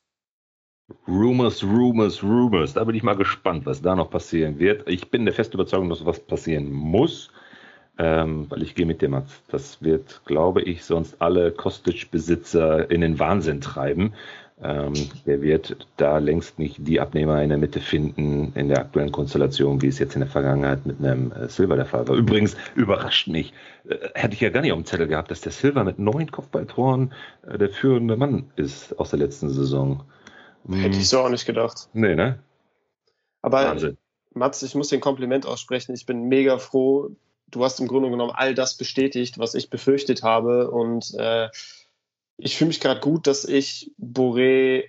Rumors, 1.07 1.63
Rumors, 1.63 2.23
Rumors. 2.23 2.73
Da 2.73 2.85
bin 2.85 2.95
ich 2.95 3.03
mal 3.03 3.17
gespannt, 3.17 3.67
was 3.67 3.83
da 3.83 3.95
noch 3.97 4.09
passieren 4.09 4.59
wird. 4.59 4.89
Ich 4.89 5.11
bin 5.11 5.27
der 5.27 5.35
festen 5.35 5.57
Überzeugung, 5.57 5.91
dass 5.91 6.07
was 6.07 6.21
passieren 6.21 6.73
muss 6.73 7.31
ähm, 7.99 8.47
weil 8.49 8.63
ich 8.63 8.75
gehe 8.75 8.87
mit 8.87 9.03
dem, 9.03 9.21
das 9.49 9.83
wird, 9.83 10.21
glaube 10.27 10.63
ich, 10.63 10.85
sonst 10.85 11.21
alle 11.21 11.51
Kostic-Besitzer 11.51 12.91
in 12.91 13.01
den 13.01 13.19
Wahnsinn 13.19 13.61
treiben. 13.61 14.13
Ähm, 14.63 14.95
der 15.27 15.43
wird 15.43 15.87
da 15.99 16.17
längst 16.17 16.59
nicht 16.59 16.77
die 16.79 16.99
Abnehmer 16.99 17.43
in 17.43 17.51
der 17.51 17.59
Mitte 17.59 17.81
finden, 17.81 18.53
in 18.55 18.69
der 18.69 18.79
aktuellen 18.79 19.13
Konstellation, 19.13 19.83
wie 19.83 19.89
es 19.89 19.99
jetzt 19.99 20.15
in 20.15 20.21
der 20.21 20.31
Vergangenheit 20.31 20.87
mit 20.87 20.99
einem 20.99 21.31
äh, 21.33 21.49
Silver 21.49 21.77
der 21.77 21.85
Fall 21.85 22.09
war. 22.09 22.17
Übrigens 22.17 22.57
überrascht 22.75 23.29
mich, 23.29 23.53
äh, 23.87 23.97
hätte 24.15 24.33
ich 24.33 24.41
ja 24.41 24.49
gar 24.49 24.63
nicht 24.63 24.73
auf 24.73 24.79
dem 24.79 24.87
Zettel 24.87 25.09
gehabt, 25.09 25.31
dass 25.31 25.43
der 25.43 25.53
Silver 25.53 25.85
mit 25.85 25.99
neun 25.99 26.31
Kopfballtoren 26.31 27.13
äh, 27.47 27.59
der 27.59 27.69
führende 27.69 28.17
Mann 28.17 28.51
ist 28.57 28.99
aus 28.99 29.11
der 29.11 29.19
letzten 29.19 29.51
Saison. 29.51 30.05
Hm. 30.67 30.75
Hätte 30.77 30.97
ich 30.97 31.09
so 31.09 31.21
auch 31.21 31.29
nicht 31.29 31.45
gedacht. 31.45 31.91
Nee, 31.93 32.15
ne? 32.15 32.39
Aber 33.43 33.59
Wahnsinn. 33.59 33.99
Mats, 34.33 34.63
ich 34.63 34.75
muss 34.75 34.89
den 34.89 35.01
Kompliment 35.01 35.47
aussprechen. 35.47 35.95
Ich 35.95 36.07
bin 36.07 36.29
mega 36.29 36.57
froh, 36.57 37.11
du 37.51 37.65
hast 37.65 37.81
im 37.81 37.89
Grunde 37.89 38.11
genommen 38.11 38.33
all 38.35 38.55
das 38.55 38.77
bestätigt, 38.77 39.39
was 39.39 39.55
ich 39.55 39.71
befürchtet 39.71 40.23
habe. 40.23 40.71
Und 40.71 41.15
äh, 41.19 41.49
ich 42.39 42.57
fühle 42.57 42.69
mich 42.69 42.81
gerade 42.81 43.01
gut, 43.01 43.27
dass 43.27 43.45
ich 43.45 43.93
Boré 44.01 44.85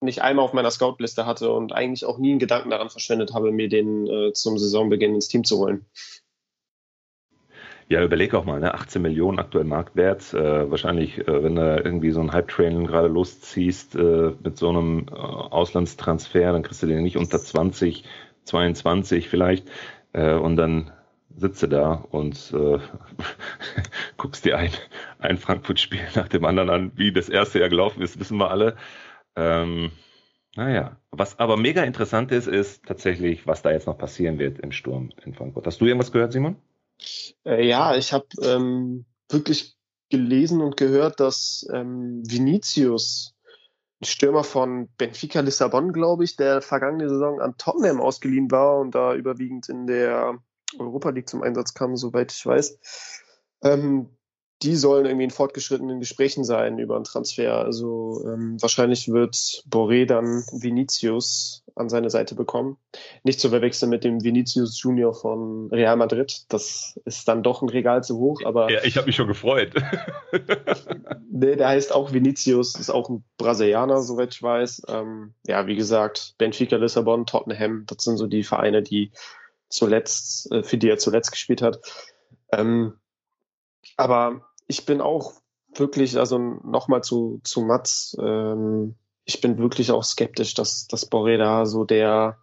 nicht 0.00 0.22
einmal 0.22 0.44
auf 0.44 0.54
meiner 0.54 0.70
Scout-Liste 0.70 1.26
hatte 1.26 1.52
und 1.52 1.72
eigentlich 1.72 2.06
auch 2.06 2.18
nie 2.18 2.30
einen 2.30 2.38
Gedanken 2.38 2.70
daran 2.70 2.90
verschwendet 2.90 3.34
habe, 3.34 3.52
mir 3.52 3.68
den 3.68 4.06
äh, 4.06 4.32
zum 4.32 4.56
Saisonbeginn 4.58 5.14
ins 5.14 5.28
Team 5.28 5.44
zu 5.44 5.58
holen. 5.58 5.84
Ja, 7.88 8.02
überleg 8.04 8.34
auch 8.34 8.44
mal, 8.44 8.60
ne? 8.60 8.72
18 8.72 9.02
Millionen 9.02 9.40
aktuell 9.40 9.64
Marktwert. 9.64 10.32
Äh, 10.32 10.70
wahrscheinlich, 10.70 11.18
äh, 11.18 11.42
wenn 11.42 11.56
du 11.56 11.82
irgendwie 11.84 12.12
so 12.12 12.20
ein 12.20 12.32
Hype-Train 12.32 12.86
gerade 12.86 13.08
losziehst 13.08 13.96
äh, 13.96 14.32
mit 14.42 14.56
so 14.56 14.68
einem 14.68 15.06
äh, 15.10 15.14
Auslandstransfer, 15.14 16.52
dann 16.52 16.62
kriegst 16.62 16.82
du 16.82 16.86
den 16.86 17.02
nicht 17.02 17.16
unter 17.16 17.40
20, 17.40 18.04
22 18.44 19.28
vielleicht. 19.28 19.68
Äh, 20.12 20.34
und 20.34 20.54
dann 20.54 20.92
sitze 21.36 21.68
da 21.68 21.92
und 22.10 22.52
äh, 22.52 22.78
guckst 24.16 24.44
dir 24.44 24.58
ein, 24.58 24.70
ein 25.18 25.38
Frankfurt-Spiel 25.38 26.06
nach 26.14 26.28
dem 26.28 26.44
anderen 26.44 26.70
an, 26.70 26.92
wie 26.96 27.12
das 27.12 27.28
erste 27.28 27.60
Jahr 27.60 27.68
gelaufen 27.68 28.02
ist, 28.02 28.18
wissen 28.18 28.38
wir 28.38 28.50
alle. 28.50 28.76
Ähm, 29.36 29.92
naja, 30.56 30.96
was 31.10 31.38
aber 31.38 31.56
mega 31.56 31.84
interessant 31.84 32.32
ist, 32.32 32.48
ist 32.48 32.84
tatsächlich, 32.84 33.46
was 33.46 33.62
da 33.62 33.70
jetzt 33.70 33.86
noch 33.86 33.96
passieren 33.96 34.38
wird 34.38 34.58
im 34.58 34.72
Sturm 34.72 35.10
in 35.24 35.32
Frankfurt. 35.32 35.66
Hast 35.66 35.80
du 35.80 35.86
irgendwas 35.86 36.12
gehört, 36.12 36.32
Simon? 36.32 36.56
Äh, 37.44 37.66
ja, 37.66 37.96
ich 37.96 38.12
habe 38.12 38.26
ähm, 38.42 39.06
wirklich 39.28 39.76
gelesen 40.10 40.60
und 40.60 40.76
gehört, 40.76 41.20
dass 41.20 41.66
ähm, 41.72 42.22
Vinicius, 42.26 43.34
ein 44.02 44.06
Stürmer 44.06 44.44
von 44.44 44.88
Benfica 44.96 45.40
Lissabon, 45.40 45.92
glaube 45.92 46.24
ich, 46.24 46.36
der 46.36 46.62
vergangene 46.62 47.08
Saison 47.08 47.40
an 47.40 47.56
Tottenham 47.56 48.00
ausgeliehen 48.00 48.50
war 48.50 48.78
und 48.78 48.94
da 48.94 49.14
überwiegend 49.14 49.68
in 49.68 49.86
der 49.86 50.38
Europa 50.78 51.10
League 51.10 51.28
zum 51.28 51.42
Einsatz 51.42 51.74
kam, 51.74 51.96
soweit 51.96 52.32
ich 52.32 52.44
weiß. 52.44 52.78
Ähm, 53.62 54.08
die 54.62 54.76
sollen 54.76 55.06
irgendwie 55.06 55.24
in 55.24 55.30
fortgeschrittenen 55.30 56.00
Gesprächen 56.00 56.44
sein 56.44 56.78
über 56.78 56.96
einen 56.96 57.04
Transfer. 57.04 57.64
Also 57.64 58.22
ähm, 58.26 58.60
wahrscheinlich 58.60 59.10
wird 59.10 59.34
Boré 59.68 60.04
dann 60.04 60.44
Vinicius 60.52 61.64
an 61.76 61.88
seine 61.88 62.10
Seite 62.10 62.34
bekommen. 62.34 62.76
Nicht 63.22 63.40
zu 63.40 63.48
verwechseln 63.48 63.88
mit 63.88 64.04
dem 64.04 64.22
Vinicius 64.22 64.80
Junior 64.82 65.14
von 65.14 65.70
Real 65.70 65.96
Madrid. 65.96 66.44
Das 66.50 67.00
ist 67.06 67.26
dann 67.26 67.42
doch 67.42 67.62
ein 67.62 67.70
Regal 67.70 68.04
zu 68.04 68.18
hoch, 68.18 68.42
aber. 68.44 68.70
Ja, 68.70 68.84
ich 68.84 68.98
habe 68.98 69.06
mich 69.06 69.16
schon 69.16 69.28
gefreut. 69.28 69.72
nee, 71.30 71.56
der 71.56 71.68
heißt 71.68 71.94
auch 71.94 72.12
Vinicius, 72.12 72.74
ist 72.74 72.90
auch 72.90 73.08
ein 73.08 73.24
Brasilianer, 73.38 74.02
soweit 74.02 74.34
ich 74.34 74.42
weiß. 74.42 74.82
Ähm, 74.88 75.32
ja, 75.46 75.66
wie 75.66 75.76
gesagt, 75.76 76.34
Benfica 76.36 76.76
Lissabon, 76.76 77.24
Tottenham, 77.24 77.84
das 77.86 78.04
sind 78.04 78.18
so 78.18 78.26
die 78.26 78.44
Vereine, 78.44 78.82
die 78.82 79.12
zuletzt, 79.70 80.52
äh, 80.52 80.62
für 80.62 80.76
die 80.76 80.90
er 80.90 80.98
zuletzt 80.98 81.32
gespielt 81.32 81.62
hat. 81.62 81.80
Ähm, 82.52 82.98
aber 83.96 84.46
ich 84.66 84.84
bin 84.84 85.00
auch 85.00 85.34
wirklich, 85.74 86.18
also 86.18 86.38
nochmal 86.38 87.02
zu, 87.02 87.40
zu 87.44 87.62
Mats, 87.62 88.16
ähm, 88.20 88.96
ich 89.24 89.40
bin 89.40 89.58
wirklich 89.58 89.92
auch 89.92 90.04
skeptisch, 90.04 90.54
dass, 90.54 90.86
dass 90.88 91.10
Boré 91.10 91.38
da 91.38 91.64
so 91.64 91.84
der 91.84 92.38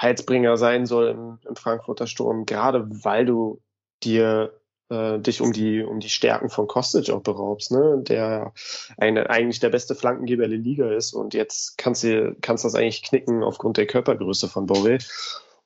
Heilsbringer 0.00 0.56
sein 0.56 0.84
soll 0.86 1.08
im, 1.08 1.38
im 1.48 1.56
Frankfurter 1.56 2.06
Sturm, 2.06 2.44
gerade 2.44 2.86
weil 3.04 3.24
du 3.24 3.62
dir 4.02 4.52
äh, 4.90 5.18
dich 5.18 5.40
um 5.40 5.52
die, 5.52 5.82
um 5.82 6.00
die 6.00 6.10
Stärken 6.10 6.50
von 6.50 6.66
Kostic 6.66 7.10
auch 7.10 7.22
beraubst, 7.22 7.72
ne? 7.72 8.02
der 8.02 8.52
eine, 8.98 9.30
eigentlich 9.30 9.60
der 9.60 9.70
beste 9.70 9.94
Flankengeber 9.94 10.48
der 10.48 10.58
Liga 10.58 10.92
ist 10.92 11.14
und 11.14 11.34
jetzt 11.34 11.78
kannst 11.78 12.04
du 12.04 12.36
kannst 12.42 12.64
das 12.64 12.74
eigentlich 12.74 13.02
knicken 13.02 13.42
aufgrund 13.42 13.78
der 13.78 13.86
Körpergröße 13.86 14.48
von 14.48 14.66
Borrell. 14.66 14.98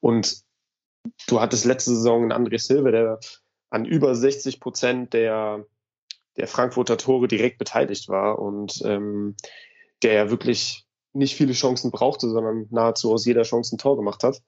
Und 0.00 0.42
du 1.26 1.40
hattest 1.40 1.64
letzte 1.64 1.90
Saison 1.90 2.22
einen 2.22 2.32
André 2.46 2.58
Silva, 2.58 2.90
der 2.90 3.20
an 3.70 3.84
über 3.84 4.14
60 4.14 4.60
Prozent 4.60 5.12
der, 5.12 5.64
der 6.36 6.48
Frankfurter 6.48 6.98
Tore 6.98 7.28
direkt 7.28 7.58
beteiligt 7.58 8.08
war 8.08 8.38
und 8.38 8.82
ähm, 8.84 9.36
der 10.02 10.14
ja 10.14 10.30
wirklich 10.30 10.86
nicht 11.12 11.34
viele 11.34 11.52
Chancen 11.52 11.90
brauchte, 11.90 12.28
sondern 12.28 12.66
nahezu 12.70 13.12
aus 13.12 13.24
jeder 13.24 13.42
Chance 13.42 13.74
ein 13.74 13.78
Tor 13.78 13.96
gemacht 13.96 14.22
hat. 14.22 14.42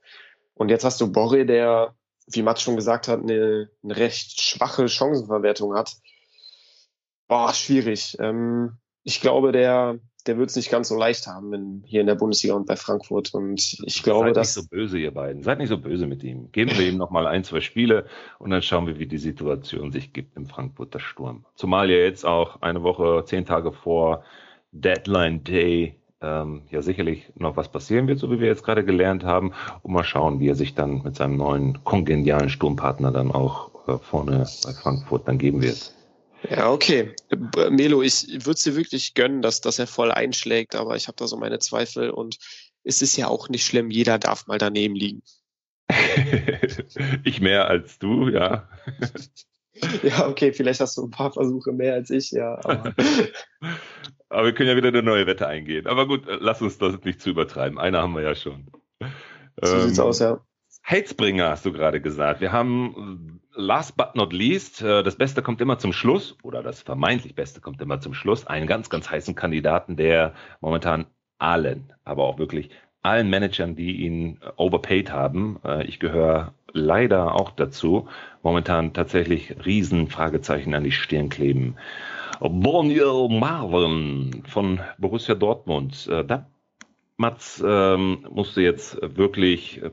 Und 0.55 0.69
jetzt 0.69 0.85
hast 0.85 1.01
du 1.01 1.11
Borre, 1.11 1.47
der, 1.47 1.95
wie 2.27 2.43
Matt 2.43 2.61
schon 2.61 2.77
gesagt 2.77 3.09
hat, 3.09 3.21
eine, 3.21 3.71
eine 3.83 3.97
recht 3.97 4.41
schwache 4.41 4.89
Chancenverwertung 4.89 5.75
hat. 5.75 5.97
Boah, 7.27 7.53
schwierig. 7.53 8.17
Ähm, 8.21 8.79
ich 9.03 9.21
glaube, 9.21 9.53
der, 9.53 9.99
der 10.27 10.39
wird 10.39 10.51
es 10.51 10.57
nicht 10.57 10.71
ganz 10.71 10.89
so 10.89 10.97
leicht 10.97 11.27
haben 11.27 11.53
in, 11.53 11.83
hier 11.85 12.01
in 12.01 12.07
der 12.07 12.15
Bundesliga 12.15 12.55
und 12.55 12.67
bei 12.67 12.77
Frankfurt. 12.77 13.35
Und 13.35 13.79
ich 13.85 14.03
glaube, 14.03 14.29
Seid 14.29 14.37
dass. 14.37 14.57
nicht 14.57 14.65
so 14.65 14.69
böse, 14.69 14.99
ihr 14.99 15.13
beiden. 15.13 15.43
Seid 15.43 15.59
nicht 15.59 15.69
so 15.69 15.79
böse 15.79 16.07
mit 16.07 16.23
ihm. 16.23 16.51
Geben 16.53 16.73
wir 16.77 16.89
ihm 16.89 16.97
noch 16.97 17.11
mal 17.11 17.27
ein, 17.27 17.45
zwei 17.45 17.61
Spiele 17.61 18.07
und 18.39 18.51
dann 18.51 18.63
schauen 18.63 18.87
wir, 18.87 18.99
wie 18.99 19.07
die 19.07 19.19
Situation 19.19 19.93
sich 19.93 20.13
gibt 20.13 20.37
im 20.37 20.47
Frankfurter 20.47 21.01
Sturm. 21.01 21.45
Zumal 21.55 21.91
ja 21.91 21.99
jetzt 21.99 22.25
auch 22.25 22.63
eine 22.63 22.83
Woche, 22.83 23.25
zehn 23.27 23.45
Tage 23.45 23.73
vor 23.73 24.25
Deadline 24.73 25.45
Day 25.45 25.97
ähm, 26.23 26.63
ja 26.71 26.83
sicherlich 26.83 27.33
noch 27.35 27.57
was 27.57 27.69
passieren 27.69 28.07
wird, 28.07 28.19
so 28.19 28.31
wie 28.31 28.41
wir 28.41 28.47
jetzt 28.47 28.65
gerade 28.65 28.85
gelernt 28.85 29.25
haben. 29.25 29.53
Und 29.83 29.93
mal 29.93 30.05
schauen, 30.05 30.41
wie 30.41 30.49
er 30.49 30.55
sich 30.55 30.75
dann 30.75 31.03
mit 31.03 31.17
seinem 31.17 31.37
neuen 31.37 31.83
kongenialen 31.85 32.49
Sturmpartner 32.49 33.11
dann 33.11 33.33
auch 33.33 33.71
äh, 33.89 33.99
vorne 33.99 34.47
bei 34.65 34.73
Frankfurt 34.73 35.27
dann 35.27 35.39
geben 35.39 35.63
wird. 35.63 35.93
Ja, 36.51 36.71
okay. 36.71 37.15
Melo, 37.71 38.03
ich 38.03 38.27
würde 38.29 38.53
es 38.53 38.63
dir 38.63 38.77
wirklich 38.77 39.15
gönnen, 39.15 39.43
dass, 39.43 39.61
dass 39.61 39.79
er 39.79 39.87
voll 39.87 40.11
einschlägt, 40.11 40.75
aber 40.75 40.97
ich 40.97 41.09
habe 41.09 41.17
da 41.17 41.27
so 41.27 41.37
meine 41.37 41.59
Zweifel 41.59 42.11
und 42.11 42.39
es 42.85 43.03
ist 43.03 43.17
ja 43.17 43.29
auch 43.29 43.49
nicht 43.49 43.65
schlimm, 43.65 43.91
jeder 43.91 44.19
darf 44.19 44.47
mal 44.47 44.59
daneben 44.59 44.95
liegen. 44.95 45.23
ich 47.25 47.41
mehr 47.41 47.69
als 47.69 47.99
du, 47.99 48.29
ja. 48.29 48.69
ja, 50.03 50.27
okay, 50.27 50.53
vielleicht 50.53 50.81
hast 50.81 50.97
du 50.97 51.05
ein 51.05 51.11
paar 51.11 51.33
Versuche 51.33 51.73
mehr 51.73 51.95
als 51.95 52.11
ich, 52.11 52.31
ja. 52.33 52.59
Aber, 52.65 52.95
aber 54.29 54.45
wir 54.47 54.55
können 54.55 54.69
ja 54.69 54.77
wieder 54.77 54.89
eine 54.89 55.03
neue 55.03 55.27
Wette 55.27 55.47
eingehen. 55.47 55.87
Aber 55.87 56.07
gut, 56.07 56.25
lass 56.27 56.63
uns 56.63 56.79
das 56.79 57.01
nicht 57.05 57.21
zu 57.21 57.31
übertreiben. 57.31 57.79
Eine 57.79 57.99
haben 57.99 58.15
wir 58.15 58.23
ja 58.23 58.35
schon. 58.35 58.71
So 59.61 59.77
ähm, 59.77 59.83
sieht's 59.83 59.99
aus, 59.99 60.19
ja. 60.19 60.45
Hatesbringer 60.83 61.51
hast 61.51 61.65
du 61.65 61.73
gerade 61.73 62.01
gesagt. 62.01 62.41
Wir 62.41 62.53
haben 62.53 63.41
last 63.55 63.97
but 63.97 64.15
not 64.15 64.33
least, 64.33 64.83
äh, 64.83 65.03
das 65.03 65.17
Beste 65.17 65.43
kommt 65.43 65.61
immer 65.61 65.79
zum 65.79 65.93
Schluss 65.93 66.37
oder 66.43 66.63
das 66.63 66.83
vermeintlich 66.83 67.35
Beste 67.35 67.61
kommt 67.61 67.81
immer 67.81 68.01
zum 68.01 68.15
Schluss, 68.15 68.47
einen 68.47 68.67
ganz, 68.67 68.91
ganz 68.91 69.11
heißen 69.11 69.35
Kandidaten, 69.35 69.97
der 69.97 70.35
momentan 70.61 71.07
allen, 71.39 71.93
aber 72.05 72.25
auch 72.25 72.39
wirklich 72.39 72.71
allen 73.03 73.31
Managern, 73.31 73.75
die 73.75 74.05
ihn 74.05 74.39
overpaid 74.57 75.13
haben, 75.13 75.59
äh, 75.65 75.85
ich 75.85 75.99
gehöre 76.01 76.55
leider 76.73 77.35
auch 77.35 77.51
dazu, 77.51 78.09
momentan 78.43 78.93
tatsächlich 78.93 79.55
riesen 79.65 80.09
Fragezeichen 80.09 80.75
an 80.75 80.85
die 80.85 80.93
Stirn 80.93 81.29
kleben. 81.29 81.77
Borneo 82.41 83.29
Marvin 83.29 84.43
von 84.49 84.81
Borussia 84.99 85.35
Dortmund. 85.35 86.09
Äh, 86.11 86.25
da 86.25 86.47
Mats 87.17 87.63
ähm, 87.65 88.27
musste 88.31 88.63
jetzt 88.63 88.99
wirklich 89.01 89.83
äh, 89.83 89.91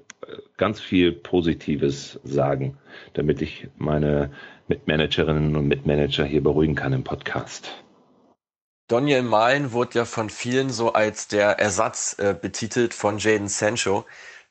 ganz 0.57 0.79
viel 0.79 1.11
Positives 1.11 2.19
sagen, 2.23 2.77
damit 3.13 3.41
ich 3.41 3.67
meine 3.77 4.31
Mitmanagerinnen 4.67 5.55
und 5.55 5.67
Mitmanager 5.67 6.25
hier 6.25 6.41
beruhigen 6.41 6.75
kann 6.75 6.93
im 6.93 7.03
Podcast. 7.03 7.83
Daniel 8.87 9.21
Malen 9.21 9.71
wurde 9.71 9.99
ja 9.99 10.05
von 10.05 10.29
vielen 10.31 10.71
so 10.71 10.93
als 10.93 11.27
der 11.27 11.59
Ersatz 11.59 12.17
äh, 12.17 12.33
betitelt 12.39 12.93
von 12.93 13.19
Jaden 13.19 13.47
Sancho 13.47 14.05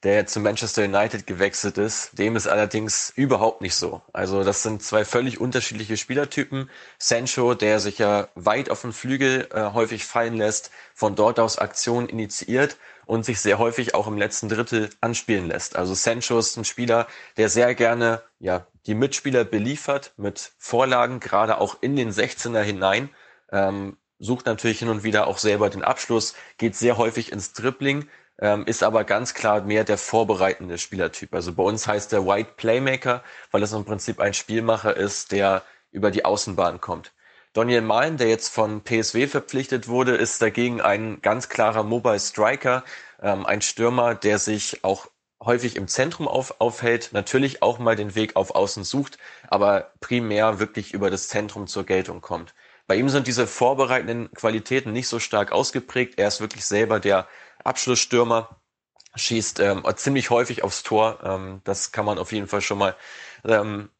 der 0.04 0.26
zu 0.26 0.38
Manchester 0.40 0.84
United 0.84 1.26
gewechselt 1.26 1.76
ist. 1.76 2.16
Dem 2.18 2.36
ist 2.36 2.46
allerdings 2.46 3.12
überhaupt 3.16 3.62
nicht 3.62 3.74
so. 3.74 4.00
Also 4.12 4.44
das 4.44 4.62
sind 4.62 4.82
zwei 4.82 5.04
völlig 5.04 5.40
unterschiedliche 5.40 5.96
Spielertypen. 5.96 6.70
Sancho, 6.98 7.54
der 7.54 7.80
sich 7.80 7.98
ja 7.98 8.28
weit 8.34 8.70
auf 8.70 8.82
den 8.82 8.92
Flügel 8.92 9.48
äh, 9.52 9.72
häufig 9.72 10.04
fallen 10.04 10.34
lässt, 10.34 10.70
von 10.94 11.16
dort 11.16 11.40
aus 11.40 11.58
Aktionen 11.58 12.08
initiiert 12.08 12.76
und 13.06 13.24
sich 13.24 13.40
sehr 13.40 13.58
häufig 13.58 13.94
auch 13.94 14.06
im 14.06 14.18
letzten 14.18 14.48
Drittel 14.48 14.90
anspielen 15.00 15.48
lässt. 15.48 15.74
Also 15.76 15.94
Sancho 15.94 16.38
ist 16.38 16.56
ein 16.56 16.64
Spieler, 16.64 17.08
der 17.36 17.48
sehr 17.48 17.74
gerne 17.74 18.22
ja 18.38 18.66
die 18.86 18.94
Mitspieler 18.94 19.44
beliefert 19.44 20.12
mit 20.16 20.52
Vorlagen, 20.58 21.18
gerade 21.18 21.58
auch 21.60 21.78
in 21.80 21.96
den 21.96 22.10
16er 22.10 22.62
hinein. 22.62 23.10
Ähm, 23.50 23.96
sucht 24.18 24.46
natürlich 24.46 24.80
hin 24.80 24.88
und 24.88 25.04
wieder 25.04 25.26
auch 25.26 25.38
selber 25.38 25.70
den 25.70 25.82
Abschluss, 25.82 26.34
geht 26.56 26.74
sehr 26.74 26.96
häufig 26.96 27.32
ins 27.32 27.52
Dribbling, 27.52 28.08
ähm, 28.40 28.64
ist 28.66 28.82
aber 28.82 29.04
ganz 29.04 29.34
klar 29.34 29.62
mehr 29.62 29.84
der 29.84 29.98
vorbereitende 29.98 30.78
Spielertyp. 30.78 31.34
Also 31.34 31.52
bei 31.52 31.62
uns 31.62 31.86
heißt 31.86 32.12
der 32.12 32.26
White 32.26 32.52
Playmaker, 32.56 33.22
weil 33.50 33.62
es 33.62 33.72
im 33.72 33.84
Prinzip 33.84 34.20
ein 34.20 34.34
Spielmacher 34.34 34.96
ist, 34.96 35.32
der 35.32 35.62
über 35.90 36.10
die 36.10 36.24
Außenbahn 36.24 36.80
kommt. 36.80 37.12
Daniel 37.52 37.80
Malen, 37.80 38.18
der 38.18 38.28
jetzt 38.28 38.48
von 38.48 38.82
PSW 38.82 39.26
verpflichtet 39.26 39.88
wurde, 39.88 40.14
ist 40.14 40.40
dagegen 40.42 40.80
ein 40.80 41.20
ganz 41.22 41.48
klarer 41.48 41.82
Mobile 41.82 42.20
Striker, 42.20 42.84
ähm, 43.20 43.46
ein 43.46 43.62
Stürmer, 43.62 44.14
der 44.14 44.38
sich 44.38 44.84
auch 44.84 45.08
häufig 45.42 45.76
im 45.76 45.88
Zentrum 45.88 46.28
auf, 46.28 46.60
aufhält, 46.60 47.10
natürlich 47.12 47.62
auch 47.62 47.78
mal 47.78 47.96
den 47.96 48.14
Weg 48.14 48.36
auf 48.36 48.54
Außen 48.54 48.84
sucht, 48.84 49.18
aber 49.48 49.92
primär 50.00 50.58
wirklich 50.58 50.92
über 50.92 51.10
das 51.10 51.28
Zentrum 51.28 51.66
zur 51.66 51.84
Geltung 51.84 52.20
kommt. 52.20 52.54
Bei 52.86 52.96
ihm 52.96 53.08
sind 53.08 53.26
diese 53.26 53.46
vorbereitenden 53.46 54.30
Qualitäten 54.32 54.92
nicht 54.92 55.08
so 55.08 55.18
stark 55.18 55.52
ausgeprägt. 55.52 56.18
Er 56.18 56.28
ist 56.28 56.40
wirklich 56.40 56.64
selber 56.64 57.00
der 57.00 57.28
Abschlussstürmer, 57.68 58.60
schießt 59.14 59.60
ähm, 59.60 59.84
ziemlich 59.96 60.30
häufig 60.30 60.64
aufs 60.64 60.82
Tor. 60.82 61.18
Ähm, 61.22 61.60
das 61.64 61.92
kann 61.92 62.04
man 62.04 62.18
auf 62.18 62.32
jeden 62.32 62.48
Fall 62.48 62.60
schon 62.60 62.78
mal 62.78 62.96
ähm, 63.44 63.90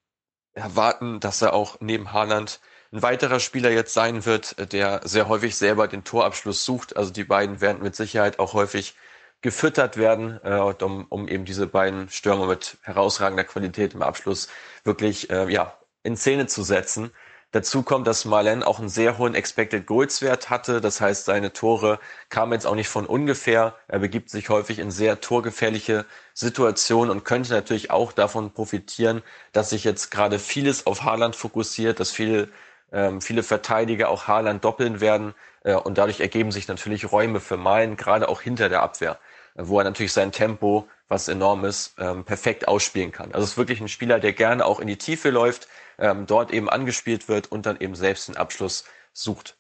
erwarten, 0.55 1.21
dass 1.21 1.43
er 1.43 1.53
auch 1.53 1.79
neben 1.81 2.13
Haaland 2.13 2.61
ein 2.93 3.03
weiterer 3.03 3.41
Spieler 3.41 3.71
jetzt 3.71 3.93
sein 3.93 4.25
wird, 4.25 4.73
der 4.73 5.03
sehr 5.05 5.29
häufig 5.29 5.57
selber 5.57 5.89
den 5.89 6.05
Torabschluss 6.05 6.65
sucht. 6.65 6.97
Also 6.97 7.13
die 7.13 7.25
beiden 7.25 7.61
werden 7.61 7.83
mit 7.83 7.95
Sicherheit 7.95 8.39
auch 8.39 8.55
häufig 8.55 8.97
gefüttert 9.41 9.97
werden, 9.97 10.41
äh, 10.43 10.59
um, 10.85 11.07
um 11.09 11.29
eben 11.29 11.45
diese 11.45 11.67
beiden 11.67 12.09
Stürmer 12.09 12.47
mit 12.47 12.79
herausragender 12.83 13.45
Qualität 13.45 13.95
im 13.95 14.03
Abschluss 14.03 14.49
wirklich 14.85 15.31
äh, 15.31 15.53
ja, 15.53 15.79
in 16.03 16.17
Szene 16.17 16.47
zu 16.47 16.63
setzen. 16.63 17.13
Dazu 17.51 17.83
kommt, 17.83 18.07
dass 18.07 18.27
Marlen 18.27 18.63
auch 18.63 18.79
einen 18.79 18.91
sehr 18.91 19.17
hohen 19.17 19.35
Expected 19.35 19.87
Goals 19.87 20.21
Wert 20.21 20.51
hatte. 20.51 20.83
Das 20.83 21.01
heißt, 21.01 21.25
seine 21.25 21.53
Tore 21.55 21.99
kamen 22.29 22.53
jetzt 22.53 22.67
auch 22.67 22.75
nicht 22.75 22.89
von 22.89 23.07
ungefähr. 23.07 23.75
Er 23.89 24.01
begibt 24.01 24.29
sich 24.29 24.51
häufig 24.51 24.79
in 24.79 24.91
sehr 24.91 25.23
torgefährliche 25.23 26.05
Situationen 26.35 27.11
und 27.11 27.25
könnte 27.25 27.53
natürlich 27.55 27.91
auch 27.91 28.13
davon 28.13 28.53
profitieren, 28.53 29.23
dass 29.53 29.71
sich 29.71 29.85
jetzt 29.85 30.11
gerade 30.11 30.39
vieles 30.39 30.87
auf 30.87 31.05
Haaland 31.05 31.37
fokussiert, 31.37 32.01
dass 32.01 32.11
viele, 32.11 32.51
ähm, 32.93 33.23
viele 33.23 33.43
Verteidiger 33.43 34.11
auch 34.11 34.29
Haaland 34.29 34.63
doppeln 34.63 35.01
werden. 35.01 35.35
Äh, 35.65 35.75
und 35.75 35.97
dadurch 35.97 36.21
ergeben 36.21 36.53
sich 36.53 36.69
natürlich 36.69 37.11
Räume 37.11 37.41
für 37.41 37.57
Malen, 37.57 37.97
gerade 37.97 38.29
auch 38.29 38.43
hinter 38.43 38.69
der 38.69 38.83
Abwehr, 38.83 39.19
wo 39.59 39.79
er 39.79 39.85
natürlich 39.85 40.13
sein 40.13 40.33
Tempo, 40.33 40.89
was 41.09 41.29
enorm 41.29 41.65
ist, 41.65 41.95
ähm, 41.99 42.25
perfekt 42.25 42.69
ausspielen 42.69 43.13
kann. 43.13 43.33
Also 43.33 43.45
es 43.45 43.51
ist 43.53 43.59
wirklich 43.59 43.81
ein 43.81 43.89
Spieler, 43.89 44.21
der 44.21 44.33
gerne 44.33 44.65
auch 44.65 44.81
in 44.81 44.87
die 44.87 44.99
Tiefe 44.99 45.31
läuft, 45.31 45.69
ähm, 45.99 46.27
dort 46.27 46.53
eben 46.53 46.69
angespielt 46.69 47.29
wird 47.29 47.51
und 47.51 47.67
dann 47.67 47.81
eben 47.81 47.95
selbst 47.95 48.29
den 48.29 48.37
Abschluss 48.37 48.85
sucht. 49.13 49.59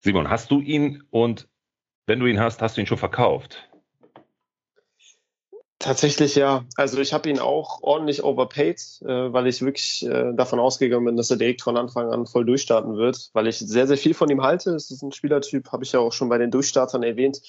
Simon, 0.00 0.28
hast 0.30 0.50
du 0.50 0.60
ihn 0.60 1.04
und 1.10 1.48
wenn 2.06 2.20
du 2.20 2.26
ihn 2.26 2.40
hast, 2.40 2.60
hast 2.62 2.76
du 2.76 2.80
ihn 2.80 2.86
schon 2.86 2.98
verkauft? 2.98 3.68
Tatsächlich 5.78 6.34
ja. 6.34 6.64
Also 6.74 6.98
ich 6.98 7.12
habe 7.12 7.30
ihn 7.30 7.38
auch 7.38 7.82
ordentlich 7.82 8.24
overpaid, 8.24 8.80
äh, 9.02 9.32
weil 9.32 9.46
ich 9.46 9.62
wirklich 9.62 10.04
äh, 10.04 10.32
davon 10.34 10.58
ausgegangen 10.58 11.04
bin, 11.04 11.16
dass 11.16 11.30
er 11.30 11.36
direkt 11.36 11.62
von 11.62 11.76
Anfang 11.76 12.10
an 12.10 12.26
voll 12.26 12.44
durchstarten 12.44 12.96
wird, 12.96 13.30
weil 13.32 13.46
ich 13.46 13.58
sehr, 13.58 13.86
sehr 13.86 13.96
viel 13.96 14.14
von 14.14 14.28
ihm 14.28 14.42
halte. 14.42 14.70
Es 14.74 14.90
ist 14.90 15.02
ein 15.02 15.12
Spielertyp, 15.12 15.70
habe 15.70 15.84
ich 15.84 15.92
ja 15.92 16.00
auch 16.00 16.12
schon 16.12 16.28
bei 16.28 16.38
den 16.38 16.50
Durchstartern 16.50 17.04
erwähnt, 17.04 17.40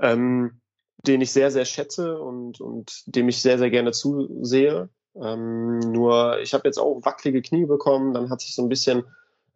ähm, 0.00 0.60
den 1.06 1.20
ich 1.20 1.32
sehr, 1.32 1.50
sehr 1.50 1.64
schätze 1.64 2.18
und, 2.20 2.60
und 2.60 3.02
dem 3.06 3.28
ich 3.28 3.40
sehr, 3.40 3.58
sehr 3.58 3.70
gerne 3.70 3.92
zusehe. 3.92 4.88
Ähm, 5.20 5.78
nur 5.78 6.38
ich 6.40 6.54
habe 6.54 6.68
jetzt 6.68 6.78
auch 6.78 7.00
wackelige 7.04 7.42
Knie 7.42 7.66
bekommen, 7.66 8.14
dann 8.14 8.30
hat 8.30 8.40
sich 8.40 8.54
so 8.54 8.62
ein 8.62 8.68
bisschen 8.68 9.04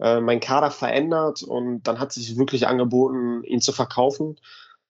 äh, 0.01 0.21
mein 0.21 0.41
Kader 0.41 0.71
verändert 0.71 1.43
und 1.43 1.83
dann 1.85 2.01
hat 2.01 2.13
sich 2.13 2.37
wirklich 2.37 2.67
angeboten, 2.67 3.45
ihn 3.45 3.61
zu 3.61 3.73
verkaufen. 3.73 4.37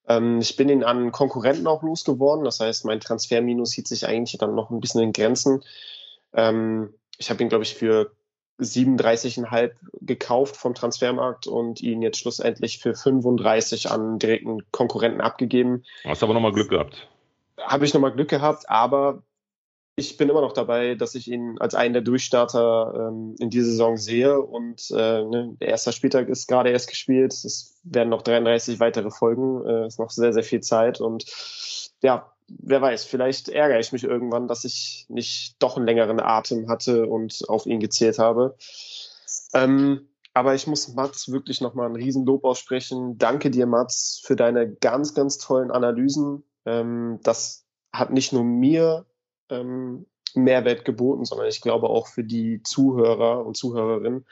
Ähm, 0.08 0.38
ich 0.40 0.56
bin 0.56 0.68
ihn 0.68 0.84
an 0.84 1.12
Konkurrenten 1.12 1.66
auch 1.66 1.82
losgeworden, 1.82 2.44
das 2.44 2.60
heißt, 2.60 2.84
mein 2.84 3.00
Transferminus 3.00 3.72
hielt 3.72 3.88
sich 3.88 4.06
eigentlich 4.06 4.38
dann 4.38 4.54
noch 4.54 4.70
ein 4.70 4.80
bisschen 4.80 5.02
in 5.02 5.12
Grenzen. 5.12 5.62
Ähm, 6.32 6.94
ich 7.18 7.30
habe 7.30 7.42
ihn, 7.42 7.48
glaube 7.48 7.64
ich, 7.64 7.74
für 7.74 8.12
37,5 8.60 9.72
gekauft 10.00 10.56
vom 10.56 10.74
Transfermarkt 10.74 11.46
und 11.46 11.80
ihn 11.80 12.02
jetzt 12.02 12.18
schlussendlich 12.18 12.78
für 12.78 12.94
35 12.94 13.90
an 13.90 14.18
direkten 14.18 14.62
Konkurrenten 14.70 15.20
abgegeben. 15.20 15.84
Hast 16.04 16.22
aber 16.22 16.34
nochmal 16.34 16.52
Glück 16.52 16.70
gehabt. 16.70 17.08
Habe 17.58 17.84
ich 17.84 17.94
nochmal 17.94 18.12
Glück 18.12 18.28
gehabt, 18.28 18.68
aber 18.68 19.22
ich 19.96 20.16
bin 20.16 20.28
immer 20.28 20.40
noch 20.40 20.52
dabei, 20.52 20.96
dass 20.96 21.14
ich 21.14 21.30
ihn 21.30 21.56
als 21.60 21.74
einen 21.74 21.94
der 21.94 22.02
Durchstarter 22.02 23.10
ähm, 23.12 23.36
in 23.38 23.50
dieser 23.50 23.66
Saison 23.66 23.96
sehe. 23.96 24.40
Und 24.40 24.90
äh, 24.90 25.24
ne, 25.24 25.56
der 25.60 25.68
erste 25.68 25.92
Spieltag 25.92 26.28
ist 26.28 26.48
gerade 26.48 26.70
erst 26.70 26.88
gespielt. 26.88 27.32
Es 27.32 27.78
werden 27.84 28.08
noch 28.08 28.22
33 28.22 28.80
weitere 28.80 29.10
Folgen. 29.10 29.64
Äh, 29.64 29.86
ist 29.86 30.00
noch 30.00 30.10
sehr, 30.10 30.32
sehr 30.32 30.42
viel 30.42 30.60
Zeit. 30.60 31.00
Und 31.00 31.24
ja, 32.02 32.33
wer 32.48 32.80
weiß, 32.82 33.04
vielleicht 33.04 33.48
ärgere 33.48 33.80
ich 33.80 33.92
mich 33.92 34.04
irgendwann, 34.04 34.48
dass 34.48 34.64
ich 34.64 35.06
nicht 35.08 35.56
doch 35.58 35.76
einen 35.76 35.86
längeren 35.86 36.20
Atem 36.20 36.68
hatte 36.68 37.06
und 37.06 37.48
auf 37.48 37.66
ihn 37.66 37.80
gezählt 37.80 38.18
habe. 38.18 38.56
Ähm, 39.54 40.08
aber 40.34 40.54
ich 40.54 40.66
muss 40.66 40.94
Mats 40.94 41.30
wirklich 41.30 41.60
nochmal 41.60 41.88
ein 41.88 41.96
Riesenlob 41.96 42.44
aussprechen. 42.44 43.18
Danke 43.18 43.50
dir, 43.50 43.66
Mats, 43.66 44.20
für 44.24 44.36
deine 44.36 44.72
ganz, 44.74 45.14
ganz 45.14 45.38
tollen 45.38 45.70
Analysen. 45.70 46.42
Ähm, 46.66 47.20
das 47.22 47.64
hat 47.92 48.12
nicht 48.12 48.32
nur 48.32 48.42
mir 48.42 49.06
ähm, 49.48 50.06
Mehrwert 50.34 50.84
geboten, 50.84 51.24
sondern 51.24 51.46
ich 51.46 51.60
glaube 51.60 51.88
auch 51.88 52.08
für 52.08 52.24
die 52.24 52.62
Zuhörer 52.64 53.46
und 53.46 53.56
Zuhörerinnen 53.56 54.26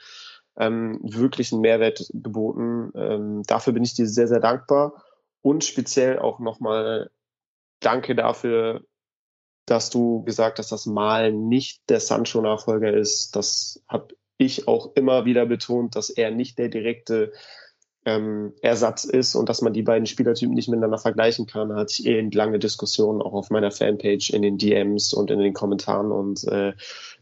ähm, 0.57 0.99
wirklich 1.01 1.51
einen 1.51 1.61
Mehrwert 1.61 2.09
geboten. 2.13 2.91
Ähm, 2.95 3.43
dafür 3.43 3.73
bin 3.73 3.83
ich 3.83 3.93
dir 3.93 4.07
sehr, 4.07 4.27
sehr 4.27 4.41
dankbar 4.41 5.03
und 5.41 5.63
speziell 5.63 6.19
auch 6.19 6.39
nochmal 6.39 7.09
danke 7.85 8.15
dafür, 8.15 8.81
dass 9.65 9.89
du 9.89 10.23
gesagt 10.23 10.59
hast, 10.59 10.71
dass 10.71 10.85
Malen 10.85 11.47
nicht 11.47 11.89
der 11.89 11.99
Sancho-Nachfolger 11.99 12.93
ist. 12.93 13.35
Das 13.35 13.83
habe 13.87 14.15
ich 14.37 14.67
auch 14.67 14.95
immer 14.95 15.25
wieder 15.25 15.45
betont, 15.45 15.95
dass 15.95 16.09
er 16.09 16.31
nicht 16.31 16.57
der 16.57 16.69
direkte 16.69 17.31
ähm, 18.05 18.53
Ersatz 18.61 19.05
ist 19.05 19.35
und 19.35 19.47
dass 19.47 19.61
man 19.61 19.73
die 19.73 19.83
beiden 19.83 20.05
Spielertypen 20.05 20.53
nicht 20.53 20.67
miteinander 20.67 20.97
vergleichen 20.97 21.45
kann, 21.45 21.69
Da 21.69 21.75
hatte 21.75 21.93
ich 21.97 22.05
eben 22.05 22.31
lange 22.31 22.59
Diskussionen 22.59 23.21
auch 23.21 23.33
auf 23.33 23.49
meiner 23.49 23.71
Fanpage, 23.71 24.31
in 24.31 24.41
den 24.41 24.57
DMs 24.57 25.13
und 25.13 25.31
in 25.31 25.39
den 25.39 25.53
Kommentaren 25.53 26.11
und 26.11 26.43
äh, 26.45 26.73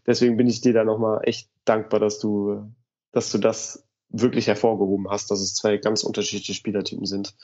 deswegen 0.07 0.37
bin 0.37 0.47
ich 0.47 0.61
dir 0.61 0.73
da 0.73 0.83
nochmal 0.83 1.21
echt 1.23 1.49
dankbar, 1.65 1.99
dass 1.99 2.17
du, 2.19 2.71
dass 3.11 3.31
du 3.31 3.37
das 3.37 3.85
wirklich 4.09 4.47
hervorgehoben 4.47 5.09
hast, 5.09 5.29
dass 5.31 5.39
es 5.39 5.53
zwei 5.53 5.77
ganz 5.77 6.03
unterschiedliche 6.03 6.53
Spielertypen 6.53 7.05
sind. 7.05 7.35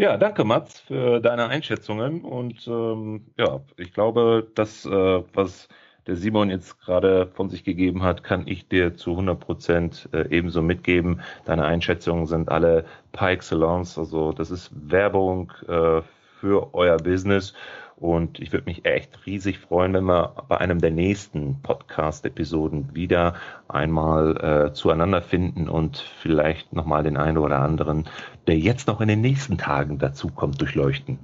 Ja, 0.00 0.16
danke 0.16 0.44
Mats 0.44 0.78
für 0.78 1.18
deine 1.18 1.48
Einschätzungen 1.48 2.22
und 2.24 2.68
ähm, 2.68 3.26
ja, 3.36 3.60
ich 3.76 3.92
glaube, 3.92 4.46
das, 4.54 4.86
äh, 4.86 4.90
was 5.34 5.68
der 6.06 6.14
Simon 6.14 6.50
jetzt 6.50 6.80
gerade 6.80 7.26
von 7.34 7.50
sich 7.50 7.64
gegeben 7.64 8.04
hat, 8.04 8.22
kann 8.22 8.46
ich 8.46 8.68
dir 8.68 8.94
zu 8.94 9.10
100 9.10 9.40
Prozent 9.40 10.08
äh, 10.12 10.28
ebenso 10.30 10.62
mitgeben. 10.62 11.20
Deine 11.46 11.64
Einschätzungen 11.64 12.26
sind 12.26 12.48
alle 12.48 12.84
par 13.10 13.30
excellence. 13.32 13.98
Also 13.98 14.30
das 14.30 14.52
ist 14.52 14.70
Werbung 14.72 15.52
äh, 15.66 16.00
für 16.40 16.72
euer 16.74 16.98
Business. 16.98 17.52
Und 18.00 18.38
ich 18.38 18.52
würde 18.52 18.66
mich 18.66 18.84
echt 18.84 19.26
riesig 19.26 19.58
freuen, 19.58 19.92
wenn 19.92 20.04
wir 20.04 20.34
bei 20.46 20.58
einem 20.58 20.80
der 20.80 20.92
nächsten 20.92 21.60
Podcast-Episoden 21.62 22.94
wieder 22.94 23.34
einmal 23.66 24.68
äh, 24.68 24.72
zueinander 24.72 25.20
finden 25.20 25.68
und 25.68 25.98
vielleicht 26.20 26.72
nochmal 26.72 27.02
den 27.02 27.16
einen 27.16 27.38
oder 27.38 27.58
anderen, 27.58 28.08
der 28.46 28.56
jetzt 28.56 28.86
noch 28.86 29.00
in 29.00 29.08
den 29.08 29.20
nächsten 29.20 29.58
Tagen 29.58 29.98
dazu 29.98 30.28
kommt, 30.28 30.60
durchleuchten. 30.60 31.18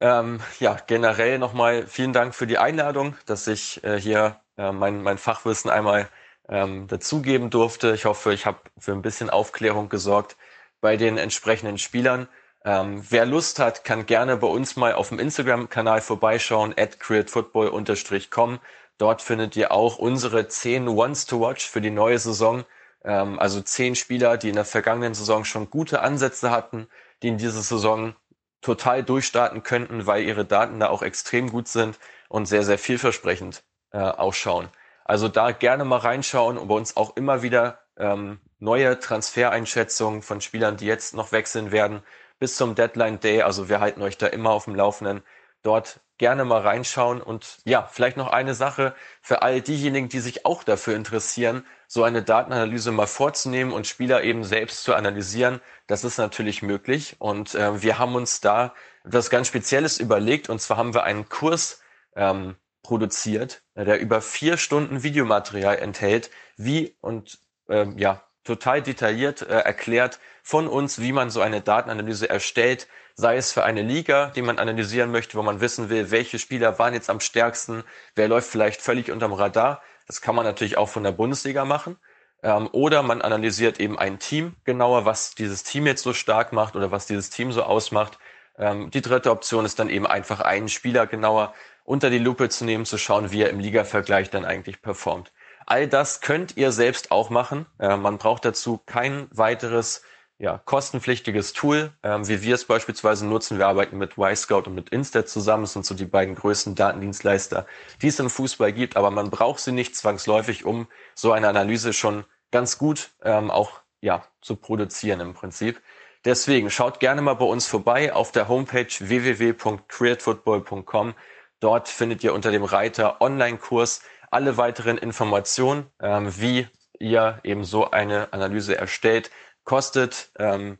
Ähm, 0.00 0.40
ja, 0.58 0.76
generell 0.84 1.38
nochmal 1.38 1.86
vielen 1.86 2.12
Dank 2.12 2.34
für 2.34 2.48
die 2.48 2.58
Einladung, 2.58 3.14
dass 3.26 3.46
ich 3.46 3.84
äh, 3.84 4.00
hier 4.00 4.40
äh, 4.56 4.72
mein, 4.72 5.00
mein 5.02 5.16
Fachwissen 5.16 5.70
einmal 5.70 6.08
ähm, 6.48 6.88
dazugeben 6.88 7.50
durfte. 7.50 7.94
Ich 7.94 8.04
hoffe, 8.04 8.34
ich 8.34 8.46
habe 8.46 8.58
für 8.78 8.92
ein 8.92 9.02
bisschen 9.02 9.30
Aufklärung 9.30 9.88
gesorgt 9.88 10.36
bei 10.80 10.96
den 10.96 11.18
entsprechenden 11.18 11.78
Spielern. 11.78 12.26
Ähm, 12.64 13.04
wer 13.10 13.26
Lust 13.26 13.58
hat, 13.58 13.84
kann 13.84 14.06
gerne 14.06 14.36
bei 14.36 14.46
uns 14.46 14.76
mal 14.76 14.94
auf 14.94 15.08
dem 15.08 15.18
Instagram-Kanal 15.18 16.00
vorbeischauen, 16.00 16.74
at 16.76 17.00
createfootball-com. 17.00 18.60
Dort 18.98 19.22
findet 19.22 19.56
ihr 19.56 19.72
auch 19.72 19.98
unsere 19.98 20.46
10 20.46 20.86
Ones 20.88 21.26
to 21.26 21.40
Watch 21.40 21.68
für 21.68 21.80
die 21.80 21.90
neue 21.90 22.18
Saison. 22.18 22.64
Ähm, 23.04 23.38
also 23.40 23.60
10 23.60 23.96
Spieler, 23.96 24.36
die 24.36 24.50
in 24.50 24.54
der 24.54 24.64
vergangenen 24.64 25.14
Saison 25.14 25.44
schon 25.44 25.70
gute 25.70 26.02
Ansätze 26.02 26.50
hatten, 26.50 26.86
die 27.22 27.28
in 27.28 27.38
dieser 27.38 27.62
Saison 27.62 28.14
total 28.60 29.02
durchstarten 29.02 29.64
könnten, 29.64 30.06
weil 30.06 30.22
ihre 30.22 30.44
Daten 30.44 30.78
da 30.78 30.88
auch 30.88 31.02
extrem 31.02 31.50
gut 31.50 31.66
sind 31.66 31.98
und 32.28 32.46
sehr, 32.46 32.62
sehr 32.62 32.78
vielversprechend 32.78 33.64
äh, 33.90 33.98
ausschauen. 33.98 34.68
Also 35.04 35.28
da 35.28 35.50
gerne 35.50 35.84
mal 35.84 35.98
reinschauen 35.98 36.56
und 36.56 36.68
bei 36.68 36.74
uns 36.74 36.96
auch 36.96 37.16
immer 37.16 37.42
wieder 37.42 37.80
ähm, 37.96 38.38
neue 38.60 39.00
Transfereinschätzungen 39.00 40.22
von 40.22 40.40
Spielern, 40.40 40.76
die 40.76 40.86
jetzt 40.86 41.14
noch 41.14 41.32
wechseln 41.32 41.72
werden, 41.72 42.02
bis 42.42 42.56
zum 42.56 42.74
Deadline 42.74 43.20
Day. 43.20 43.42
Also 43.42 43.68
wir 43.68 43.78
halten 43.78 44.02
euch 44.02 44.18
da 44.18 44.26
immer 44.26 44.50
auf 44.50 44.64
dem 44.64 44.74
Laufenden. 44.74 45.22
Dort 45.62 46.00
gerne 46.18 46.44
mal 46.44 46.60
reinschauen 46.60 47.22
und 47.22 47.58
ja, 47.64 47.88
vielleicht 47.88 48.16
noch 48.16 48.26
eine 48.26 48.56
Sache 48.56 48.96
für 49.20 49.42
all 49.42 49.60
diejenigen, 49.60 50.08
die 50.08 50.18
sich 50.18 50.44
auch 50.44 50.64
dafür 50.64 50.96
interessieren, 50.96 51.64
so 51.86 52.02
eine 52.02 52.24
Datenanalyse 52.24 52.90
mal 52.90 53.06
vorzunehmen 53.06 53.72
und 53.72 53.86
Spieler 53.86 54.24
eben 54.24 54.42
selbst 54.42 54.82
zu 54.82 54.96
analysieren. 54.96 55.60
Das 55.86 56.02
ist 56.02 56.18
natürlich 56.18 56.62
möglich 56.62 57.14
und 57.20 57.54
äh, 57.54 57.80
wir 57.80 58.00
haben 58.00 58.16
uns 58.16 58.40
da 58.40 58.74
etwas 59.04 59.30
ganz 59.30 59.46
Spezielles 59.46 60.00
überlegt 60.00 60.48
und 60.48 60.60
zwar 60.60 60.78
haben 60.78 60.94
wir 60.94 61.04
einen 61.04 61.28
Kurs 61.28 61.80
ähm, 62.16 62.56
produziert, 62.82 63.62
der 63.76 64.00
über 64.00 64.20
vier 64.20 64.56
Stunden 64.56 65.04
Videomaterial 65.04 65.78
enthält, 65.78 66.28
wie 66.56 66.96
und 67.00 67.38
ähm, 67.68 67.98
ja 67.98 68.20
total 68.44 68.82
detailliert 68.82 69.42
äh, 69.42 69.58
erklärt 69.60 70.18
von 70.42 70.68
uns, 70.68 71.00
wie 71.00 71.12
man 71.12 71.30
so 71.30 71.40
eine 71.40 71.60
Datenanalyse 71.60 72.28
erstellt, 72.28 72.88
sei 73.14 73.36
es 73.36 73.52
für 73.52 73.64
eine 73.64 73.82
Liga, 73.82 74.32
die 74.34 74.42
man 74.42 74.58
analysieren 74.58 75.10
möchte, 75.10 75.36
wo 75.36 75.42
man 75.42 75.60
wissen 75.60 75.90
will, 75.90 76.10
welche 76.10 76.38
Spieler 76.38 76.78
waren 76.78 76.94
jetzt 76.94 77.10
am 77.10 77.20
stärksten, 77.20 77.84
wer 78.14 78.28
läuft 78.28 78.50
vielleicht 78.50 78.80
völlig 78.80 79.10
unterm 79.10 79.32
Radar, 79.32 79.82
das 80.06 80.20
kann 80.20 80.34
man 80.34 80.44
natürlich 80.44 80.78
auch 80.78 80.88
von 80.88 81.04
der 81.04 81.12
Bundesliga 81.12 81.64
machen. 81.64 81.96
Ähm, 82.42 82.68
oder 82.72 83.02
man 83.02 83.22
analysiert 83.22 83.78
eben 83.78 83.98
ein 83.98 84.18
Team 84.18 84.56
genauer, 84.64 85.04
was 85.04 85.34
dieses 85.34 85.62
Team 85.62 85.86
jetzt 85.86 86.02
so 86.02 86.12
stark 86.12 86.52
macht 86.52 86.74
oder 86.74 86.90
was 86.90 87.06
dieses 87.06 87.30
Team 87.30 87.52
so 87.52 87.62
ausmacht. 87.62 88.18
Ähm, 88.58 88.90
die 88.90 89.00
dritte 89.00 89.30
Option 89.30 89.64
ist 89.64 89.78
dann 89.78 89.88
eben 89.88 90.06
einfach 90.06 90.40
einen 90.40 90.68
Spieler 90.68 91.06
genauer 91.06 91.54
unter 91.84 92.10
die 92.10 92.18
Lupe 92.18 92.48
zu 92.48 92.64
nehmen, 92.64 92.84
zu 92.84 92.98
schauen, 92.98 93.32
wie 93.32 93.42
er 93.42 93.50
im 93.50 93.60
Liga-Vergleich 93.60 94.30
dann 94.30 94.44
eigentlich 94.44 94.82
performt. 94.82 95.32
All 95.66 95.88
das 95.88 96.20
könnt 96.20 96.56
ihr 96.56 96.72
selbst 96.72 97.10
auch 97.10 97.30
machen. 97.30 97.66
Äh, 97.78 97.96
man 97.96 98.18
braucht 98.18 98.44
dazu 98.44 98.80
kein 98.86 99.28
weiteres 99.30 100.02
ja, 100.38 100.58
kostenpflichtiges 100.58 101.52
Tool, 101.52 101.92
ähm, 102.02 102.26
wie 102.26 102.42
wir 102.42 102.56
es 102.56 102.64
beispielsweise 102.64 103.26
nutzen. 103.26 103.58
Wir 103.58 103.68
arbeiten 103.68 103.96
mit 103.96 104.18
Y-Scout 104.18 104.64
und 104.66 104.74
mit 104.74 104.88
Instat 104.88 105.28
zusammen. 105.28 105.62
Das 105.62 105.72
sind 105.72 105.86
so 105.86 105.94
die 105.94 106.04
beiden 106.04 106.34
größten 106.34 106.74
Datendienstleister, 106.74 107.64
die 108.02 108.08
es 108.08 108.18
im 108.18 108.28
Fußball 108.28 108.72
gibt. 108.72 108.96
Aber 108.96 109.12
man 109.12 109.30
braucht 109.30 109.60
sie 109.60 109.70
nicht 109.70 109.94
zwangsläufig, 109.94 110.64
um 110.64 110.88
so 111.14 111.30
eine 111.30 111.48
Analyse 111.48 111.92
schon 111.92 112.24
ganz 112.50 112.76
gut 112.76 113.10
ähm, 113.22 113.52
auch 113.52 113.82
ja, 114.00 114.24
zu 114.40 114.56
produzieren 114.56 115.20
im 115.20 115.32
Prinzip. 115.32 115.80
Deswegen 116.24 116.70
schaut 116.70 117.00
gerne 117.00 117.20
mal 117.22 117.34
bei 117.34 117.44
uns 117.44 117.66
vorbei 117.66 118.12
auf 118.12 118.30
der 118.32 118.48
Homepage 118.48 118.88
www.createfootball.com. 118.98 121.14
Dort 121.60 121.88
findet 121.88 122.24
ihr 122.24 122.34
unter 122.34 122.50
dem 122.50 122.64
Reiter 122.64 123.20
Online-Kurs 123.20 124.02
alle 124.32 124.56
weiteren 124.56 124.98
Informationen, 124.98 125.86
ähm, 126.00 126.40
wie 126.40 126.68
ihr 126.98 127.40
eben 127.44 127.64
so 127.64 127.90
eine 127.90 128.32
Analyse 128.32 128.76
erstellt, 128.76 129.30
kostet 129.64 130.30
ähm, 130.38 130.78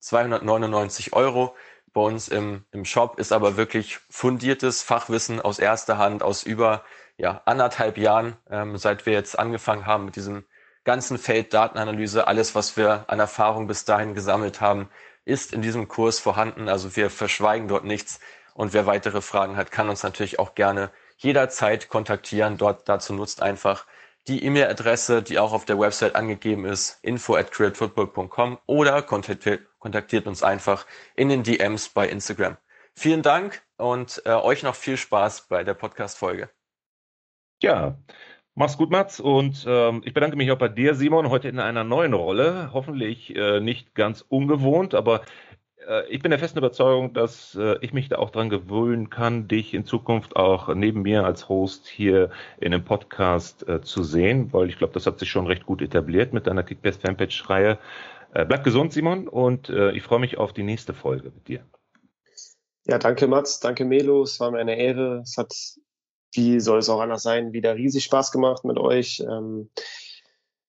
299 0.00 1.12
Euro 1.12 1.54
bei 1.92 2.00
uns 2.00 2.28
im, 2.28 2.64
im 2.70 2.84
Shop, 2.84 3.18
ist 3.18 3.32
aber 3.32 3.56
wirklich 3.56 3.98
fundiertes 4.08 4.82
Fachwissen 4.82 5.40
aus 5.40 5.58
erster 5.58 5.98
Hand, 5.98 6.22
aus 6.22 6.42
über 6.42 6.84
ja, 7.16 7.42
anderthalb 7.44 7.98
Jahren, 7.98 8.36
ähm, 8.50 8.76
seit 8.76 9.04
wir 9.04 9.12
jetzt 9.12 9.38
angefangen 9.38 9.86
haben 9.86 10.06
mit 10.06 10.16
diesem 10.16 10.44
ganzen 10.84 11.18
Feld 11.18 11.52
Datenanalyse. 11.52 12.26
Alles, 12.26 12.54
was 12.54 12.76
wir 12.76 13.04
an 13.08 13.20
Erfahrung 13.20 13.66
bis 13.66 13.84
dahin 13.84 14.14
gesammelt 14.14 14.60
haben, 14.60 14.88
ist 15.24 15.52
in 15.52 15.62
diesem 15.62 15.88
Kurs 15.88 16.18
vorhanden. 16.18 16.68
Also 16.68 16.96
wir 16.96 17.10
verschweigen 17.10 17.68
dort 17.68 17.84
nichts. 17.84 18.20
Und 18.54 18.72
wer 18.72 18.86
weitere 18.86 19.20
Fragen 19.22 19.56
hat, 19.56 19.70
kann 19.70 19.88
uns 19.88 20.02
natürlich 20.02 20.38
auch 20.38 20.54
gerne 20.54 20.90
jederzeit 21.22 21.88
kontaktieren. 21.88 22.58
Dort 22.58 22.88
dazu 22.88 23.14
nutzt 23.14 23.42
einfach 23.42 23.86
die 24.28 24.44
E-Mail-Adresse, 24.44 25.22
die 25.22 25.38
auch 25.38 25.52
auf 25.52 25.64
der 25.64 25.78
Website 25.78 26.14
angegeben 26.14 26.64
ist, 26.64 26.98
info 27.02 27.34
at 27.34 27.50
createfootball.com 27.50 28.58
oder 28.66 29.02
kontaktiert, 29.02 30.26
uns 30.26 30.42
einfach 30.42 30.86
in 31.16 31.28
den 31.28 31.42
DMs 31.42 31.88
bei 31.88 32.08
Instagram. 32.08 32.56
Vielen 32.94 33.22
Dank 33.22 33.62
und 33.78 34.22
äh, 34.24 34.30
euch 34.30 34.62
noch 34.62 34.74
viel 34.74 34.96
Spaß 34.96 35.48
bei 35.48 35.64
der 35.64 35.74
Podcast-Folge. 35.74 36.50
Ja, 37.62 37.96
mach's 38.54 38.76
gut, 38.76 38.90
Mats. 38.90 39.18
Und 39.18 39.64
ähm, 39.66 40.02
ich 40.04 40.14
bedanke 40.14 40.36
mich 40.36 40.50
auch 40.52 40.58
bei 40.58 40.68
dir, 40.68 40.94
Simon, 40.94 41.30
heute 41.30 41.48
in 41.48 41.58
einer 41.58 41.84
neuen 41.84 42.12
Rolle. 42.12 42.70
Hoffentlich 42.72 43.34
äh, 43.34 43.60
nicht 43.60 43.94
ganz 43.94 44.20
ungewohnt, 44.28 44.94
aber 44.94 45.22
ich 46.08 46.22
bin 46.22 46.30
der 46.30 46.38
festen 46.38 46.58
Überzeugung, 46.58 47.12
dass 47.12 47.54
äh, 47.54 47.76
ich 47.80 47.92
mich 47.92 48.08
da 48.08 48.16
auch 48.16 48.30
dran 48.30 48.50
gewöhnen 48.50 49.10
kann, 49.10 49.48
dich 49.48 49.74
in 49.74 49.84
Zukunft 49.84 50.36
auch 50.36 50.74
neben 50.74 51.02
mir 51.02 51.24
als 51.24 51.48
Host 51.48 51.86
hier 51.86 52.30
in 52.58 52.72
einem 52.72 52.84
Podcast 52.84 53.68
äh, 53.68 53.80
zu 53.80 54.02
sehen, 54.02 54.52
weil 54.52 54.68
ich 54.68 54.78
glaube, 54.78 54.92
das 54.94 55.06
hat 55.06 55.18
sich 55.18 55.30
schon 55.30 55.46
recht 55.46 55.66
gut 55.66 55.82
etabliert 55.82 56.32
mit 56.32 56.46
deiner 56.46 56.62
Kickbase 56.62 57.00
Fanpage-Reihe. 57.00 57.78
Bleib 58.32 58.64
gesund, 58.64 58.94
Simon, 58.94 59.28
und 59.28 59.68
ich 59.68 60.02
freue 60.02 60.18
mich 60.18 60.38
auf 60.38 60.54
die 60.54 60.62
nächste 60.62 60.94
Folge 60.94 61.30
mit 61.34 61.48
dir. 61.48 61.66
Ja, 62.86 62.96
danke 62.96 63.26
Mats, 63.26 63.60
danke 63.60 63.84
Melo, 63.84 64.22
es 64.22 64.40
war 64.40 64.50
mir 64.50 64.58
eine 64.58 64.78
Ehre. 64.78 65.20
Es 65.22 65.36
hat 65.36 65.52
wie 66.32 66.60
soll 66.60 66.78
es 66.78 66.88
auch 66.88 67.00
anders 67.00 67.22
sein, 67.22 67.52
wieder 67.52 67.76
riesig 67.76 68.04
Spaß 68.04 68.32
gemacht 68.32 68.64
mit 68.64 68.78
euch. 68.78 69.22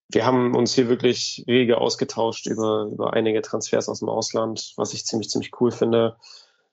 Wir 0.10 0.26
haben 0.26 0.56
uns 0.56 0.74
hier 0.74 0.90
wirklich 0.90 1.44
rege 1.48 1.80
ausgetauscht 1.80 2.46
über, 2.48 2.90
über 2.92 3.14
einige 3.14 3.42
Transfers 3.42 3.90
aus 3.90 4.00
dem 4.00 4.10
Ausland, 4.10 4.74
was 4.78 4.94
ich 4.94 5.06
ziemlich, 5.06 5.30
ziemlich 5.30 5.60
cool 5.60 5.72
finde. 5.72 6.18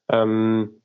Ähm, 0.09 0.83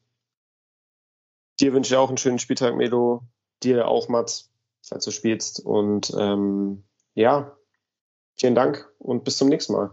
dir 1.60 1.74
wünsche 1.74 1.94
ich 1.94 1.98
auch 1.98 2.10
einen 2.10 2.18
schönen 2.18 2.40
Spieltag, 2.40 2.76
Melo. 2.76 3.24
Dir 3.64 3.88
auch, 3.88 4.08
Mats, 4.08 4.52
falls 4.88 5.06
du 5.06 5.12
spielst. 5.12 5.60
Und 5.60 6.14
ähm, 6.18 6.84
ja, 7.14 7.56
vielen 8.36 8.56
Dank 8.56 8.90
und 9.00 9.24
bis 9.24 9.38
zum 9.38 9.50
nächsten 9.50 9.74
Mal. 9.74 9.92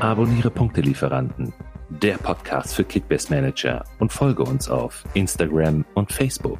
Abonniere 0.00 0.50
Punktelieferanten, 0.50 1.52
der 1.88 2.18
Podcast 2.18 2.74
für 2.74 2.84
Kickbase 2.84 3.30
Manager 3.30 3.84
und 3.98 4.12
folge 4.12 4.42
uns 4.42 4.68
auf 4.68 5.04
Instagram 5.14 5.84
und 5.94 6.12
Facebook. 6.12 6.58